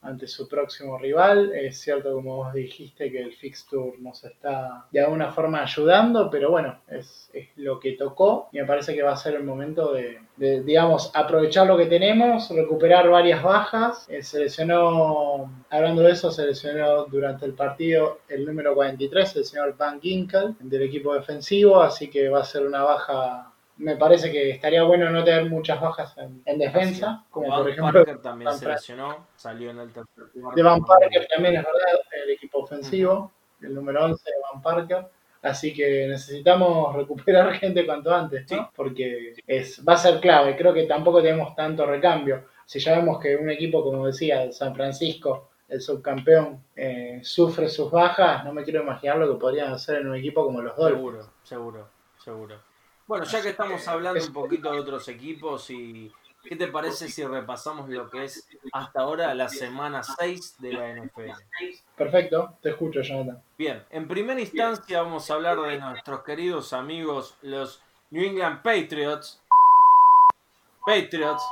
ante 0.03 0.27
su 0.27 0.49
próximo 0.49 0.99
rival. 0.99 1.53
Es 1.55 1.81
cierto, 1.81 2.13
como 2.13 2.37
vos 2.37 2.53
dijiste, 2.53 3.11
que 3.11 3.21
el 3.21 3.35
fixture 3.35 3.99
nos 3.99 4.25
está 4.25 4.87
de 4.91 5.01
alguna 5.01 5.33
forma 5.33 5.63
ayudando, 5.63 6.31
pero 6.31 6.51
bueno, 6.51 6.81
es, 6.89 7.31
es 7.33 7.49
lo 7.57 7.81
que 7.81 7.93
tocó 7.93 8.49
y 8.53 8.59
me 8.59 8.65
parece 8.65 8.95
que 8.95 9.03
va 9.03 9.13
a 9.13 9.17
ser 9.17 9.35
el 9.35 9.45
momento 9.45 9.93
de, 9.93 10.21
digamos, 10.63 11.11
aprovechar 11.15 11.67
lo 11.67 11.77
que 11.77 11.87
tenemos, 11.87 12.51
recuperar 12.51 13.09
varias 13.09 13.43
bajas. 13.43 14.07
Eh, 14.09 14.23
se 14.23 14.41
lesionó, 14.41 15.65
hablando 15.71 16.03
de 16.03 16.13
eso, 16.13 16.31
se 16.31 16.47
lesionó 16.47 17.05
durante 17.07 17.47
el 17.47 17.55
partido 17.55 18.21
el 18.29 18.45
número 18.45 18.75
43, 18.75 19.37
el 19.37 19.45
señor 19.45 19.77
Van 19.77 20.01
Ginkel, 20.01 20.55
del 20.61 20.83
equipo 20.83 21.15
defensivo, 21.15 21.83
así 21.83 22.09
que 22.09 22.29
va 22.29 22.41
a 22.41 22.45
ser 22.45 22.67
una 22.67 22.83
baja 22.83 23.53
me 23.79 23.97
parece 23.97 24.31
que 24.31 24.51
estaría 24.51 24.83
bueno 24.83 25.09
no 25.11 25.25
tener 25.25 25.49
muchas 25.49 25.81
bajas 25.81 26.17
en, 26.19 26.43
en 26.45 26.59
defensa, 26.59 27.25
como 27.31 27.49
Van 27.49 27.59
por 27.61 27.71
ejemplo 27.71 27.93
Parker 27.93 28.23
también 28.23 28.47
Van 28.47 28.59
se 28.59 28.69
lesionó, 28.69 29.27
salió 29.37 29.71
en 29.71 29.79
el 29.79 29.93
tercer 29.93 30.25
cuarto. 30.33 30.57
de 30.57 30.63
Van 30.63 30.85
Parker 30.85 31.29
también 31.35 31.57
es 31.57 31.65
verdad, 31.65 32.01
el 32.25 32.31
equipo 32.31 32.59
ofensivo, 32.59 33.33
el 33.63 33.75
número 33.75 34.05
11 34.05 34.23
de 34.25 34.37
Van 34.53 34.63
Parker. 34.63 35.07
Así 35.41 35.73
que 35.73 36.07
necesitamos 36.09 36.95
recuperar 36.97 37.55
gente 37.55 37.87
cuanto 37.87 38.13
antes, 38.13 38.51
¿no? 38.51 38.71
porque 38.75 39.35
es, 39.47 39.83
va 39.87 39.95
a 39.95 39.99
ser 39.99 40.21
clave. 40.21 40.57
Creo 40.57 40.75
que 40.75 40.85
tampoco 40.85 41.23
tenemos 41.23 41.55
tanto 41.55 41.87
recambio. 41.87 42.47
Si 42.65 42.81
ya 42.81 42.97
vemos 42.97 43.21
que 43.21 43.37
un 43.37 43.49
equipo, 43.51 43.83
como 43.83 44.07
decía, 44.07 44.43
el 44.43 44.53
San 44.53 44.75
Francisco, 44.75 45.51
el 45.69 45.81
subcampeón, 45.81 46.65
eh, 46.75 47.21
sufre 47.23 47.69
sus 47.69 47.91
bajas, 47.91 48.45
no 48.45 48.53
me 48.53 48.65
quiero 48.65 48.83
imaginar 48.83 49.19
lo 49.19 49.33
que 49.33 49.41
podrían 49.41 49.73
hacer 49.73 50.01
en 50.01 50.09
un 50.09 50.17
equipo 50.17 50.45
como 50.45 50.61
los 50.61 50.77
Dolphins. 50.77 50.99
Seguro, 50.99 51.31
seguro, 51.45 51.89
seguro. 52.19 52.68
Bueno, 53.09 53.25
ya 53.25 53.41
que 53.41 53.49
estamos 53.49 53.89
hablando 53.89 54.23
un 54.23 54.35
poquito 54.35 54.71
de 54.71 54.81
otros 54.81 55.09
equipos 55.09 55.71
y 55.71 56.13
¿qué 56.45 56.57
te 56.57 56.69
parece 56.69 57.09
si 57.09 57.25
repasamos 57.25 57.89
lo 57.89 58.11
que 58.11 58.25
es 58.25 58.47
hasta 58.71 59.01
ahora 59.01 59.35
la 59.35 59.49
semana 59.49 60.03
6 60.03 60.57
de 60.59 60.73
la 60.75 60.95
NFL? 60.95 61.31
Perfecto, 61.97 62.59
te 62.61 62.69
escucho, 62.69 63.01
Jonathan. 63.01 63.43
Bien, 63.57 63.83
en 63.89 64.07
primera 64.07 64.39
instancia 64.39 65.01
vamos 65.01 65.31
a 65.31 65.35
hablar 65.35 65.59
de 65.59 65.79
nuestros 65.79 66.23
queridos 66.23 66.75
amigos 66.75 67.35
los 67.41 67.81
New 68.11 68.23
England 68.23 68.61
Patriots. 68.61 69.41
Patriots. 70.85 71.43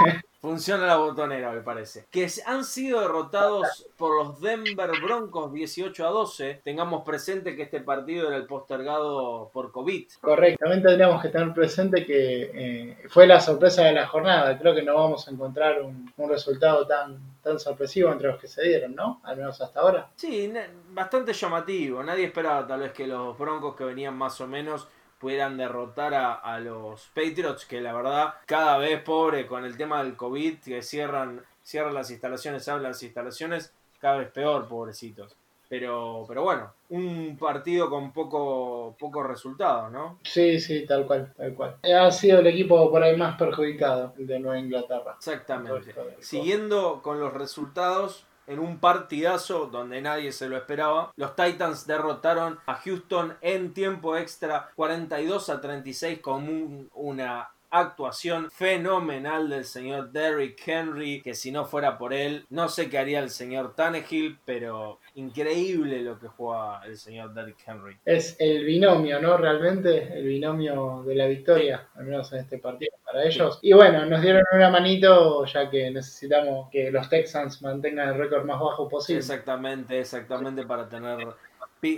Funciona 0.42 0.88
la 0.88 0.96
botonera, 0.96 1.52
me 1.52 1.60
parece. 1.60 2.06
Que 2.10 2.28
han 2.46 2.64
sido 2.64 3.00
derrotados 3.00 3.86
por 3.96 4.16
los 4.16 4.40
Denver 4.40 4.90
Broncos 5.00 5.52
18 5.52 6.04
a 6.04 6.10
12. 6.10 6.62
Tengamos 6.64 7.04
presente 7.04 7.54
que 7.54 7.62
este 7.62 7.78
partido 7.78 8.26
era 8.26 8.38
el 8.38 8.46
postergado 8.46 9.50
por 9.52 9.70
COVID. 9.70 10.04
Correcto, 10.20 10.58
también 10.58 10.82
tendríamos 10.82 11.22
que 11.22 11.28
tener 11.28 11.54
presente 11.54 12.04
que 12.04 12.50
eh, 12.52 12.96
fue 13.08 13.28
la 13.28 13.40
sorpresa 13.40 13.84
de 13.84 13.92
la 13.92 14.08
jornada. 14.08 14.58
Creo 14.58 14.74
que 14.74 14.82
no 14.82 14.96
vamos 14.96 15.28
a 15.28 15.30
encontrar 15.30 15.80
un, 15.80 16.12
un 16.16 16.28
resultado 16.28 16.88
tan, 16.88 17.20
tan 17.40 17.60
sorpresivo 17.60 18.10
entre 18.10 18.26
los 18.26 18.40
que 18.40 18.48
se 18.48 18.64
dieron, 18.64 18.96
¿no? 18.96 19.20
Al 19.22 19.36
menos 19.36 19.60
hasta 19.60 19.78
ahora. 19.78 20.10
Sí, 20.16 20.52
bastante 20.90 21.32
llamativo. 21.32 22.02
Nadie 22.02 22.24
esperaba 22.24 22.66
tal 22.66 22.80
vez 22.80 22.92
que 22.92 23.06
los 23.06 23.38
Broncos 23.38 23.76
que 23.76 23.84
venían 23.84 24.16
más 24.16 24.40
o 24.40 24.48
menos 24.48 24.88
pudieran 25.22 25.56
derrotar 25.56 26.14
a, 26.14 26.34
a 26.34 26.58
los 26.58 27.06
Patriots, 27.14 27.64
que 27.64 27.80
la 27.80 27.92
verdad 27.92 28.34
cada 28.44 28.76
vez 28.78 29.00
pobre 29.02 29.46
con 29.46 29.64
el 29.64 29.76
tema 29.76 30.02
del 30.02 30.16
COVID, 30.16 30.58
que 30.58 30.82
cierran, 30.82 31.40
cierran 31.62 31.94
las 31.94 32.10
instalaciones, 32.10 32.68
abren 32.68 32.82
las 32.82 33.00
instalaciones, 33.04 33.72
cada 34.00 34.18
vez 34.18 34.32
peor, 34.32 34.66
pobrecitos. 34.66 35.36
Pero, 35.68 36.24
pero 36.26 36.42
bueno, 36.42 36.72
un 36.90 37.36
partido 37.38 37.88
con 37.88 38.12
poco, 38.12 38.96
pocos 38.98 39.24
resultados, 39.24 39.92
¿no? 39.92 40.18
Sí, 40.24 40.58
sí, 40.60 40.84
tal 40.86 41.06
cual, 41.06 41.32
tal 41.36 41.54
cual. 41.54 41.76
Ha 41.82 42.10
sido 42.10 42.40
el 42.40 42.48
equipo 42.48 42.90
por 42.90 43.02
ahí 43.02 43.16
más 43.16 43.38
perjudicado, 43.38 44.12
el 44.18 44.26
de 44.26 44.40
Nueva 44.40 44.58
Inglaterra. 44.58 45.14
Exactamente. 45.16 45.94
Siguiendo 46.18 47.00
con 47.00 47.20
los 47.20 47.32
resultados, 47.32 48.26
en 48.46 48.58
un 48.58 48.78
partidazo 48.78 49.66
donde 49.66 50.00
nadie 50.00 50.32
se 50.32 50.48
lo 50.48 50.56
esperaba, 50.56 51.12
los 51.16 51.36
Titans 51.36 51.86
derrotaron 51.86 52.58
a 52.66 52.74
Houston 52.74 53.36
en 53.40 53.72
tiempo 53.72 54.16
extra 54.16 54.70
42 54.74 55.48
a 55.48 55.60
36 55.60 56.20
con 56.20 56.42
un- 56.48 56.90
una 56.94 57.50
actuación 57.72 58.50
fenomenal 58.50 59.48
del 59.48 59.64
señor 59.64 60.12
Derrick 60.12 60.62
Henry, 60.66 61.22
que 61.22 61.34
si 61.34 61.50
no 61.50 61.64
fuera 61.64 61.96
por 61.98 62.12
él, 62.12 62.44
no 62.50 62.68
sé 62.68 62.90
qué 62.90 62.98
haría 62.98 63.20
el 63.20 63.30
señor 63.30 63.74
Tannehill, 63.74 64.38
pero 64.44 65.00
increíble 65.14 66.02
lo 66.02 66.18
que 66.18 66.28
juega 66.28 66.82
el 66.84 66.98
señor 66.98 67.32
Derrick 67.32 67.58
Henry. 67.66 67.96
Es 68.04 68.36
el 68.38 68.64
binomio, 68.64 69.20
¿no? 69.20 69.38
Realmente, 69.38 70.12
el 70.12 70.26
binomio 70.26 71.02
de 71.06 71.14
la 71.14 71.26
victoria, 71.26 71.88
al 71.94 72.04
menos 72.04 72.30
en 72.32 72.40
este 72.40 72.58
partido 72.58 72.92
para 73.04 73.24
ellos. 73.24 73.58
Y 73.62 73.72
bueno, 73.72 74.04
nos 74.04 74.20
dieron 74.20 74.42
una 74.52 74.70
manito 74.70 75.44
ya 75.46 75.70
que 75.70 75.90
necesitamos 75.90 76.68
que 76.70 76.90
los 76.90 77.08
Texans 77.08 77.62
mantengan 77.62 78.10
el 78.10 78.18
récord 78.18 78.44
más 78.44 78.60
bajo 78.60 78.88
posible. 78.88 79.20
Exactamente, 79.20 79.98
exactamente 79.98 80.64
para 80.66 80.88
tener 80.88 81.26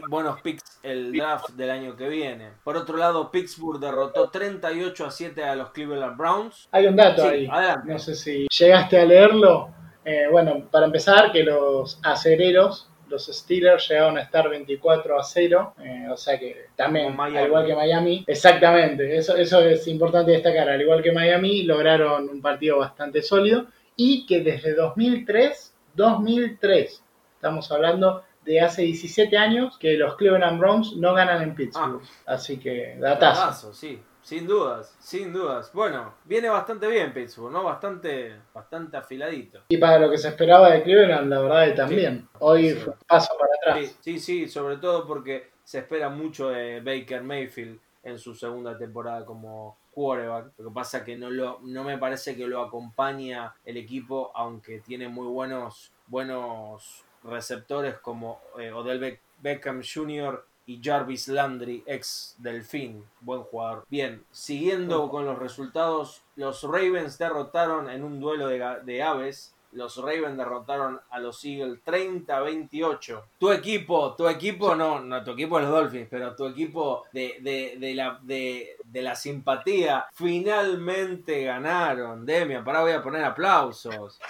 buenos 0.09 0.41
picks 0.41 0.81
el 0.83 1.13
draft 1.13 1.51
del 1.51 1.71
año 1.71 1.97
que 1.97 2.09
viene. 2.09 2.53
Por 2.63 2.77
otro 2.77 2.97
lado, 2.97 3.31
Pittsburgh 3.31 3.79
derrotó 3.79 4.31
38 4.31 5.07
a 5.07 5.11
7 5.11 5.45
a 5.45 5.55
los 5.55 5.71
Cleveland 5.71 6.17
Browns. 6.17 6.69
Hay 6.73 6.87
un 6.87 6.97
dato 6.97 7.23
Sí, 7.23 7.29
ahí, 7.29 7.49
adelante. 7.51 7.93
no 7.93 7.99
sé 7.99 8.15
si 8.15 8.47
llegaste 8.49 8.99
a 8.99 9.05
leerlo. 9.05 9.69
Eh, 10.05 10.27
bueno, 10.31 10.69
para 10.71 10.87
empezar, 10.87 11.33
que 11.33 11.43
los 11.43 11.99
acereros, 12.03 12.91
los 13.09 13.27
Steelers, 13.27 13.89
llegaron 13.89 14.17
a 14.19 14.23
estar 14.23 14.49
24 14.49 15.19
a 15.19 15.23
0, 15.23 15.75
eh, 15.83 16.09
o 16.11 16.17
sea 16.17 16.39
que 16.39 16.67
también, 16.77 17.19
al 17.19 17.47
igual 17.47 17.67
que 17.67 17.75
Miami, 17.75 18.25
exactamente, 18.27 19.17
eso, 19.17 19.37
eso 19.37 19.61
es 19.61 19.87
importante 19.89 20.33
destacar, 20.33 20.69
al 20.69 20.81
igual 20.81 21.03
que 21.03 21.13
Miami, 21.13 21.63
lograron 21.63 22.29
un 22.29 22.43
partido 22.43 22.79
bastante 22.79 23.23
sólido 23.23 23.67
y 23.97 24.27
que 24.27 24.41
desde 24.43 24.75
2003, 24.75 25.75
2003, 25.95 27.03
estamos 27.37 27.71
hablando 27.73 28.23
de 28.45 28.61
hace 28.61 28.83
17 28.83 29.37
años 29.37 29.79
que 29.79 29.95
los 29.95 30.17
Cleveland 30.17 30.59
Browns 30.61 30.97
no 30.97 31.15
ganan 31.15 31.43
en 31.43 31.55
Pittsburgh. 31.55 32.03
Así 32.27 32.59
que, 32.59 32.97
datazo. 33.01 33.41
Datazo, 33.41 33.75
sí, 33.75 34.01
sin 34.23 34.47
dudas, 34.47 34.95
sin 35.01 35.33
dudas. 35.33 35.71
Bueno, 35.73 36.15
viene 36.25 36.49
bastante 36.49 36.87
bien 36.89 37.13
Pittsburgh, 37.13 37.53
¿no? 37.53 37.63
Bastante, 37.65 38.37
bastante 38.53 38.97
afiladito. 38.97 39.61
Y 39.69 39.77
para 39.79 39.99
lo 39.99 40.11
que 40.11 40.19
se 40.19 40.29
esperaba 40.29 40.71
de 40.71 40.83
Cleveland, 40.83 41.29
la 41.31 41.41
verdad 41.41 41.65
que 41.67 41.73
también. 41.73 42.29
Hoy 42.39 42.71
Sí. 42.71 42.75
fue 42.77 42.93
un 42.93 42.99
paso 43.07 43.35
para 43.39 43.53
Sí, 43.53 43.85
atrás. 43.87 43.99
sí, 44.01 44.19
sí, 44.19 44.49
sobre 44.49 44.77
todo 44.79 45.07
porque 45.07 45.51
se 45.65 45.79
espera 45.79 46.09
mucho 46.11 46.49
de 46.51 46.81
Baker 46.81 47.23
Mayfield 47.23 47.79
en 48.03 48.19
su 48.19 48.35
segunda 48.35 48.77
temporada 48.77 49.25
como 49.25 49.79
quarterback. 49.93 50.53
Lo 50.59 50.69
que 50.69 50.75
pasa 50.75 51.05
que 51.05 51.17
no 51.17 51.31
lo, 51.31 51.61
no 51.63 51.85
me 51.85 51.97
parece 51.99 52.37
que 52.37 52.47
lo 52.47 52.61
acompaña 52.61 53.55
el 53.65 53.77
equipo, 53.79 54.31
aunque 54.35 54.81
tiene 54.81 55.09
muy 55.09 55.27
buenos, 55.29 55.93
buenos 56.07 57.04
receptores 57.25 57.99
como 57.99 58.41
eh, 58.59 58.71
Odell 58.73 59.01
Beck- 59.01 59.21
Beckham 59.41 59.83
Jr. 59.83 60.45
y 60.67 60.81
Jarvis 60.83 61.29
Landry, 61.29 61.83
ex 61.87 62.35
Delfín, 62.39 63.05
buen 63.21 63.43
jugador. 63.43 63.85
Bien, 63.89 64.25
siguiendo 64.31 65.09
con 65.11 65.25
los 65.27 65.39
resultados, 65.39 66.23
los 66.37 66.63
Ravens 66.63 67.19
derrotaron 67.19 67.91
en 67.91 68.05
un 68.05 68.21
duelo 68.21 68.49
de, 68.49 68.59
de 68.85 69.03
aves. 69.03 69.51
Los 69.73 69.97
Ravens 69.97 70.37
derrotaron 70.37 71.01
a 71.11 71.19
los 71.19 71.45
Eagles 71.45 71.81
30-28. 71.85 73.23
Tu 73.41 73.51
equipo, 73.51 74.15
tu 74.15 74.29
equipo, 74.29 74.75
no, 74.77 75.01
no, 75.01 75.25
tu 75.25 75.33
equipo 75.33 75.59
es 75.59 75.65
los 75.65 75.73
Dolphins, 75.75 76.07
pero 76.09 76.35
tu 76.37 76.47
equipo 76.47 77.05
de, 77.13 77.39
de, 77.41 77.77
de 77.81 77.95
la, 77.95 78.19
de, 78.23 78.77
de 78.85 79.03
la 79.03 79.17
simpatía 79.17 80.07
finalmente 80.15 81.43
ganaron. 81.45 82.25
Demian, 82.25 82.65
pará, 82.65 82.83
voy 82.83 82.93
a 82.93 83.03
poner 83.03 83.25
aplausos. 83.25 84.21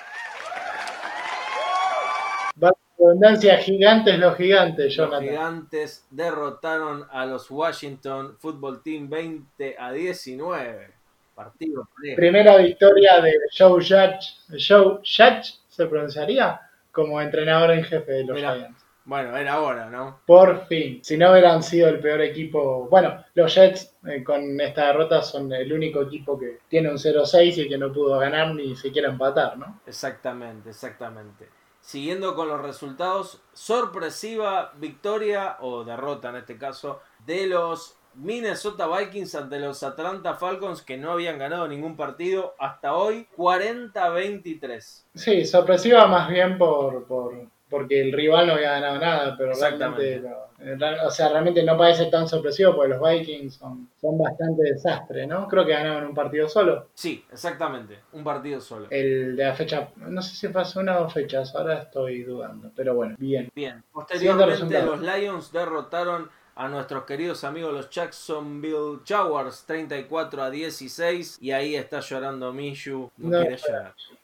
Va 3.00 3.06
redundancia 3.06 3.56
gigantes 3.58 4.18
los 4.18 4.36
gigantes, 4.36 4.86
Los 4.86 4.96
Jonathan. 4.96 5.22
gigantes 5.24 6.06
derrotaron 6.10 7.06
a 7.10 7.26
los 7.26 7.50
Washington 7.50 8.36
Football 8.38 8.82
Team 8.82 9.08
20 9.08 9.76
a 9.78 9.92
19. 9.92 10.94
Partido 11.34 11.88
parejo. 11.94 12.16
Primera 12.16 12.56
victoria 12.58 13.20
de 13.20 13.32
Joe 13.56 13.82
Judge. 13.82 14.36
Joe 14.68 14.98
Judge 15.04 15.54
se 15.68 15.86
pronunciaría 15.86 16.60
como 16.92 17.20
entrenador 17.20 17.72
en 17.72 17.84
jefe 17.84 18.12
de 18.12 18.24
los. 18.24 18.38
Giants. 18.38 18.84
Bueno, 19.06 19.36
era 19.36 19.60
hora, 19.60 19.90
¿no? 19.90 20.20
Por 20.24 20.66
fin. 20.66 21.00
Si 21.04 21.18
no 21.18 21.30
hubieran 21.32 21.62
sido 21.62 21.88
el 21.88 22.00
peor 22.00 22.22
equipo. 22.22 22.88
Bueno, 22.88 23.22
los 23.34 23.54
Jets 23.54 23.94
eh, 24.06 24.24
con 24.24 24.58
esta 24.60 24.86
derrota 24.86 25.20
son 25.20 25.52
el 25.52 25.70
único 25.72 26.00
equipo 26.02 26.38
que 26.38 26.60
tiene 26.68 26.88
un 26.90 26.96
0-6 26.96 27.58
y 27.58 27.68
que 27.68 27.76
no 27.76 27.92
pudo 27.92 28.18
ganar 28.18 28.54
ni 28.54 28.74
siquiera 28.76 29.10
empatar, 29.10 29.58
¿no? 29.58 29.80
Exactamente, 29.86 30.70
exactamente. 30.70 31.48
Siguiendo 31.84 32.34
con 32.34 32.48
los 32.48 32.62
resultados, 32.62 33.42
sorpresiva 33.52 34.72
victoria 34.78 35.58
o 35.60 35.84
derrota 35.84 36.30
en 36.30 36.36
este 36.36 36.56
caso 36.56 37.02
de 37.26 37.46
los 37.46 37.98
Minnesota 38.14 38.86
Vikings 38.86 39.34
ante 39.34 39.58
los 39.58 39.82
Atlanta 39.82 40.32
Falcons 40.32 40.80
que 40.80 40.96
no 40.96 41.12
habían 41.12 41.38
ganado 41.38 41.68
ningún 41.68 41.94
partido 41.94 42.54
hasta 42.58 42.94
hoy, 42.94 43.28
40-23. 43.36 45.04
Sí, 45.14 45.44
sorpresiva 45.44 46.06
más 46.06 46.30
bien 46.30 46.56
por, 46.56 47.04
por, 47.06 47.34
porque 47.74 48.00
el 48.00 48.12
rival 48.12 48.46
no 48.46 48.52
había 48.52 48.70
ganado 48.72 48.98
nada, 49.00 49.34
pero 49.36 49.52
realmente, 49.52 50.20
lo- 50.20 51.06
o 51.06 51.10
sea, 51.10 51.28
realmente 51.30 51.62
no 51.64 51.76
parece 51.76 52.06
tan 52.06 52.28
sorpresivo 52.28 52.76
porque 52.76 52.94
los 52.94 53.00
Vikings 53.10 53.54
son, 53.56 53.88
son 54.00 54.16
bastante 54.16 54.62
desastre, 54.62 55.26
¿no? 55.26 55.48
Creo 55.48 55.66
que 55.66 55.72
ganaron 55.72 56.06
un 56.06 56.14
partido 56.14 56.48
solo. 56.48 56.88
Sí, 56.94 57.24
exactamente. 57.32 57.98
Un 58.12 58.22
partido 58.22 58.60
solo. 58.60 58.86
El 58.90 59.34
de 59.36 59.44
la 59.44 59.54
fecha, 59.54 59.88
no 59.96 60.22
sé 60.22 60.36
si 60.36 60.48
fue 60.48 60.62
hace 60.62 60.78
una 60.78 60.98
o 60.98 61.02
dos 61.02 61.12
fechas, 61.12 61.52
ahora 61.56 61.82
estoy 61.82 62.22
dudando, 62.22 62.70
pero 62.76 62.94
bueno, 62.94 63.16
bien. 63.18 63.50
Bien. 63.54 63.82
Posteriormente 63.92 64.82
los 64.82 65.00
Lions 65.00 65.50
derrotaron 65.52 66.30
a 66.56 66.68
nuestros 66.68 67.02
queridos 67.04 67.42
amigos 67.42 67.72
los 67.74 67.90
Jacksonville 67.90 69.00
Jaguars 69.04 69.64
34 69.66 70.40
a 70.44 70.50
16 70.50 71.38
y 71.40 71.50
ahí 71.50 71.74
está 71.74 71.98
llorando 71.98 72.52
Mishu. 72.52 73.10
No, 73.16 73.30
No, 73.30 73.40
quiere 73.40 73.56
llorar. 73.56 73.82
Para 73.82 74.23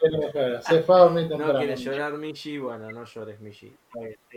tenemos 0.00 0.32
que 0.32 0.38
ver. 0.38 0.62
Se 0.62 0.82
fue 0.82 0.94
a 0.96 0.98
dormir 0.98 1.22
No 1.24 1.28
temprano. 1.30 1.58
quiere 1.58 1.76
llorar 1.76 2.12
Mishi, 2.14 2.58
bueno, 2.58 2.90
no 2.90 3.04
llores 3.04 3.40
bien. 3.40 3.76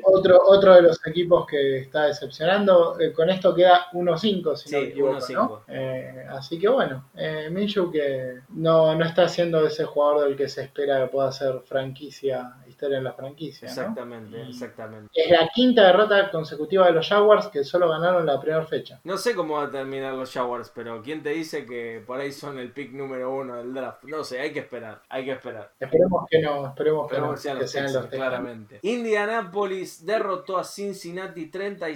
Otro, 0.03 0.41
otro 0.47 0.75
de 0.75 0.81
los 0.83 1.05
equipos 1.05 1.45
que 1.45 1.79
está 1.79 2.05
decepcionando, 2.05 2.99
eh, 2.99 3.11
con 3.11 3.29
esto 3.29 3.53
queda 3.53 3.87
1-5, 3.93 4.17
si 4.21 4.41
no 4.43 4.55
Sí, 4.55 4.75
me 4.75 4.81
equivoco, 4.83 5.17
1-5. 5.17 5.33
¿no? 5.35 5.63
Eh, 5.67 6.25
así 6.29 6.57
que 6.57 6.67
bueno, 6.69 7.09
eh, 7.15 7.49
Minshew 7.51 7.91
que 7.91 8.39
no, 8.49 8.95
no 8.95 9.05
está 9.05 9.27
siendo 9.27 9.65
ese 9.65 9.85
jugador 9.85 10.25
del 10.25 10.37
que 10.37 10.47
se 10.47 10.63
espera 10.63 11.01
que 11.01 11.07
pueda 11.11 11.31
ser 11.31 11.59
franquicia, 11.65 12.53
historia 12.79 12.97
en 12.99 13.03
la 13.03 13.13
franquicia. 13.13 13.67
Exactamente, 13.67 14.37
Y 14.37 14.49
exactamente. 14.51 15.09
Es 15.13 15.29
la 15.29 15.49
quinta 15.53 15.87
derrota 15.87 16.31
consecutiva 16.31 16.85
de 16.85 16.93
los 16.93 17.07
Jaguars 17.09 17.47
que 17.47 17.65
solo 17.65 17.89
ganaron 17.89 18.25
la 18.25 18.39
primera 18.39 18.65
fecha. 18.65 19.01
No 19.03 19.17
sé 19.17 19.35
cómo 19.35 19.55
va 19.55 19.65
a 19.65 19.69
terminar 19.69 20.13
los 20.13 20.31
Jaguars, 20.31 20.71
pero 20.73 21.01
¿quién 21.03 21.21
te 21.21 21.31
dice 21.31 21.65
que 21.65 22.01
por 22.07 22.21
ahí 22.21 22.31
son 22.31 22.57
el 22.57 22.71
pick 22.71 22.93
número 22.93 23.33
uno 23.35 23.57
del 23.57 23.73
draft? 23.73 24.05
No 24.05 24.23
sé, 24.23 24.39
hay 24.39 24.53
que 24.53 24.59
esperar, 24.59 25.01
hay 25.09 25.25
que 25.25 25.31
esperar. 25.31 25.73
Esperemos 25.77 26.25
que 26.29 26.39
no, 26.41 26.67
esperemos 26.67 27.11
que, 27.11 27.17
no, 27.17 27.31
que 27.31 27.37
sean 27.37 27.57
que 27.57 27.63
los 27.63 27.71
sean 27.71 27.83
los 27.85 27.93
Texans. 27.93 28.15
claramente. 28.15 28.79
Indianapolis 28.81 30.05
derrotó 30.05 30.57
a 30.57 30.63
Cincinnati 30.63 31.47
30 31.47 31.89
y 31.89 31.95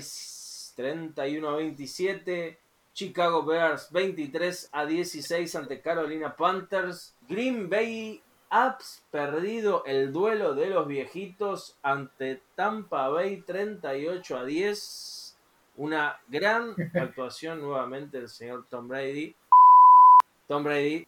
31 0.76 1.50
a 1.50 1.56
27. 1.56 2.60
Chicago 2.94 3.44
Bears 3.44 3.90
23 3.92 4.70
a 4.72 4.86
16 4.86 5.56
ante 5.56 5.82
Carolina 5.82 6.36
Panthers. 6.36 7.16
Green 7.28 7.70
Bay 7.70 8.22
Apps 8.56 9.04
perdido 9.10 9.84
el 9.86 10.14
duelo 10.14 10.54
de 10.54 10.68
los 10.68 10.86
viejitos 10.88 11.80
ante 11.82 12.44
Tampa 12.54 13.08
Bay 13.10 13.42
38 13.42 14.38
a 14.38 14.46
10. 14.46 15.38
Una 15.78 16.20
gran 16.28 16.76
actuación 16.94 17.62
nuevamente 17.62 18.20
del 18.20 18.30
señor 18.30 18.68
Tom 18.70 18.88
Brady. 18.88 19.36
Tom 20.48 20.64
Brady. 20.64 21.08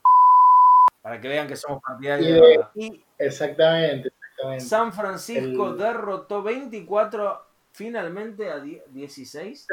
Para 1.03 1.21
que 1.21 1.27
vean 1.27 1.47
que 1.47 1.55
somos 1.55 1.83
partidarios. 1.83 2.67
Y 2.73 3.05
Exactamente, 3.19 4.07
exactamente. 4.07 4.65
San 4.65 4.91
Francisco 4.91 5.69
El- 5.69 5.77
derrotó 5.77 6.41
24 6.41 7.45
finalmente 7.73 8.49
a 8.49 8.59
10 8.59 8.91
16. 8.91 9.67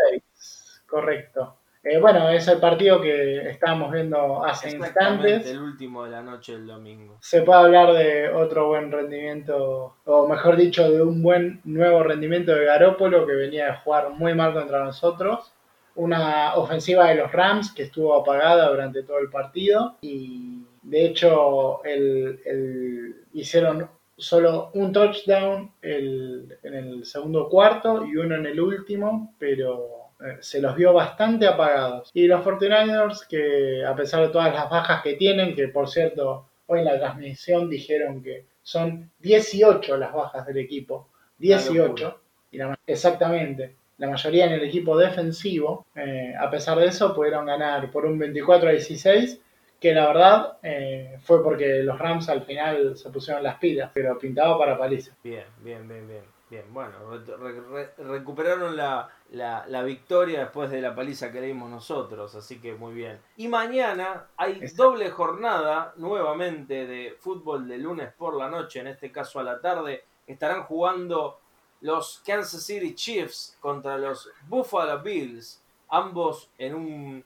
Correcto. 0.87 1.57
Eh, 1.85 1.99
bueno, 1.99 2.28
es 2.28 2.47
el 2.47 2.61
partido 2.61 3.01
que 3.01 3.49
estábamos 3.51 3.91
viendo 3.91 4.45
hace 4.45 4.70
instantes. 4.70 5.47
el 5.51 5.61
último 5.61 6.05
de 6.05 6.11
la 6.12 6.22
noche 6.22 6.53
del 6.53 6.66
domingo. 6.68 7.18
Se 7.20 7.43
puede 7.43 7.59
hablar 7.61 7.93
de 7.93 8.28
otro 8.28 8.68
buen 8.68 8.93
rendimiento, 8.93 9.97
o 10.05 10.28
mejor 10.28 10.57
dicho, 10.57 10.89
de 10.89 11.03
un 11.03 11.22
buen 11.22 11.61
nuevo 11.64 12.05
rendimiento 12.05 12.55
de 12.55 12.66
Garópolo 12.66 13.26
que 13.26 13.35
venía 13.35 13.66
de 13.66 13.76
jugar 13.78 14.11
muy 14.11 14.33
mal 14.35 14.53
contra 14.53 14.85
nosotros. 14.85 15.53
Una 15.97 16.55
ofensiva 16.55 17.09
de 17.09 17.16
los 17.16 17.33
Rams 17.33 17.72
que 17.74 17.83
estuvo 17.83 18.14
apagada 18.14 18.68
durante 18.70 19.03
todo 19.03 19.18
el 19.18 19.28
partido 19.28 19.97
y 20.03 20.62
de 20.83 21.05
hecho 21.07 21.83
el- 21.85 22.41
el- 22.45 23.16
hicieron 23.33 23.89
solo 24.16 24.70
un 24.74 24.93
touchdown 24.93 25.72
el- 25.83 26.57
en 26.62 26.74
el 26.74 27.05
segundo 27.05 27.49
cuarto 27.49 28.07
y 28.07 28.16
uno 28.16 28.37
en 28.37 28.47
el 28.47 28.61
último, 28.61 29.35
pero 29.39 30.02
se 30.41 30.61
los 30.61 30.77
vio 30.77 30.93
bastante 30.93 31.47
apagados. 31.47 32.11
Y 32.14 32.27
los 32.27 32.45
49ers 32.45 33.27
que 33.29 33.85
a 33.85 33.95
pesar 33.95 34.23
de 34.23 34.29
todas 34.29 34.53
las 34.53 34.68
bajas 34.70 35.03
que 35.03 35.14
tienen, 35.14 35.55
que 35.55 35.68
por 35.68 35.89
cierto 35.89 36.49
hoy 36.66 36.81
en 36.81 36.87
la 36.87 36.99
transmisión 36.99 37.68
dijeron 37.68 38.23
que 38.23 38.47
son 38.62 39.11
18 39.18 39.97
las 39.97 40.12
bajas 40.12 40.47
del 40.47 40.59
equipo, 40.59 41.09
18, 41.39 42.20
y 42.53 42.59
la 42.59 42.79
exactamente, 42.87 43.77
la 43.99 44.09
mayoría 44.09 44.47
en 44.47 44.53
el 44.53 44.64
equipo 44.64 44.97
defensivo, 44.97 45.87
eh, 45.95 46.35
a 46.39 46.51
pesar 46.51 46.79
de 46.79 46.87
eso 46.87 47.14
pudieron 47.14 47.47
ganar 47.47 47.91
por 47.91 48.07
un 48.07 48.18
24 48.18 48.68
a 48.68 48.73
16, 48.73 49.41
que 49.81 49.93
la 49.93 50.07
verdad 50.07 50.59
eh, 50.62 51.16
fue 51.23 51.43
porque 51.43 51.83
los 51.83 51.99
Rams 51.99 52.29
al 52.29 52.43
final 52.43 52.97
se 52.97 53.11
pusieron 53.11 53.43
las 53.43 53.59
pilas, 53.59 53.91
pero 53.93 54.18
pintaba 54.18 54.57
para 54.57 54.79
paliza. 54.79 55.16
Bien, 55.25 55.45
bien, 55.59 55.87
bien, 55.89 56.07
bien. 56.07 56.23
Bien, 56.53 56.67
bueno, 56.75 56.93
re- 57.11 57.37
re- 57.39 57.61
re- 57.63 57.95
recuperaron 58.05 58.77
la, 58.77 59.09
la- 59.31 59.65
la 59.69 59.83
victoria 59.83 60.41
después 60.41 60.71
de 60.71 60.83
la 60.83 60.95
paliza 60.95 61.33
que 61.33 61.41
le 61.41 61.47
dimos 61.47 61.71
nosotros, 61.71 62.35
así 62.35 62.61
que 62.61 62.75
muy 62.75 62.93
bien. 62.93 63.19
Y 63.39 63.49
mañana 63.49 64.27
hay 64.37 64.61
doble 64.77 65.09
jornada 65.09 65.95
nuevamente 65.97 66.87
de 66.87 67.17
fútbol 67.19 67.67
de 67.67 67.79
lunes 67.79 68.13
por 68.13 68.37
la 68.37 68.51
noche, 68.51 68.81
en 68.81 68.89
este 68.89 69.11
caso 69.11 69.41
a 69.41 69.45
la 69.45 69.63
tarde. 69.63 70.05
Estarán 70.27 70.65
jugando 70.65 71.41
los 71.81 72.21
Kansas 72.27 72.63
City 72.63 72.95
Chiefs 72.95 73.57
contra 73.59 73.97
los 73.97 74.29
Buffalo 74.47 74.99
Bills, 75.03 75.63
ambos 75.89 76.51
en 76.59 76.75
un 76.75 77.25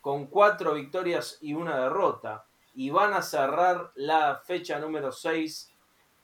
con 0.00 0.26
cuatro 0.26 0.74
victorias 0.74 1.38
y 1.40 1.52
una 1.52 1.80
derrota. 1.80 2.44
Y 2.76 2.90
van 2.90 3.12
a 3.12 3.22
cerrar 3.22 3.90
la 3.96 4.36
fecha 4.36 4.78
número 4.78 5.10
6 5.10 5.72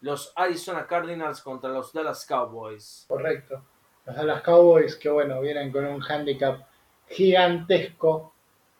los 0.04 0.32
Arizona 0.36 0.86
Cardinals 0.86 1.40
contra 1.40 1.70
los 1.70 1.92
Dallas 1.92 2.26
Cowboys. 2.26 3.06
Correcto. 3.08 3.64
Los 4.04 4.14
Dallas 4.16 4.42
Cowboys 4.42 4.96
que 4.96 5.08
bueno, 5.08 5.40
vienen 5.40 5.72
con 5.72 5.86
un 5.86 6.02
handicap 6.02 6.60
gigantesco 7.08 8.34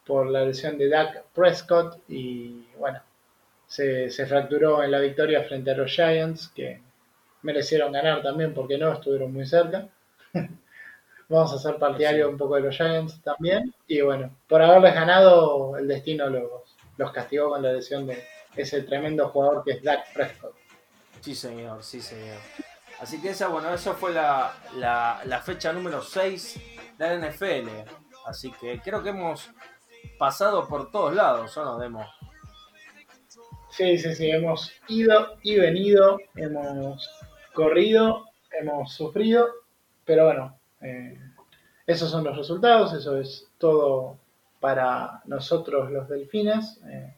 por 0.06 0.26
la 0.30 0.44
lesión 0.44 0.76
de 0.76 0.88
Dak 0.88 1.24
Prescott 1.34 1.98
y 2.08 2.66
bueno, 2.78 3.00
se, 3.66 4.10
se 4.10 4.26
fracturó 4.26 4.82
en 4.82 4.90
la 4.90 5.00
victoria 5.00 5.42
frente 5.44 5.70
a 5.70 5.76
los 5.76 5.90
Giants 5.90 6.48
que 6.54 6.80
merecieron 7.42 7.92
ganar 7.92 8.22
también 8.22 8.52
porque 8.52 8.76
no 8.76 8.92
estuvieron 8.92 9.32
muy 9.32 9.46
cerca. 9.46 9.88
Vamos 11.28 11.54
a 11.54 11.58
ser 11.58 11.78
partidario 11.78 12.26
Sí. 12.26 12.32
un 12.32 12.36
poco 12.36 12.56
de 12.56 12.60
los 12.62 12.76
Giants 12.76 13.22
también. 13.22 13.74
Y 13.86 14.02
bueno, 14.02 14.36
por 14.46 14.60
haberles 14.60 14.94
ganado, 14.94 15.76
el 15.78 15.88
destino 15.88 16.28
los, 16.28 16.76
los 16.98 17.12
castigó 17.12 17.48
con 17.48 17.62
la 17.62 17.72
lesión 17.72 18.06
de 18.06 18.22
ese 18.56 18.82
tremendo 18.82 19.28
jugador 19.30 19.64
que 19.64 19.72
es 19.72 19.82
Dak 19.82 20.12
Prescott. 20.12 20.54
Sí, 21.24 21.34
señor, 21.34 21.82
sí, 21.82 22.02
señor. 22.02 22.36
Así 23.00 23.18
que 23.20 23.30
esa, 23.30 23.48
bueno, 23.48 23.72
eso 23.72 23.94
fue 23.94 24.12
la, 24.12 24.54
la, 24.76 25.22
la 25.24 25.40
fecha 25.40 25.72
número 25.72 26.02
6 26.02 26.60
de 26.98 27.18
la 27.18 27.30
NFL. 27.30 27.68
Así 28.26 28.52
que 28.52 28.78
creo 28.82 29.02
que 29.02 29.08
hemos 29.08 29.50
pasado 30.18 30.68
por 30.68 30.90
todos 30.90 31.14
lados, 31.14 31.56
¿o 31.56 31.64
no, 31.64 31.78
Demo? 31.78 32.04
Sí, 33.70 33.96
sí, 33.96 34.14
sí, 34.14 34.30
hemos 34.30 34.70
ido 34.88 35.38
y 35.42 35.58
venido, 35.58 36.18
hemos 36.36 37.08
corrido, 37.54 38.26
hemos 38.60 38.92
sufrido, 38.92 39.48
pero 40.04 40.26
bueno, 40.26 40.58
eh, 40.82 41.18
esos 41.86 42.10
son 42.10 42.24
los 42.24 42.36
resultados, 42.36 42.92
eso 42.92 43.16
es 43.18 43.48
todo 43.56 44.18
para 44.60 45.22
nosotros 45.24 45.90
los 45.90 46.06
delfines. 46.06 46.80
eh, 46.86 47.16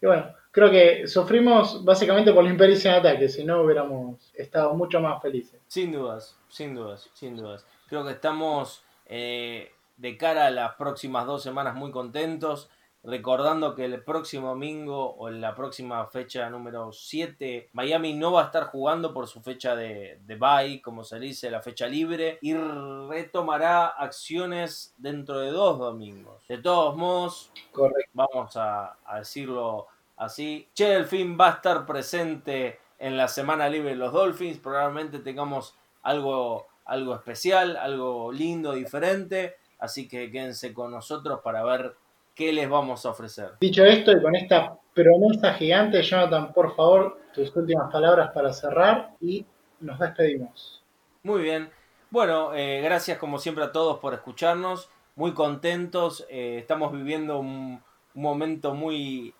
y 0.00 0.06
bueno, 0.06 0.32
creo 0.50 0.70
que 0.70 1.06
sufrimos 1.06 1.84
básicamente 1.84 2.32
por 2.32 2.44
la 2.44 2.50
impericia 2.50 2.92
en 2.92 2.98
ataque, 2.98 3.28
si 3.28 3.44
no 3.44 3.62
hubiéramos 3.62 4.32
estado 4.34 4.74
mucho 4.74 5.00
más 5.00 5.20
felices. 5.22 5.60
Sin 5.66 5.92
dudas, 5.92 6.36
sin 6.48 6.74
dudas, 6.74 7.08
sin 7.14 7.36
dudas. 7.36 7.66
Creo 7.88 8.04
que 8.04 8.12
estamos 8.12 8.84
eh, 9.06 9.72
de 9.96 10.16
cara 10.16 10.46
a 10.46 10.50
las 10.50 10.74
próximas 10.74 11.26
dos 11.26 11.42
semanas 11.42 11.74
muy 11.74 11.90
contentos. 11.90 12.70
Recordando 13.02 13.74
que 13.74 13.86
el 13.86 14.04
próximo 14.04 14.48
domingo 14.48 15.14
o 15.14 15.30
en 15.30 15.40
la 15.40 15.54
próxima 15.54 16.06
fecha 16.08 16.50
número 16.50 16.92
7, 16.92 17.70
Miami 17.72 18.12
no 18.12 18.32
va 18.32 18.42
a 18.42 18.46
estar 18.46 18.64
jugando 18.64 19.14
por 19.14 19.26
su 19.26 19.40
fecha 19.40 19.74
de, 19.74 20.20
de 20.26 20.36
bye, 20.36 20.82
como 20.82 21.02
se 21.02 21.18
dice, 21.18 21.50
la 21.50 21.62
fecha 21.62 21.86
libre, 21.86 22.38
y 22.42 22.52
retomará 22.52 23.86
acciones 23.86 24.94
dentro 24.98 25.40
de 25.40 25.50
dos 25.50 25.78
domingos. 25.78 26.46
De 26.46 26.58
todos 26.58 26.94
modos, 26.94 27.50
Correcto. 27.72 28.10
vamos 28.12 28.54
a, 28.58 28.98
a 29.06 29.20
decirlo 29.20 29.86
así. 30.20 30.68
Che 30.74 30.86
Delfín 30.86 31.36
va 31.38 31.48
a 31.48 31.54
estar 31.54 31.84
presente 31.84 32.78
en 32.98 33.16
la 33.16 33.26
semana 33.26 33.68
libre 33.68 33.90
de 33.90 33.96
los 33.96 34.12
Dolphins. 34.12 34.58
Probablemente 34.58 35.18
tengamos 35.18 35.74
algo, 36.02 36.66
algo 36.84 37.14
especial, 37.14 37.76
algo 37.76 38.30
lindo, 38.30 38.72
diferente. 38.72 39.56
Así 39.78 40.06
que 40.06 40.30
quédense 40.30 40.72
con 40.72 40.92
nosotros 40.92 41.40
para 41.42 41.64
ver 41.64 41.96
qué 42.34 42.52
les 42.52 42.68
vamos 42.68 43.04
a 43.06 43.10
ofrecer. 43.10 43.52
Dicho 43.60 43.84
esto 43.84 44.12
y 44.12 44.22
con 44.22 44.36
esta 44.36 44.76
promesa 44.94 45.54
gigante, 45.54 46.02
Jonathan, 46.02 46.52
por 46.52 46.76
favor, 46.76 47.18
tus 47.32 47.54
últimas 47.56 47.90
palabras 47.90 48.30
para 48.32 48.52
cerrar 48.52 49.14
y 49.20 49.44
nos 49.80 49.98
despedimos. 49.98 50.84
Muy 51.22 51.42
bien. 51.42 51.70
Bueno, 52.10 52.54
eh, 52.54 52.80
gracias 52.82 53.18
como 53.18 53.38
siempre 53.38 53.64
a 53.64 53.72
todos 53.72 53.98
por 53.98 54.12
escucharnos. 54.14 54.90
Muy 55.16 55.32
contentos. 55.32 56.26
eh, 56.28 56.58
estamos 56.58 56.92
viviendo 56.92 57.38
un, 57.38 57.82
un 58.14 58.22
momento 58.22 58.74
muy, 58.74 59.34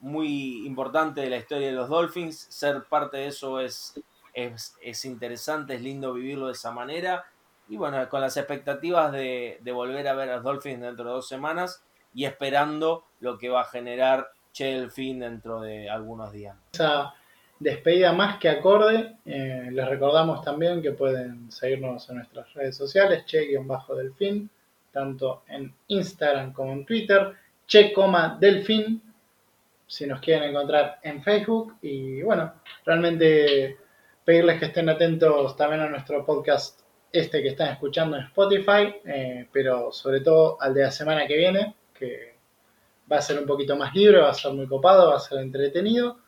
muy 0.00 0.66
importante 0.66 1.20
de 1.20 1.30
la 1.30 1.36
historia 1.36 1.68
de 1.68 1.74
los 1.74 1.88
Dolphins. 1.88 2.46
Ser 2.50 2.84
parte 2.84 3.18
de 3.18 3.26
eso 3.28 3.60
es 3.60 4.00
es, 4.44 4.76
es 4.82 5.04
interesante, 5.04 5.74
es 5.74 5.82
lindo 5.82 6.14
vivirlo 6.14 6.46
de 6.46 6.52
esa 6.52 6.70
manera. 6.70 7.24
Y 7.68 7.76
bueno, 7.76 8.08
con 8.08 8.20
las 8.20 8.36
expectativas 8.36 9.12
de, 9.12 9.58
de 9.60 9.72
volver 9.72 10.08
a 10.08 10.14
ver 10.14 10.30
a 10.30 10.36
los 10.36 10.44
Dolphins 10.44 10.80
dentro 10.80 11.04
de 11.04 11.10
dos 11.10 11.28
semanas 11.28 11.82
y 12.14 12.24
esperando 12.24 13.04
lo 13.20 13.36
que 13.36 13.48
va 13.48 13.62
a 13.62 13.64
generar 13.64 14.28
Che 14.52 14.80
Delfín 14.80 15.20
dentro 15.20 15.60
de 15.60 15.90
algunos 15.90 16.32
días. 16.32 16.56
Esa 16.72 17.14
despedida 17.58 18.12
más 18.12 18.38
que 18.38 18.48
acorde. 18.48 19.16
Eh, 19.26 19.68
les 19.70 19.88
recordamos 19.88 20.42
también 20.42 20.80
que 20.80 20.92
pueden 20.92 21.50
seguirnos 21.50 22.08
en 22.08 22.16
nuestras 22.16 22.52
redes 22.54 22.76
sociales, 22.76 23.24
che-delfín, 23.26 24.48
tanto 24.92 25.42
en 25.48 25.74
Instagram 25.88 26.52
como 26.52 26.72
en 26.72 26.86
Twitter, 26.86 27.34
che-delfín, 27.66 29.02
si 29.88 30.06
nos 30.06 30.20
quieren 30.20 30.50
encontrar 30.50 31.00
en 31.02 31.22
Facebook. 31.22 31.78
Y 31.82 32.22
bueno, 32.22 32.52
realmente 32.84 33.76
pedirles 34.24 34.60
que 34.60 34.66
estén 34.66 34.88
atentos 34.88 35.56
también 35.56 35.80
a 35.80 35.88
nuestro 35.88 36.24
podcast 36.24 36.80
este 37.10 37.42
que 37.42 37.48
están 37.48 37.70
escuchando 37.70 38.16
en 38.16 38.24
Spotify, 38.24 38.94
eh, 39.04 39.48
pero 39.50 39.90
sobre 39.90 40.20
todo 40.20 40.60
al 40.60 40.74
de 40.74 40.82
la 40.82 40.90
semana 40.90 41.26
que 41.26 41.36
viene, 41.36 41.74
que 41.94 42.36
va 43.10 43.16
a 43.16 43.22
ser 43.22 43.38
un 43.38 43.46
poquito 43.46 43.74
más 43.76 43.94
libre, 43.94 44.20
va 44.20 44.30
a 44.30 44.34
ser 44.34 44.52
muy 44.52 44.66
copado, 44.66 45.10
va 45.10 45.16
a 45.16 45.20
ser 45.20 45.38
entretenido. 45.38 46.18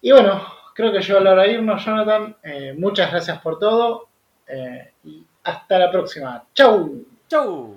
Y 0.00 0.12
bueno, 0.12 0.46
creo 0.74 0.92
que 0.92 1.00
llegó 1.00 1.18
la 1.18 1.32
hora 1.32 1.42
de 1.42 1.52
irnos, 1.54 1.84
Jonathan. 1.84 2.36
Eh, 2.44 2.74
muchas 2.78 3.10
gracias 3.10 3.40
por 3.40 3.58
todo 3.58 4.08
eh, 4.46 4.92
y 5.02 5.26
hasta 5.42 5.78
la 5.78 5.90
próxima. 5.90 6.44
¡Chau! 6.54 7.04
¡Chau! 7.28 7.74